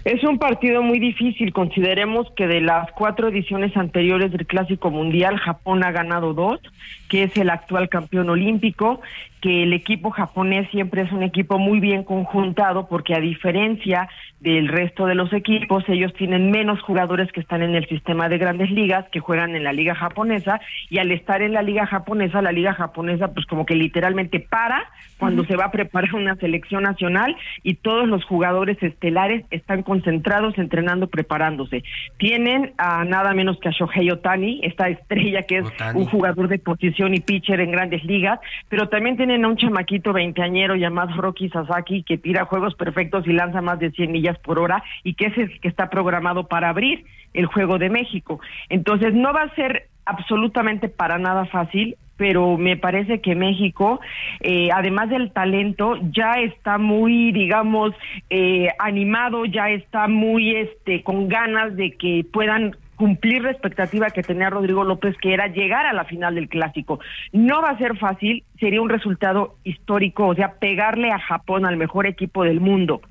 Es 0.05 0.23
un 0.23 0.37
partido 0.37 0.83
muy 0.83 0.99
difícil. 0.99 1.51
Consideremos 1.51 2.27
que 2.35 2.45
de 2.45 2.61
las 2.61 2.91
cuatro 2.91 3.29
ediciones 3.29 3.75
anteriores 3.75 4.31
del 4.31 4.45
Clásico 4.45 4.91
Mundial, 4.91 5.39
Japón 5.39 5.83
ha 5.83 5.91
ganado 5.91 6.35
dos, 6.35 6.61
que 7.09 7.23
es 7.23 7.37
el 7.37 7.49
actual 7.49 7.89
campeón 7.89 8.29
olímpico, 8.29 9.01
que 9.41 9.63
el 9.63 9.73
equipo 9.73 10.09
japonés 10.09 10.67
siempre 10.71 11.03
es 11.03 11.11
un 11.11 11.21
equipo 11.21 11.59
muy 11.59 11.79
bien 11.79 12.03
conjuntado, 12.03 12.87
porque 12.87 13.13
a 13.13 13.19
diferencia 13.19 14.09
del 14.39 14.67
resto 14.67 15.05
de 15.05 15.13
los 15.13 15.31
equipos, 15.33 15.83
ellos 15.87 16.13
tienen 16.13 16.49
menos 16.49 16.81
jugadores 16.81 17.31
que 17.31 17.41
están 17.41 17.61
en 17.61 17.75
el 17.75 17.87
sistema 17.87 18.27
de 18.27 18.39
grandes 18.39 18.71
ligas, 18.71 19.05
que 19.11 19.19
juegan 19.19 19.55
en 19.55 19.63
la 19.63 19.71
liga 19.71 19.93
japonesa, 19.93 20.59
y 20.89 20.97
al 20.97 21.11
estar 21.11 21.41
en 21.43 21.53
la 21.53 21.61
liga 21.61 21.85
japonesa, 21.85 22.41
la 22.41 22.51
liga 22.51 22.73
japonesa 22.73 23.33
pues 23.33 23.45
como 23.45 23.65
que 23.65 23.75
literalmente 23.75 24.39
para 24.39 24.89
cuando 25.17 25.45
se 25.45 25.55
va 25.55 25.65
a 25.65 25.71
preparar 25.71 26.13
una 26.15 26.35
selección 26.35 26.83
nacional 26.83 27.37
y 27.63 27.75
todos 27.75 28.07
los 28.07 28.25
jugadores 28.25 28.81
estelares 28.83 29.45
están 29.49 29.83
concentrados 29.83 30.57
entrenando, 30.57 31.07
preparándose. 31.07 31.83
Tienen 32.17 32.73
a 32.77 33.05
nada 33.05 33.33
menos 33.33 33.57
que 33.59 33.69
a 33.69 33.71
Shohei 33.71 34.11
Otani, 34.11 34.59
esta 34.63 34.89
estrella 34.89 35.43
que 35.43 35.59
es 35.59 35.65
un 35.93 36.05
jugador 36.05 36.47
de 36.49 36.59
posición 36.59 36.94
y 36.97 37.19
pitcher 37.19 37.59
en 37.59 37.71
grandes 37.71 38.03
ligas, 38.05 38.39
pero 38.69 38.87
también 38.89 39.17
tienen 39.17 39.43
a 39.43 39.47
un 39.47 39.57
chamaquito 39.57 40.13
veinteañero 40.13 40.75
llamado 40.75 41.15
Rocky 41.21 41.49
Sasaki 41.49 42.03
que 42.03 42.17
tira 42.17 42.45
juegos 42.45 42.75
perfectos 42.75 43.27
y 43.27 43.33
lanza 43.33 43.61
más 43.61 43.79
de 43.79 43.91
100 43.91 44.11
millas 44.11 44.39
por 44.39 44.59
hora 44.59 44.83
y 45.03 45.13
que 45.15 45.27
es 45.27 45.37
el 45.37 45.59
que 45.59 45.67
está 45.67 45.89
programado 45.89 46.47
para 46.47 46.69
abrir 46.69 47.05
el 47.33 47.47
juego 47.47 47.77
de 47.77 47.89
México. 47.89 48.39
Entonces 48.69 49.13
no 49.13 49.33
va 49.33 49.43
a 49.43 49.55
ser 49.55 49.89
absolutamente 50.05 50.87
para 50.87 51.17
nada 51.17 51.45
fácil, 51.45 51.97
pero 52.17 52.57
me 52.57 52.77
parece 52.77 53.19
que 53.19 53.35
México, 53.35 53.99
eh, 54.39 54.69
además 54.73 55.09
del 55.09 55.31
talento, 55.31 55.97
ya 56.11 56.35
está 56.35 56.77
muy, 56.77 57.31
digamos, 57.31 57.93
eh, 58.29 58.69
animado, 58.79 59.45
ya 59.45 59.69
está 59.69 60.07
muy, 60.07 60.55
este, 60.55 61.03
con 61.03 61.27
ganas 61.27 61.75
de 61.75 61.91
que 61.91 62.25
puedan 62.31 62.75
cumplir 62.95 63.43
la 63.43 63.51
expectativa 63.51 64.09
que 64.09 64.23
tenía 64.23 64.49
Rodrigo 64.49 64.83
López, 64.83 65.15
que 65.21 65.33
era 65.33 65.47
llegar 65.47 65.85
a 65.85 65.93
la 65.93 66.05
final 66.05 66.35
del 66.35 66.49
clásico. 66.49 66.99
No 67.31 67.61
va 67.61 67.69
a 67.69 67.77
ser 67.77 67.97
fácil, 67.97 68.43
sería 68.59 68.81
un 68.81 68.89
resultado 68.89 69.57
histórico, 69.63 70.27
o 70.27 70.35
sea, 70.35 70.53
pegarle 70.53 71.11
a 71.11 71.19
Japón 71.19 71.65
al 71.65 71.77
mejor 71.77 72.07
equipo 72.07 72.43
del 72.43 72.59
mundo 72.59 73.01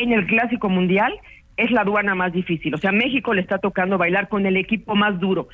en 0.00 0.12
el 0.12 0.26
clásico 0.26 0.68
mundial 0.68 1.12
es 1.56 1.70
la 1.70 1.82
aduana 1.82 2.14
más 2.14 2.32
difícil. 2.32 2.74
O 2.74 2.78
sea, 2.78 2.90
México 2.90 3.34
le 3.34 3.42
está 3.42 3.58
tocando 3.58 3.98
bailar 3.98 4.28
con 4.28 4.46
el 4.46 4.56
equipo 4.56 4.94
más 4.94 5.20
duro. 5.20 5.48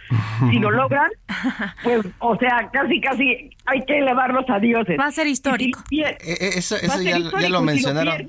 Si 0.51 0.59
lo 0.59 0.70
logran, 0.70 1.11
pues, 1.82 2.07
o 2.20 2.37
sea, 2.37 2.70
casi, 2.72 3.01
casi 3.01 3.51
hay 3.66 3.84
que 3.84 3.99
elevarlos 3.99 4.49
a 4.49 4.61
dioses. 4.61 4.97
Va 4.99 5.07
a 5.07 5.12
ser 5.12 5.26
histórico. 5.26 5.80
Eh, 5.91 6.16
eh, 6.20 6.51
eso, 6.55 6.76
ya, 7.03 7.49
lo 7.49 7.61
mencionaron. 7.62 8.28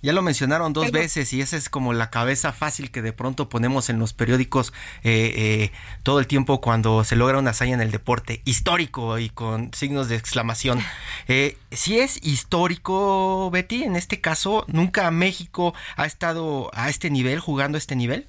Ya 0.00 0.12
lo 0.12 0.22
mencionaron 0.22 0.72
dos 0.72 0.92
veces 0.92 1.32
y 1.32 1.40
esa 1.40 1.56
es 1.56 1.68
como 1.68 1.92
la 1.92 2.08
cabeza 2.08 2.52
fácil 2.52 2.92
que 2.92 3.02
de 3.02 3.12
pronto 3.12 3.48
ponemos 3.48 3.90
en 3.90 3.98
los 3.98 4.14
periódicos 4.14 4.72
eh, 5.02 5.32
eh, 5.36 5.70
todo 6.04 6.20
el 6.20 6.28
tiempo 6.28 6.60
cuando 6.60 7.02
se 7.02 7.16
logra 7.16 7.38
una 7.38 7.50
hazaña 7.50 7.74
en 7.74 7.80
el 7.80 7.90
deporte 7.90 8.40
histórico 8.44 9.18
y 9.18 9.28
con 9.28 9.72
signos 9.74 10.08
de 10.08 10.16
exclamación. 10.16 10.80
Eh, 11.30 11.56
si 11.70 11.98
es 11.98 12.24
histórico, 12.24 13.50
Betty, 13.50 13.82
en 13.82 13.96
este 13.96 14.20
caso, 14.20 14.64
¿nunca 14.66 15.10
México 15.10 15.74
ha 15.96 16.06
estado 16.06 16.70
a 16.72 16.88
este 16.88 17.10
nivel, 17.10 17.38
jugando 17.38 17.76
a 17.76 17.78
este 17.78 17.96
nivel? 17.96 18.26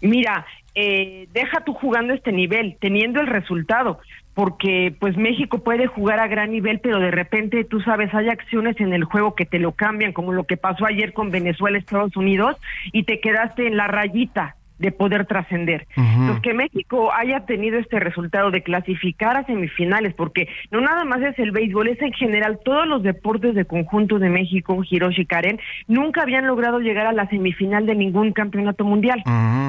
Mira, 0.00 0.46
deja 0.74 1.64
tú 1.64 1.74
jugando 1.74 2.12
a 2.12 2.16
este 2.16 2.30
nivel, 2.30 2.76
teniendo 2.80 3.20
el 3.20 3.26
resultado 3.26 3.98
porque 4.40 4.96
pues 4.98 5.18
México 5.18 5.58
puede 5.58 5.86
jugar 5.86 6.18
a 6.18 6.26
gran 6.26 6.50
nivel, 6.50 6.80
pero 6.80 6.98
de 6.98 7.10
repente 7.10 7.62
tú 7.62 7.82
sabes, 7.82 8.14
hay 8.14 8.30
acciones 8.30 8.80
en 8.80 8.94
el 8.94 9.04
juego 9.04 9.34
que 9.34 9.44
te 9.44 9.58
lo 9.58 9.72
cambian, 9.72 10.14
como 10.14 10.32
lo 10.32 10.44
que 10.44 10.56
pasó 10.56 10.86
ayer 10.86 11.12
con 11.12 11.30
Venezuela, 11.30 11.76
Estados 11.76 12.16
Unidos, 12.16 12.56
y 12.90 13.02
te 13.02 13.20
quedaste 13.20 13.66
en 13.66 13.76
la 13.76 13.86
rayita 13.86 14.56
de 14.80 14.92
poder 14.92 15.26
trascender. 15.26 15.86
Entonces, 15.94 16.40
que 16.42 16.54
México 16.54 17.12
haya 17.12 17.40
tenido 17.40 17.78
este 17.78 18.00
resultado 18.00 18.50
de 18.50 18.62
clasificar 18.62 19.36
a 19.36 19.44
semifinales, 19.44 20.14
porque 20.14 20.48
no 20.70 20.80
nada 20.80 21.04
más 21.04 21.20
es 21.20 21.38
el 21.38 21.52
béisbol, 21.52 21.88
es 21.88 22.00
en 22.00 22.12
general 22.14 22.58
todos 22.64 22.86
los 22.86 23.02
deportes 23.02 23.54
de 23.54 23.66
conjunto 23.66 24.18
de 24.18 24.30
México, 24.30 24.82
Hiroshi 24.88 25.26
Karen, 25.26 25.60
nunca 25.86 26.22
habían 26.22 26.46
logrado 26.46 26.80
llegar 26.80 27.06
a 27.06 27.12
la 27.12 27.28
semifinal 27.28 27.84
de 27.84 27.94
ningún 27.94 28.32
campeonato 28.32 28.84
mundial. 28.84 29.22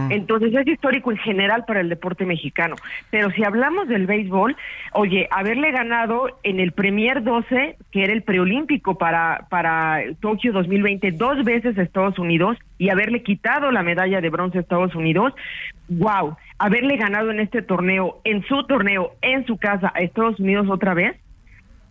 Entonces, 0.10 0.54
es 0.54 0.68
histórico 0.68 1.12
en 1.12 1.18
general 1.18 1.66
para 1.66 1.82
el 1.82 1.90
deporte 1.90 2.26
mexicano. 2.26 2.76
Pero 3.10 3.30
si 3.32 3.44
hablamos 3.44 3.90
del 3.90 4.08
béisbol, 4.08 4.56
oye, 4.94 5.28
haberle 5.30 5.72
ganado 5.72 6.40
en 6.44 6.62
el 6.62 6.72
Premier 6.72 7.22
12, 7.22 7.76
que 7.92 8.04
era 8.04 8.14
el 8.14 8.24
preolímpico 8.24 8.98
para, 8.98 9.48
para 9.50 10.02
Tokio 10.22 10.54
2020, 10.54 11.12
dos 11.12 11.44
veces 11.44 11.78
a 11.78 11.82
Estados 11.82 12.18
Unidos, 12.18 12.58
y 12.82 12.90
haberle 12.90 13.22
quitado 13.22 13.70
la 13.70 13.84
medalla 13.84 14.22
de 14.22 14.32
bronce 14.32 14.58
a 14.58 14.62
Estados 14.62 14.96
Unidos, 14.96 15.34
wow, 15.88 16.36
haberle 16.58 16.98
ganado 16.98 17.30
en 17.30 17.40
este 17.40 17.62
torneo, 17.62 18.20
en 18.24 18.44
su 18.48 18.64
torneo, 18.64 19.12
en 19.22 19.46
su 19.46 19.58
casa 19.58 19.92
a 19.94 20.02
Estados 20.02 20.40
Unidos 20.40 20.66
otra 20.68 20.96
vez, 20.96 21.16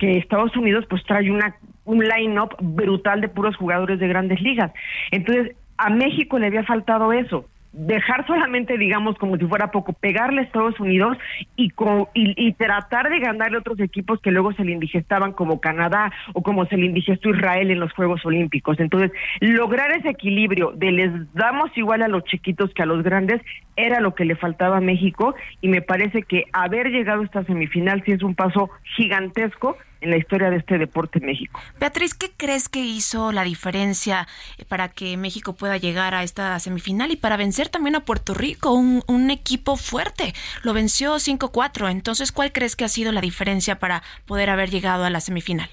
que 0.00 0.18
Estados 0.18 0.56
Unidos 0.56 0.86
pues 0.90 1.04
trae 1.04 1.30
una 1.30 1.54
un 1.84 2.00
line-up 2.00 2.56
brutal 2.58 3.20
de 3.20 3.28
puros 3.28 3.54
jugadores 3.54 4.00
de 4.00 4.08
grandes 4.08 4.40
ligas. 4.40 4.72
Entonces, 5.12 5.54
a 5.78 5.90
México 5.90 6.40
le 6.40 6.48
había 6.48 6.64
faltado 6.64 7.12
eso 7.12 7.44
dejar 7.72 8.26
solamente, 8.26 8.76
digamos, 8.76 9.16
como 9.16 9.36
si 9.36 9.46
fuera 9.46 9.70
poco, 9.70 9.92
pegarle 9.92 10.40
a 10.40 10.44
Estados 10.44 10.78
Unidos 10.80 11.16
y, 11.56 11.72
y, 12.14 12.52
tratar 12.54 13.10
de 13.10 13.20
ganarle 13.20 13.58
otros 13.58 13.78
equipos 13.80 14.20
que 14.20 14.32
luego 14.32 14.52
se 14.52 14.64
le 14.64 14.72
indigestaban 14.72 15.32
como 15.32 15.60
Canadá 15.60 16.12
o 16.32 16.42
como 16.42 16.66
se 16.66 16.76
le 16.76 16.86
indigestó 16.86 17.30
Israel 17.30 17.70
en 17.70 17.80
los 17.80 17.92
Juegos 17.92 18.24
Olímpicos. 18.26 18.80
Entonces, 18.80 19.12
lograr 19.40 19.92
ese 19.92 20.10
equilibrio 20.10 20.72
de 20.72 20.90
les 20.90 21.32
damos 21.32 21.70
igual 21.76 22.02
a 22.02 22.08
los 22.08 22.24
chiquitos 22.24 22.72
que 22.74 22.82
a 22.82 22.86
los 22.86 23.02
grandes 23.04 23.40
era 23.76 24.00
lo 24.00 24.14
que 24.14 24.24
le 24.24 24.36
faltaba 24.36 24.78
a 24.78 24.80
México 24.80 25.34
y 25.60 25.68
me 25.68 25.80
parece 25.80 26.22
que 26.22 26.44
haber 26.52 26.90
llegado 26.90 27.22
a 27.22 27.24
esta 27.24 27.44
semifinal 27.44 28.02
sí 28.04 28.12
es 28.12 28.22
un 28.22 28.34
paso 28.34 28.70
gigantesco 28.96 29.76
en 30.00 30.10
la 30.10 30.16
historia 30.16 30.50
de 30.50 30.56
este 30.56 30.78
deporte 30.78 31.18
en 31.18 31.26
México. 31.26 31.60
Beatriz, 31.78 32.14
¿qué 32.14 32.30
crees 32.36 32.68
que 32.68 32.80
hizo 32.80 33.32
la 33.32 33.44
diferencia 33.44 34.26
eh, 34.58 34.64
para 34.66 34.88
que 34.88 35.16
México 35.16 35.54
pueda 35.54 35.76
llegar 35.76 36.14
a 36.14 36.22
esta 36.22 36.58
semifinal 36.58 37.10
y 37.10 37.16
para 37.16 37.36
vencer 37.36 37.68
también 37.68 37.96
a 37.96 38.00
Puerto 38.00 38.34
Rico, 38.34 38.72
un, 38.72 39.02
un 39.06 39.30
equipo 39.30 39.76
fuerte? 39.76 40.32
Lo 40.62 40.72
venció 40.72 41.14
5-4, 41.14 41.90
entonces, 41.90 42.32
¿cuál 42.32 42.52
crees 42.52 42.76
que 42.76 42.84
ha 42.84 42.88
sido 42.88 43.12
la 43.12 43.20
diferencia 43.20 43.78
para 43.78 44.02
poder 44.26 44.50
haber 44.50 44.70
llegado 44.70 45.04
a 45.04 45.10
la 45.10 45.20
semifinal? 45.20 45.68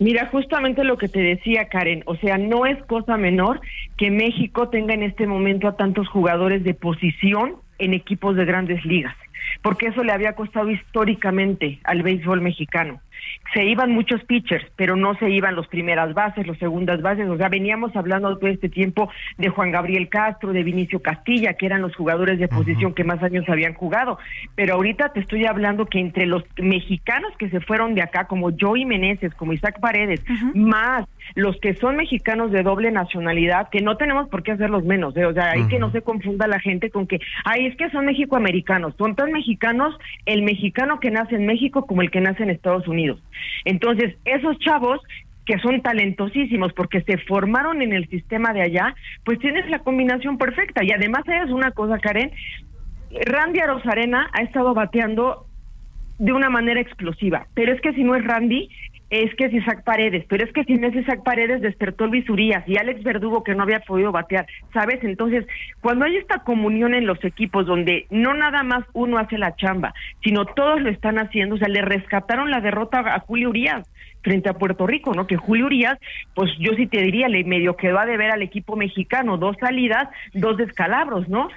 Mira, 0.00 0.26
justamente 0.28 0.82
lo 0.82 0.96
que 0.96 1.08
te 1.08 1.20
decía 1.20 1.68
Karen, 1.68 2.02
o 2.06 2.16
sea, 2.16 2.38
no 2.38 2.64
es 2.64 2.82
cosa 2.84 3.18
menor 3.18 3.60
que 3.98 4.10
México 4.10 4.70
tenga 4.70 4.94
en 4.94 5.02
este 5.02 5.26
momento 5.26 5.68
a 5.68 5.76
tantos 5.76 6.08
jugadores 6.08 6.64
de 6.64 6.72
posición 6.72 7.56
en 7.78 7.92
equipos 7.92 8.34
de 8.34 8.46
grandes 8.46 8.82
ligas, 8.86 9.14
porque 9.60 9.88
eso 9.88 10.02
le 10.02 10.12
había 10.12 10.34
costado 10.34 10.70
históricamente 10.70 11.80
al 11.84 12.02
béisbol 12.02 12.40
mexicano 12.40 13.02
se 13.52 13.64
iban 13.64 13.92
muchos 13.92 14.22
pitchers, 14.24 14.64
pero 14.76 14.96
no 14.96 15.14
se 15.16 15.30
iban 15.30 15.56
los 15.56 15.66
primeras 15.68 16.14
bases, 16.14 16.46
los 16.46 16.58
segundas 16.58 17.02
bases, 17.02 17.28
o 17.28 17.36
sea, 17.36 17.48
veníamos 17.48 17.94
hablando 17.96 18.36
todo 18.38 18.50
este 18.50 18.68
tiempo 18.68 19.10
de 19.38 19.48
Juan 19.48 19.72
Gabriel 19.72 20.08
Castro, 20.08 20.52
de 20.52 20.62
Vinicio 20.62 21.00
Castilla, 21.00 21.54
que 21.54 21.66
eran 21.66 21.82
los 21.82 21.94
jugadores 21.96 22.38
de 22.38 22.48
posición 22.48 22.94
que 22.94 23.04
más 23.04 23.22
años 23.22 23.48
habían 23.48 23.74
jugado, 23.74 24.18
pero 24.54 24.74
ahorita 24.74 25.12
te 25.12 25.20
estoy 25.20 25.46
hablando 25.46 25.86
que 25.86 25.98
entre 25.98 26.26
los 26.26 26.44
mexicanos 26.56 27.32
que 27.38 27.50
se 27.50 27.60
fueron 27.60 27.94
de 27.94 28.02
acá, 28.02 28.26
como 28.26 28.50
Joey 28.58 28.84
Meneses, 28.84 29.34
como 29.34 29.52
Isaac 29.52 29.80
Paredes, 29.80 30.22
más 30.54 31.06
los 31.34 31.56
que 31.60 31.74
son 31.74 31.96
mexicanos 31.96 32.50
de 32.50 32.62
doble 32.62 32.90
nacionalidad, 32.90 33.68
que 33.70 33.80
no 33.80 33.96
tenemos 33.96 34.28
por 34.28 34.42
qué 34.42 34.52
hacerlos 34.52 34.84
menos, 34.84 35.16
¿eh? 35.16 35.26
o 35.26 35.32
sea, 35.32 35.52
hay 35.52 35.66
que 35.68 35.78
no 35.78 35.90
se 35.90 36.02
confunda 36.02 36.46
la 36.46 36.60
gente 36.60 36.90
con 36.90 37.06
que, 37.06 37.20
ay, 37.44 37.66
es 37.66 37.76
que 37.76 37.90
son 37.90 38.06
mexicoamericanos, 38.06 38.94
son 38.96 39.14
tan 39.14 39.32
mexicanos 39.32 39.96
el 40.26 40.42
mexicano 40.42 41.00
que 41.00 41.10
nace 41.10 41.36
en 41.36 41.46
México 41.46 41.86
como 41.86 42.02
el 42.02 42.10
que 42.10 42.20
nace 42.20 42.42
en 42.42 42.50
Estados 42.50 42.86
Unidos. 42.88 43.09
Entonces, 43.64 44.16
esos 44.24 44.58
chavos 44.58 45.00
que 45.46 45.58
son 45.58 45.82
talentosísimos 45.82 46.72
porque 46.74 47.02
se 47.02 47.18
formaron 47.18 47.82
en 47.82 47.92
el 47.92 48.08
sistema 48.08 48.52
de 48.52 48.62
allá, 48.62 48.94
pues 49.24 49.38
tienes 49.38 49.68
la 49.68 49.80
combinación 49.80 50.38
perfecta. 50.38 50.84
Y 50.84 50.92
además 50.92 51.24
es 51.26 51.50
una 51.50 51.72
cosa, 51.72 51.98
Karen, 51.98 52.30
Randy 53.26 53.58
Arozarena 53.58 54.30
ha 54.32 54.42
estado 54.42 54.74
bateando 54.74 55.46
de 56.18 56.32
una 56.32 56.50
manera 56.50 56.80
explosiva, 56.80 57.46
pero 57.54 57.72
es 57.72 57.80
que 57.80 57.94
si 57.94 58.04
no 58.04 58.14
es 58.14 58.22
Randy, 58.24 58.68
es 59.10 59.34
que 59.34 59.46
es 59.46 59.52
Isaac 59.52 59.82
Paredes, 59.84 60.24
pero 60.28 60.44
es 60.44 60.52
que 60.52 60.64
si 60.64 60.74
no 60.74 60.86
es 60.86 60.94
Isaac 60.94 61.22
Paredes 61.24 61.60
despertó 61.60 62.06
Luis 62.06 62.28
Urias 62.30 62.62
y 62.66 62.78
Alex 62.78 63.02
Verdugo 63.02 63.42
que 63.42 63.54
no 63.54 63.64
había 63.64 63.80
podido 63.80 64.12
batear, 64.12 64.46
¿sabes? 64.72 65.02
Entonces, 65.02 65.46
cuando 65.80 66.04
hay 66.04 66.16
esta 66.16 66.38
comunión 66.38 66.94
en 66.94 67.06
los 67.06 67.22
equipos 67.24 67.66
donde 67.66 68.06
no 68.10 68.34
nada 68.34 68.62
más 68.62 68.84
uno 68.92 69.18
hace 69.18 69.36
la 69.36 69.56
chamba, 69.56 69.92
sino 70.22 70.46
todos 70.46 70.80
lo 70.80 70.90
están 70.90 71.18
haciendo, 71.18 71.56
o 71.56 71.58
sea, 71.58 71.68
le 71.68 71.82
rescataron 71.82 72.50
la 72.50 72.60
derrota 72.60 73.00
a 73.00 73.18
Julio 73.20 73.50
Urias 73.50 73.88
frente 74.22 74.48
a 74.48 74.54
Puerto 74.54 74.86
Rico, 74.86 75.12
¿no? 75.14 75.26
Que 75.26 75.36
Julio 75.36 75.66
Urias, 75.66 75.98
pues 76.34 76.50
yo 76.58 76.72
sí 76.74 76.86
te 76.86 77.02
diría, 77.02 77.28
le 77.28 77.42
medio 77.42 77.76
quedó 77.76 77.98
a 77.98 78.06
deber 78.06 78.30
al 78.30 78.42
equipo 78.42 78.76
mexicano, 78.76 79.38
dos 79.38 79.56
salidas, 79.58 80.08
dos 80.34 80.56
descalabros, 80.56 81.28
¿no? 81.28 81.48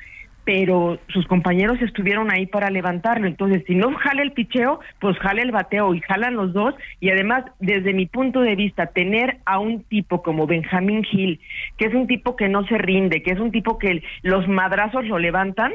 Pero 0.46 1.00
sus 1.08 1.26
compañeros 1.28 1.82
estuvieron 1.82 2.32
ahí 2.32 2.46
para 2.46 2.70
levantarlo. 2.70 3.28
Entonces, 3.28 3.64
si 3.66 3.76
no 3.76 3.94
jale 3.94 4.24
el 4.24 4.34
picheo, 4.34 4.80
pues 5.00 5.18
jale 5.20 5.42
el 5.42 5.52
bateo 5.52 5.94
y 5.94 6.02
jalan 6.02 6.36
los 6.36 6.54
dos. 6.54 6.76
Y 7.00 7.10
además, 7.10 7.46
desde 7.60 7.94
mi 7.94 8.06
punto 8.08 8.42
de 8.42 8.56
vista, 8.56 8.88
tener 8.88 9.38
a 9.46 9.60
un 9.60 9.84
tipo 9.84 10.22
como 10.22 10.46
Benjamín 10.46 11.04
Gil, 11.04 11.40
que 11.78 11.86
es 11.86 11.94
un 11.94 12.08
tipo 12.08 12.36
que 12.36 12.50
no 12.50 12.66
se 12.68 12.78
rinde, 12.78 13.24
que 13.24 13.32
es 13.32 13.40
un 13.40 13.52
tipo 13.52 13.78
que 13.78 14.04
los 14.22 14.48
madrazos 14.48 15.06
lo 15.06 15.18
levantan 15.18 15.72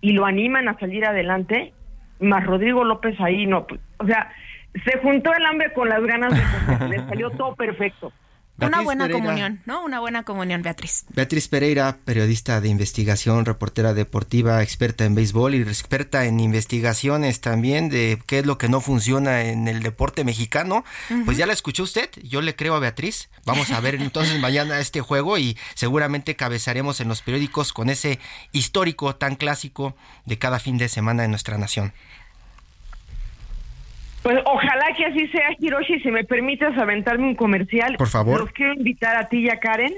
y 0.00 0.12
lo 0.12 0.26
animan 0.26 0.68
a 0.68 0.78
salir 0.78 1.04
adelante, 1.04 1.72
más 2.20 2.44
Rodrigo 2.44 2.84
López 2.84 3.18
ahí, 3.20 3.46
no, 3.46 3.66
pues, 3.66 3.80
o 3.98 4.06
sea, 4.06 4.30
se 4.84 4.98
juntó 4.98 5.32
el 5.34 5.44
hambre 5.44 5.72
con 5.72 5.88
las 5.88 6.02
ganas 6.02 6.32
de 6.32 6.88
le 6.88 6.98
salió 7.06 7.30
todo 7.30 7.54
perfecto 7.54 8.12
una 8.66 8.82
buena 8.82 9.08
comunión, 9.08 9.60
¿no? 9.66 9.84
Una 9.84 10.00
buena 10.00 10.22
comunión, 10.24 10.62
Beatriz. 10.62 11.04
Beatriz 11.10 11.48
Pereira, 11.48 11.98
periodista 12.04 12.60
de 12.60 12.68
investigación, 12.68 13.44
reportera 13.44 13.94
deportiva, 13.94 14.62
experta 14.62 15.04
en 15.04 15.14
béisbol 15.14 15.54
y 15.54 15.62
experta 15.62 16.24
en 16.26 16.40
investigaciones 16.40 17.40
también 17.40 17.88
de 17.88 18.18
qué 18.26 18.40
es 18.40 18.46
lo 18.46 18.58
que 18.58 18.68
no 18.68 18.80
funciona 18.80 19.44
en 19.44 19.68
el 19.68 19.82
deporte 19.82 20.24
mexicano. 20.24 20.84
Pues 21.24 21.36
ya 21.36 21.46
la 21.46 21.52
escuchó 21.52 21.82
usted, 21.82 22.10
yo 22.22 22.40
le 22.40 22.56
creo 22.56 22.74
a 22.74 22.80
Beatriz. 22.80 23.30
Vamos 23.44 23.70
a 23.70 23.80
ver 23.80 23.96
entonces 23.96 24.38
mañana 24.40 24.80
este 24.80 25.00
juego 25.00 25.38
y 25.38 25.56
seguramente 25.74 26.36
cabezaremos 26.36 27.00
en 27.00 27.08
los 27.08 27.22
periódicos 27.22 27.72
con 27.72 27.90
ese 27.90 28.18
histórico 28.52 29.16
tan 29.16 29.36
clásico 29.36 29.96
de 30.26 30.38
cada 30.38 30.58
fin 30.58 30.78
de 30.78 30.88
semana 30.88 31.24
en 31.24 31.30
nuestra 31.30 31.58
nación. 31.58 31.92
Pues 34.22 34.38
ojalá 34.44 34.86
que 34.96 35.06
así 35.06 35.26
sea, 35.28 35.48
Hiroshi. 35.58 36.00
Si 36.00 36.10
me 36.10 36.24
permites 36.24 36.76
aventarme 36.76 37.24
un 37.24 37.34
comercial. 37.34 37.96
Por 37.96 38.08
favor. 38.08 38.40
Los 38.40 38.52
quiero 38.52 38.74
invitar 38.74 39.16
a 39.16 39.28
ti 39.28 39.38
y 39.38 39.48
a 39.48 39.58
Karen 39.58 39.94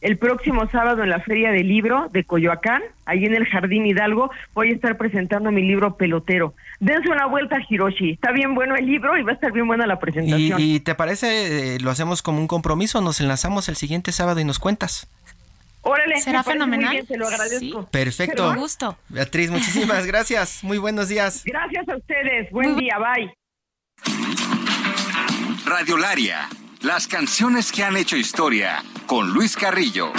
el 0.00 0.16
próximo 0.16 0.68
sábado 0.70 1.02
en 1.02 1.10
la 1.10 1.20
Feria 1.20 1.50
del 1.52 1.68
Libro 1.68 2.08
de 2.10 2.24
Coyoacán, 2.24 2.82
ahí 3.04 3.26
en 3.26 3.34
el 3.34 3.46
Jardín 3.46 3.84
Hidalgo, 3.84 4.30
voy 4.54 4.70
a 4.70 4.74
estar 4.74 4.96
presentando 4.96 5.52
mi 5.52 5.62
libro 5.62 5.96
Pelotero. 5.96 6.54
Dense 6.78 7.10
una 7.10 7.26
vuelta, 7.26 7.58
Hiroshi. 7.68 8.12
Está 8.12 8.32
bien 8.32 8.54
bueno 8.54 8.76
el 8.76 8.86
libro 8.86 9.18
y 9.18 9.22
va 9.22 9.32
a 9.32 9.34
estar 9.34 9.52
bien 9.52 9.66
buena 9.66 9.86
la 9.86 9.98
presentación. 9.98 10.58
¿Y, 10.58 10.80
te 10.80 10.94
parece, 10.94 11.74
eh, 11.74 11.80
lo 11.80 11.90
hacemos 11.90 12.22
como 12.22 12.38
un 12.38 12.46
compromiso? 12.46 13.02
Nos 13.02 13.20
enlazamos 13.20 13.68
el 13.68 13.76
siguiente 13.76 14.12
sábado 14.12 14.40
y 14.40 14.44
nos 14.44 14.58
cuentas. 14.58 15.06
Órale, 15.82 16.20
será 16.20 16.42
fenomenal. 16.42 17.06
se 17.06 17.16
lo 17.16 17.26
agradezco. 17.26 17.86
Perfecto. 17.86 18.50
Un 18.50 18.56
gusto. 18.56 18.96
Beatriz, 19.08 19.50
muchísimas 19.50 20.06
gracias. 20.06 20.62
Muy 20.62 20.78
buenos 20.78 21.08
días. 21.08 21.42
Gracias 21.44 21.88
a 21.88 21.96
ustedes. 21.96 22.50
Buen 22.50 22.76
día. 22.76 22.96
Bye. 22.98 23.39
Radiolaria, 25.64 26.48
las 26.80 27.06
canciones 27.06 27.72
que 27.72 27.84
han 27.84 27.96
hecho 27.96 28.16
historia, 28.16 28.84
con 29.06 29.30
Luis 29.30 29.56
Carrillo. 29.56 30.12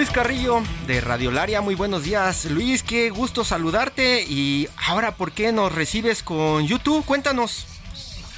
Luis 0.00 0.12
Carrillo 0.12 0.62
de 0.86 0.98
Radiolaria, 1.02 1.60
muy 1.60 1.74
buenos 1.74 2.04
días. 2.04 2.46
Luis, 2.46 2.82
qué 2.82 3.10
gusto 3.10 3.44
saludarte 3.44 4.24
y 4.26 4.66
ahora, 4.86 5.14
¿por 5.14 5.30
qué 5.30 5.52
nos 5.52 5.74
recibes 5.74 6.22
con 6.22 6.66
YouTube? 6.66 7.04
Cuéntanos. 7.04 7.66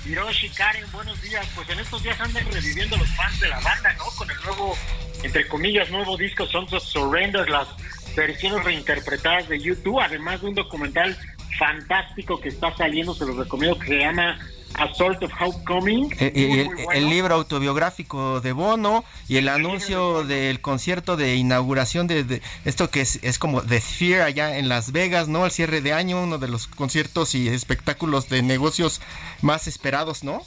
Hiroshi, 0.04 0.48
Karen, 0.48 0.84
buenos 0.90 1.22
días. 1.22 1.46
Pues 1.54 1.70
en 1.70 1.78
estos 1.78 2.02
días 2.02 2.20
andan 2.20 2.50
reviviendo 2.50 2.96
los 2.96 3.08
fans 3.10 3.38
de 3.38 3.48
la 3.48 3.60
banda, 3.60 3.92
¿no? 3.92 4.06
Con 4.06 4.28
el 4.28 4.36
nuevo, 4.44 4.76
entre 5.22 5.46
comillas, 5.46 5.88
nuevo 5.88 6.16
disco 6.16 6.48
Sons 6.48 6.72
of 6.72 6.82
Surrender, 6.82 7.48
las 7.48 7.68
versiones 8.16 8.64
reinterpretadas 8.64 9.48
de 9.48 9.60
YouTube, 9.60 10.00
además 10.00 10.40
de 10.40 10.48
un 10.48 10.56
documental 10.56 11.16
fantástico 11.60 12.40
que 12.40 12.48
está 12.48 12.76
saliendo, 12.76 13.14
se 13.14 13.24
los 13.24 13.36
recomiendo, 13.36 13.78
que 13.78 13.86
se 13.86 13.98
llama 14.00 14.36
A 14.74 14.92
Sort 14.94 15.22
of 15.22 15.32
Homecoming. 15.40 16.14
Eh, 16.18 16.68
el, 16.94 17.10
libro 17.10 17.34
autobiográfico 17.34 18.40
de 18.40 18.52
Bono 18.52 19.04
y 19.28 19.36
el 19.36 19.48
anuncio 19.48 20.24
del 20.24 20.60
concierto 20.60 21.16
de 21.16 21.36
inauguración 21.36 22.06
de, 22.06 22.42
esto 22.64 22.90
que 22.90 23.00
es, 23.00 23.18
es, 23.22 23.38
como 23.38 23.62
The 23.62 23.80
Sphere 23.80 24.22
allá 24.22 24.58
en 24.58 24.68
Las 24.68 24.92
Vegas, 24.92 25.28
¿no? 25.28 25.44
El 25.44 25.50
cierre 25.50 25.80
de 25.80 25.92
año, 25.92 26.22
uno 26.22 26.38
de 26.38 26.48
los 26.48 26.66
conciertos 26.66 27.34
y 27.34 27.48
espectáculos 27.48 28.28
de 28.28 28.42
negocios 28.42 29.00
más 29.40 29.66
esperados, 29.68 30.24
¿no? 30.24 30.42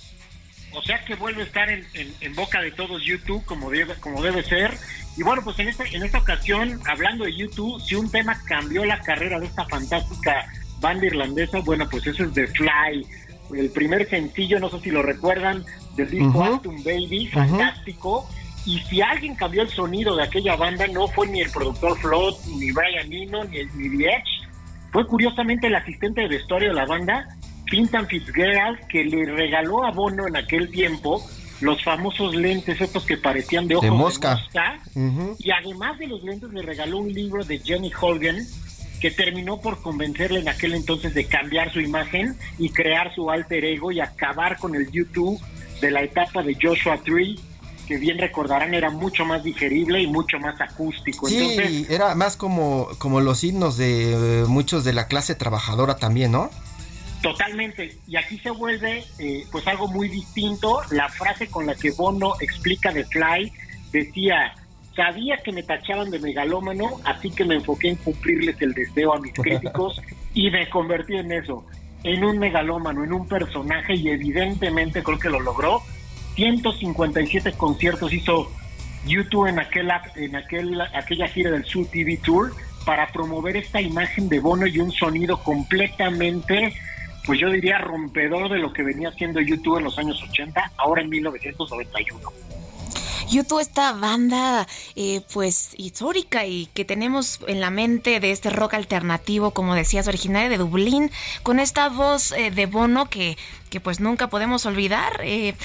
O 0.76 0.82
sea 0.82 1.04
que 1.06 1.16
vuelve 1.16 1.44
a 1.44 1.46
estar 1.46 1.70
en, 1.70 1.86
en, 1.94 2.36
boca 2.36 2.62
de 2.62 2.72
todos 2.72 3.02
YouTube 3.04 3.44
como 3.46 3.70
debe, 3.70 3.96
como 3.96 4.22
debe 4.22 4.44
ser. 4.44 4.78
Y 5.16 5.24
bueno, 5.24 5.42
pues 5.42 5.58
en 5.60 5.70
esta, 5.70 5.86
en 5.86 6.04
esta 6.04 6.18
ocasión, 6.18 6.82
hablando 6.86 7.24
de 7.24 7.34
YouTube, 7.34 7.82
si 7.82 7.96
un 7.96 8.12
tema 8.12 8.38
cambió 8.46 8.84
la 8.84 9.00
carrera 9.00 9.40
de 9.40 9.46
esta 9.46 9.66
fantástica 9.66 10.46
banda 10.82 11.06
irlandesa, 11.06 11.60
bueno, 11.60 11.88
pues 11.90 12.06
eso 12.06 12.26
es 12.26 12.34
The 12.34 12.48
Fly, 12.48 13.08
el 13.54 13.70
primer 13.70 14.10
sencillo, 14.10 14.60
no 14.60 14.70
sé 14.70 14.80
si 14.80 14.90
lo 14.90 15.02
recuerdan, 15.02 15.64
del 15.96 16.10
disco 16.10 16.60
uh 16.64 16.84
Baby, 16.84 17.28
fantástico. 17.28 18.28
Y 18.66 18.80
si 18.80 19.02
alguien 19.02 19.36
cambió 19.36 19.62
el 19.62 19.70
sonido 19.70 20.16
de 20.16 20.24
aquella 20.24 20.56
banda, 20.56 20.88
no 20.88 21.08
fue 21.08 21.28
ni 21.28 21.42
el 21.42 21.52
productor 21.52 21.98
Flood, 22.00 22.36
ni 22.58 22.72
Brian 22.72 23.12
Eno, 23.14 23.44
ni, 23.44 23.60
ni 23.76 23.98
The 23.98 24.06
Edge. 24.06 24.50
Fue 24.92 25.06
curiosamente 25.06 25.68
el 25.68 25.76
asistente 25.76 26.22
de 26.22 26.28
vestuario 26.30 26.70
de 26.70 26.76
la 26.76 26.86
banda, 26.86 27.28
Clinton 27.66 28.08
Fitzgerald, 28.08 28.80
que 28.88 29.04
le 29.04 29.26
regaló 29.26 29.84
a 29.84 29.92
Bono 29.92 30.28
en 30.28 30.36
aquel 30.36 30.72
tiempo 30.72 31.24
los 31.62 31.84
famosos 31.84 32.36
lentes, 32.36 32.80
estos 32.82 33.06
que 33.06 33.18
parecían 33.18 33.68
de 33.68 33.76
ojos 33.76 33.90
de 33.90 33.92
mosca. 33.92 34.44
Y 35.40 35.52
además 35.52 35.98
de 36.00 36.08
los 36.08 36.24
lentes, 36.24 36.50
le 36.52 36.62
regaló 36.62 37.00
un 37.00 37.14
libro 37.14 37.44
de 37.44 37.60
Jenny 37.60 37.92
Holgen, 38.00 38.38
que 39.06 39.12
terminó 39.12 39.62
por 39.62 39.84
convencerle 39.84 40.40
en 40.40 40.50
aquel 40.50 40.74
entonces 40.74 41.14
de 41.14 41.28
cambiar 41.28 41.72
su 41.72 41.80
imagen 41.80 42.36
y 42.58 42.72
crear 42.72 43.14
su 43.14 43.30
alter 43.30 43.64
ego 43.64 43.92
y 43.92 44.00
acabar 44.00 44.58
con 44.58 44.74
el 44.74 44.90
YouTube 44.90 45.40
de 45.80 45.92
la 45.92 46.02
etapa 46.02 46.42
de 46.42 46.58
Joshua 46.60 46.98
Tree, 47.04 47.40
que 47.88 47.98
bien 47.98 48.18
recordarán 48.18 48.74
era 48.74 48.90
mucho 48.90 49.24
más 49.24 49.44
digerible 49.44 50.02
y 50.02 50.08
mucho 50.08 50.40
más 50.40 50.60
acústico. 50.60 51.28
Sí, 51.28 51.86
era 51.88 52.16
más 52.16 52.36
como, 52.36 52.88
como 52.98 53.22
los 53.22 53.44
himnos 53.44 53.78
de 53.78 54.14
eh, 54.14 54.46
muchos 54.48 54.84
de 54.84 54.94
la 54.94 55.06
clase 55.06 55.36
trabajadora 55.36 55.98
también, 55.98 56.32
¿no? 56.32 56.50
Totalmente. 57.22 58.00
Y 58.08 58.16
aquí 58.16 58.40
se 58.40 58.50
vuelve 58.50 59.04
eh, 59.20 59.46
pues 59.52 59.68
algo 59.68 59.88
muy 59.88 60.10
distinto. 60.10 60.82
La 60.90 61.10
frase 61.10 61.46
con 61.46 61.68
la 61.68 61.76
que 61.76 61.92
Bono 61.92 62.34
explica 62.40 62.92
de 62.92 63.06
Fly 63.06 63.54
decía, 63.92 64.56
Sabía 64.96 65.38
que 65.38 65.52
me 65.52 65.64
tachaban 65.64 66.10
de 66.10 66.20
megalómano, 66.20 67.02
así 67.04 67.30
que 67.30 67.44
me 67.44 67.56
enfoqué 67.56 67.90
en 67.90 67.96
cumplirles 67.98 68.62
el 68.62 68.74
deseo 68.74 69.14
a 69.14 69.20
mis 69.20 69.34
críticos 69.42 70.02
y 70.34 70.50
me 70.50 70.70
convertí 70.70 71.16
en 71.16 71.32
eso, 71.32 71.66
en 72.04 72.24
un 72.24 72.40
megalómano, 72.40 73.04
en 73.04 73.14
un 73.14 73.28
personaje 73.28 73.96
y 73.96 74.10
evidentemente 74.10 75.04
creo 75.04 75.20
que 75.20 75.30
lo 75.30 75.40
logró. 75.40 75.82
157 76.36 77.54
conciertos 77.54 78.14
hizo 78.14 78.52
YouTube 79.06 79.48
en 79.48 79.60
aquel 79.60 79.90
en 80.16 80.36
aquel 80.36 80.82
aquella 80.82 81.28
gira 81.28 81.52
del 81.52 81.64
Sur 81.66 81.88
TV 81.88 82.18
Tour 82.18 82.54
para 82.86 83.08
promover 83.08 83.56
esta 83.58 83.80
imagen 83.82 84.28
de 84.30 84.40
Bono 84.40 84.68
y 84.68 84.80
un 84.80 84.92
sonido 84.92 85.42
completamente 85.42 86.74
pues 87.26 87.40
yo 87.40 87.50
diría 87.50 87.80
rompedor 87.80 88.50
de 88.52 88.60
lo 88.60 88.72
que 88.72 88.84
venía 88.84 89.10
haciendo 89.10 89.42
YouTube 89.42 89.78
en 89.78 89.86
los 89.86 89.98
años 89.98 90.22
80, 90.22 90.72
ahora 90.78 91.02
en 91.02 91.10
1991. 91.10 92.30
YouTube, 93.30 93.60
esta 93.60 93.94
banda 93.94 94.68
eh, 94.96 95.22
pues 95.34 95.74
histórica 95.78 96.46
y 96.46 96.68
que 96.74 96.86
tenemos 96.86 97.40
en 97.48 97.62
la 97.62 97.70
mente 97.70 98.20
de 98.20 98.32
este 98.32 98.50
rock 98.50 98.76
alternativo, 98.76 99.52
como 99.52 99.76
decías, 99.76 100.08
originaria 100.08 100.50
de 100.50 100.58
Dublín, 100.58 101.12
con 101.44 101.60
esta 101.60 101.90
voz 101.90 102.32
eh, 102.32 102.52
de 102.52 102.66
Bono 102.66 103.10
que, 103.10 103.38
que 103.70 103.80
pues 103.80 104.00
nunca 104.00 104.30
podemos 104.30 104.66
olvidar. 104.66 105.20
Eh, 105.24 105.56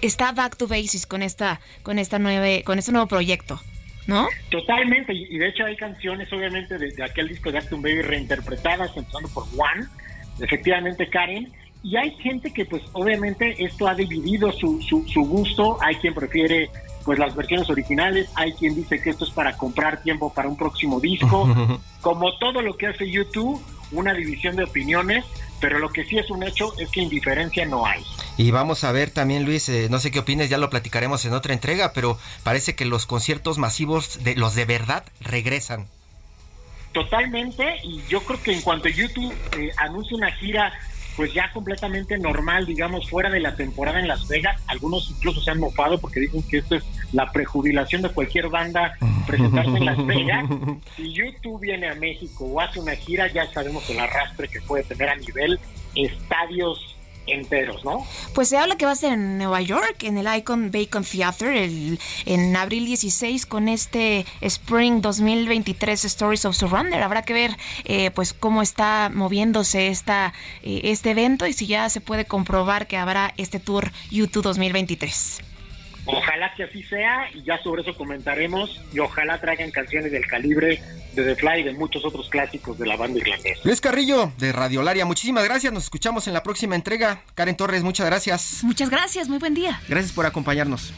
está 0.00 0.32
back 0.32 0.56
to 0.56 0.66
basis 0.66 1.06
con 1.06 1.22
esta, 1.22 1.60
con 1.82 1.98
esta 1.98 2.18
nueve, 2.18 2.62
con 2.64 2.78
este 2.78 2.92
nuevo 2.92 3.06
proyecto. 3.06 3.60
¿No? 4.08 4.26
Totalmente, 4.50 5.14
y 5.14 5.38
de 5.38 5.46
hecho 5.46 5.64
hay 5.64 5.76
canciones 5.76 6.32
obviamente 6.32 6.76
de, 6.76 6.92
aquel 7.04 7.28
disco 7.28 7.52
de 7.52 7.58
Acton 7.58 7.82
Baby 7.82 8.02
reinterpretadas, 8.02 8.96
empezando 8.96 9.28
por 9.28 9.44
One, 9.56 9.86
efectivamente 10.40 11.08
Karen, 11.08 11.52
y 11.84 11.96
hay 11.96 12.10
gente 12.16 12.52
que 12.52 12.64
pues 12.64 12.82
obviamente 12.94 13.54
esto 13.64 13.86
ha 13.86 13.94
dividido 13.94 14.50
su, 14.50 14.82
su, 14.82 15.06
su 15.06 15.22
gusto, 15.22 15.78
hay 15.80 15.94
quien 15.96 16.14
prefiere 16.14 16.68
pues 17.04 17.18
las 17.18 17.34
versiones 17.34 17.68
originales, 17.68 18.28
hay 18.34 18.52
quien 18.52 18.74
dice 18.74 19.00
que 19.00 19.10
esto 19.10 19.24
es 19.24 19.30
para 19.30 19.56
comprar 19.56 20.02
tiempo 20.02 20.32
para 20.32 20.48
un 20.48 20.56
próximo 20.56 21.00
disco, 21.00 21.48
como 22.00 22.36
todo 22.38 22.62
lo 22.62 22.76
que 22.76 22.88
hace 22.88 23.10
YouTube, 23.10 23.60
una 23.92 24.14
división 24.14 24.56
de 24.56 24.64
opiniones, 24.64 25.24
pero 25.60 25.78
lo 25.78 25.90
que 25.90 26.04
sí 26.04 26.18
es 26.18 26.30
un 26.30 26.42
hecho 26.42 26.76
es 26.78 26.88
que 26.90 27.00
indiferencia 27.00 27.64
no 27.66 27.86
hay. 27.86 28.02
Y 28.36 28.50
vamos 28.50 28.84
a 28.84 28.92
ver 28.92 29.10
también, 29.10 29.44
Luis, 29.44 29.68
eh, 29.68 29.88
no 29.90 29.98
sé 29.98 30.10
qué 30.10 30.18
opines, 30.18 30.48
ya 30.48 30.58
lo 30.58 30.70
platicaremos 30.70 31.24
en 31.24 31.34
otra 31.34 31.52
entrega, 31.52 31.92
pero 31.92 32.18
parece 32.42 32.74
que 32.74 32.84
los 32.84 33.06
conciertos 33.06 33.58
masivos, 33.58 34.24
de 34.24 34.34
los 34.34 34.54
de 34.54 34.64
verdad, 34.64 35.04
regresan. 35.20 35.86
Totalmente, 36.92 37.76
y 37.84 38.02
yo 38.08 38.20
creo 38.22 38.42
que 38.42 38.52
en 38.52 38.60
cuanto 38.62 38.88
YouTube 38.88 39.32
eh, 39.58 39.70
anuncia 39.78 40.16
una 40.16 40.30
gira 40.32 40.72
pues 41.16 41.32
ya 41.32 41.50
completamente 41.52 42.18
normal, 42.18 42.66
digamos, 42.66 43.08
fuera 43.08 43.30
de 43.30 43.40
la 43.40 43.54
temporada 43.54 44.00
en 44.00 44.08
Las 44.08 44.28
Vegas. 44.28 44.60
Algunos 44.66 45.10
incluso 45.10 45.40
se 45.40 45.50
han 45.50 45.58
mofado 45.58 45.98
porque 46.00 46.20
dicen 46.20 46.42
que 46.42 46.58
esto 46.58 46.76
es 46.76 46.84
la 47.12 47.30
prejubilación 47.30 48.02
de 48.02 48.08
cualquier 48.10 48.48
banda 48.48 48.94
presentarse 49.26 49.76
en 49.76 49.84
Las 49.84 50.06
Vegas. 50.06 50.44
Si 50.96 51.12
YouTube 51.12 51.60
viene 51.60 51.88
a 51.88 51.94
México 51.94 52.44
o 52.44 52.60
hace 52.60 52.80
una 52.80 52.94
gira, 52.94 53.26
ya 53.32 53.50
sabemos 53.52 53.88
el 53.88 53.98
arrastre 53.98 54.48
que 54.48 54.60
puede 54.60 54.84
tener 54.84 55.08
a 55.08 55.16
nivel 55.16 55.58
estadios 55.94 56.91
¿no? 57.84 58.06
Pues 58.34 58.48
se 58.48 58.58
habla 58.58 58.76
que 58.76 58.84
va 58.84 58.92
a 58.92 58.96
ser 58.96 59.12
en 59.14 59.38
Nueva 59.38 59.60
York, 59.60 60.02
en 60.02 60.18
el 60.18 60.36
Icon 60.36 60.70
Bacon 60.70 61.04
Theater, 61.04 61.54
el, 61.54 61.98
en 62.26 62.56
abril 62.56 62.86
16 62.86 63.46
con 63.46 63.68
este 63.68 64.26
Spring 64.40 65.00
2023 65.00 66.04
Stories 66.04 66.44
of 66.44 66.56
Surrender. 66.56 67.02
Habrá 67.02 67.22
que 67.22 67.32
ver 67.32 67.56
eh, 67.84 68.10
pues 68.10 68.32
cómo 68.32 68.62
está 68.62 69.10
moviéndose 69.12 69.88
esta, 69.88 70.32
eh, 70.62 70.82
este 70.84 71.10
evento 71.10 71.46
y 71.46 71.52
si 71.52 71.66
ya 71.66 71.88
se 71.88 72.00
puede 72.00 72.24
comprobar 72.24 72.86
que 72.86 72.96
habrá 72.96 73.34
este 73.36 73.60
tour 73.60 73.92
YouTube 74.10 74.42
2023. 74.42 75.51
Ojalá 76.04 76.52
que 76.54 76.64
así 76.64 76.82
sea 76.82 77.30
y 77.32 77.42
ya 77.42 77.62
sobre 77.62 77.82
eso 77.82 77.94
comentaremos 77.94 78.80
y 78.92 78.98
ojalá 78.98 79.40
traigan 79.40 79.70
canciones 79.70 80.10
del 80.10 80.26
calibre 80.26 80.82
de 81.14 81.22
The 81.22 81.36
Fly 81.36 81.60
y 81.60 81.62
de 81.64 81.72
muchos 81.72 82.04
otros 82.04 82.28
clásicos 82.28 82.78
de 82.78 82.86
la 82.86 82.96
banda 82.96 83.20
irlandesa. 83.20 83.60
Luis 83.64 83.80
Carrillo 83.80 84.32
de 84.38 84.52
Radiolaria, 84.52 85.04
muchísimas 85.04 85.44
gracias, 85.44 85.72
nos 85.72 85.84
escuchamos 85.84 86.26
en 86.26 86.34
la 86.34 86.42
próxima 86.42 86.74
entrega. 86.74 87.22
Karen 87.34 87.56
Torres, 87.56 87.82
muchas 87.82 88.06
gracias. 88.06 88.64
Muchas 88.64 88.90
gracias, 88.90 89.28
muy 89.28 89.38
buen 89.38 89.54
día. 89.54 89.80
Gracias 89.88 90.12
por 90.12 90.26
acompañarnos. 90.26 90.92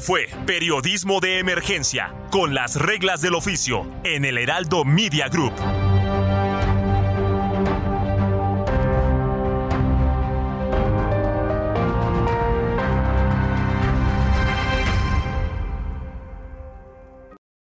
Fue 0.00 0.28
Periodismo 0.46 1.20
de 1.20 1.38
Emergencia, 1.38 2.14
con 2.30 2.54
las 2.54 2.76
reglas 2.76 3.20
del 3.20 3.34
oficio, 3.34 3.86
en 4.02 4.24
el 4.24 4.38
Heraldo 4.38 4.84
Media 4.84 5.28
Group. 5.28 5.52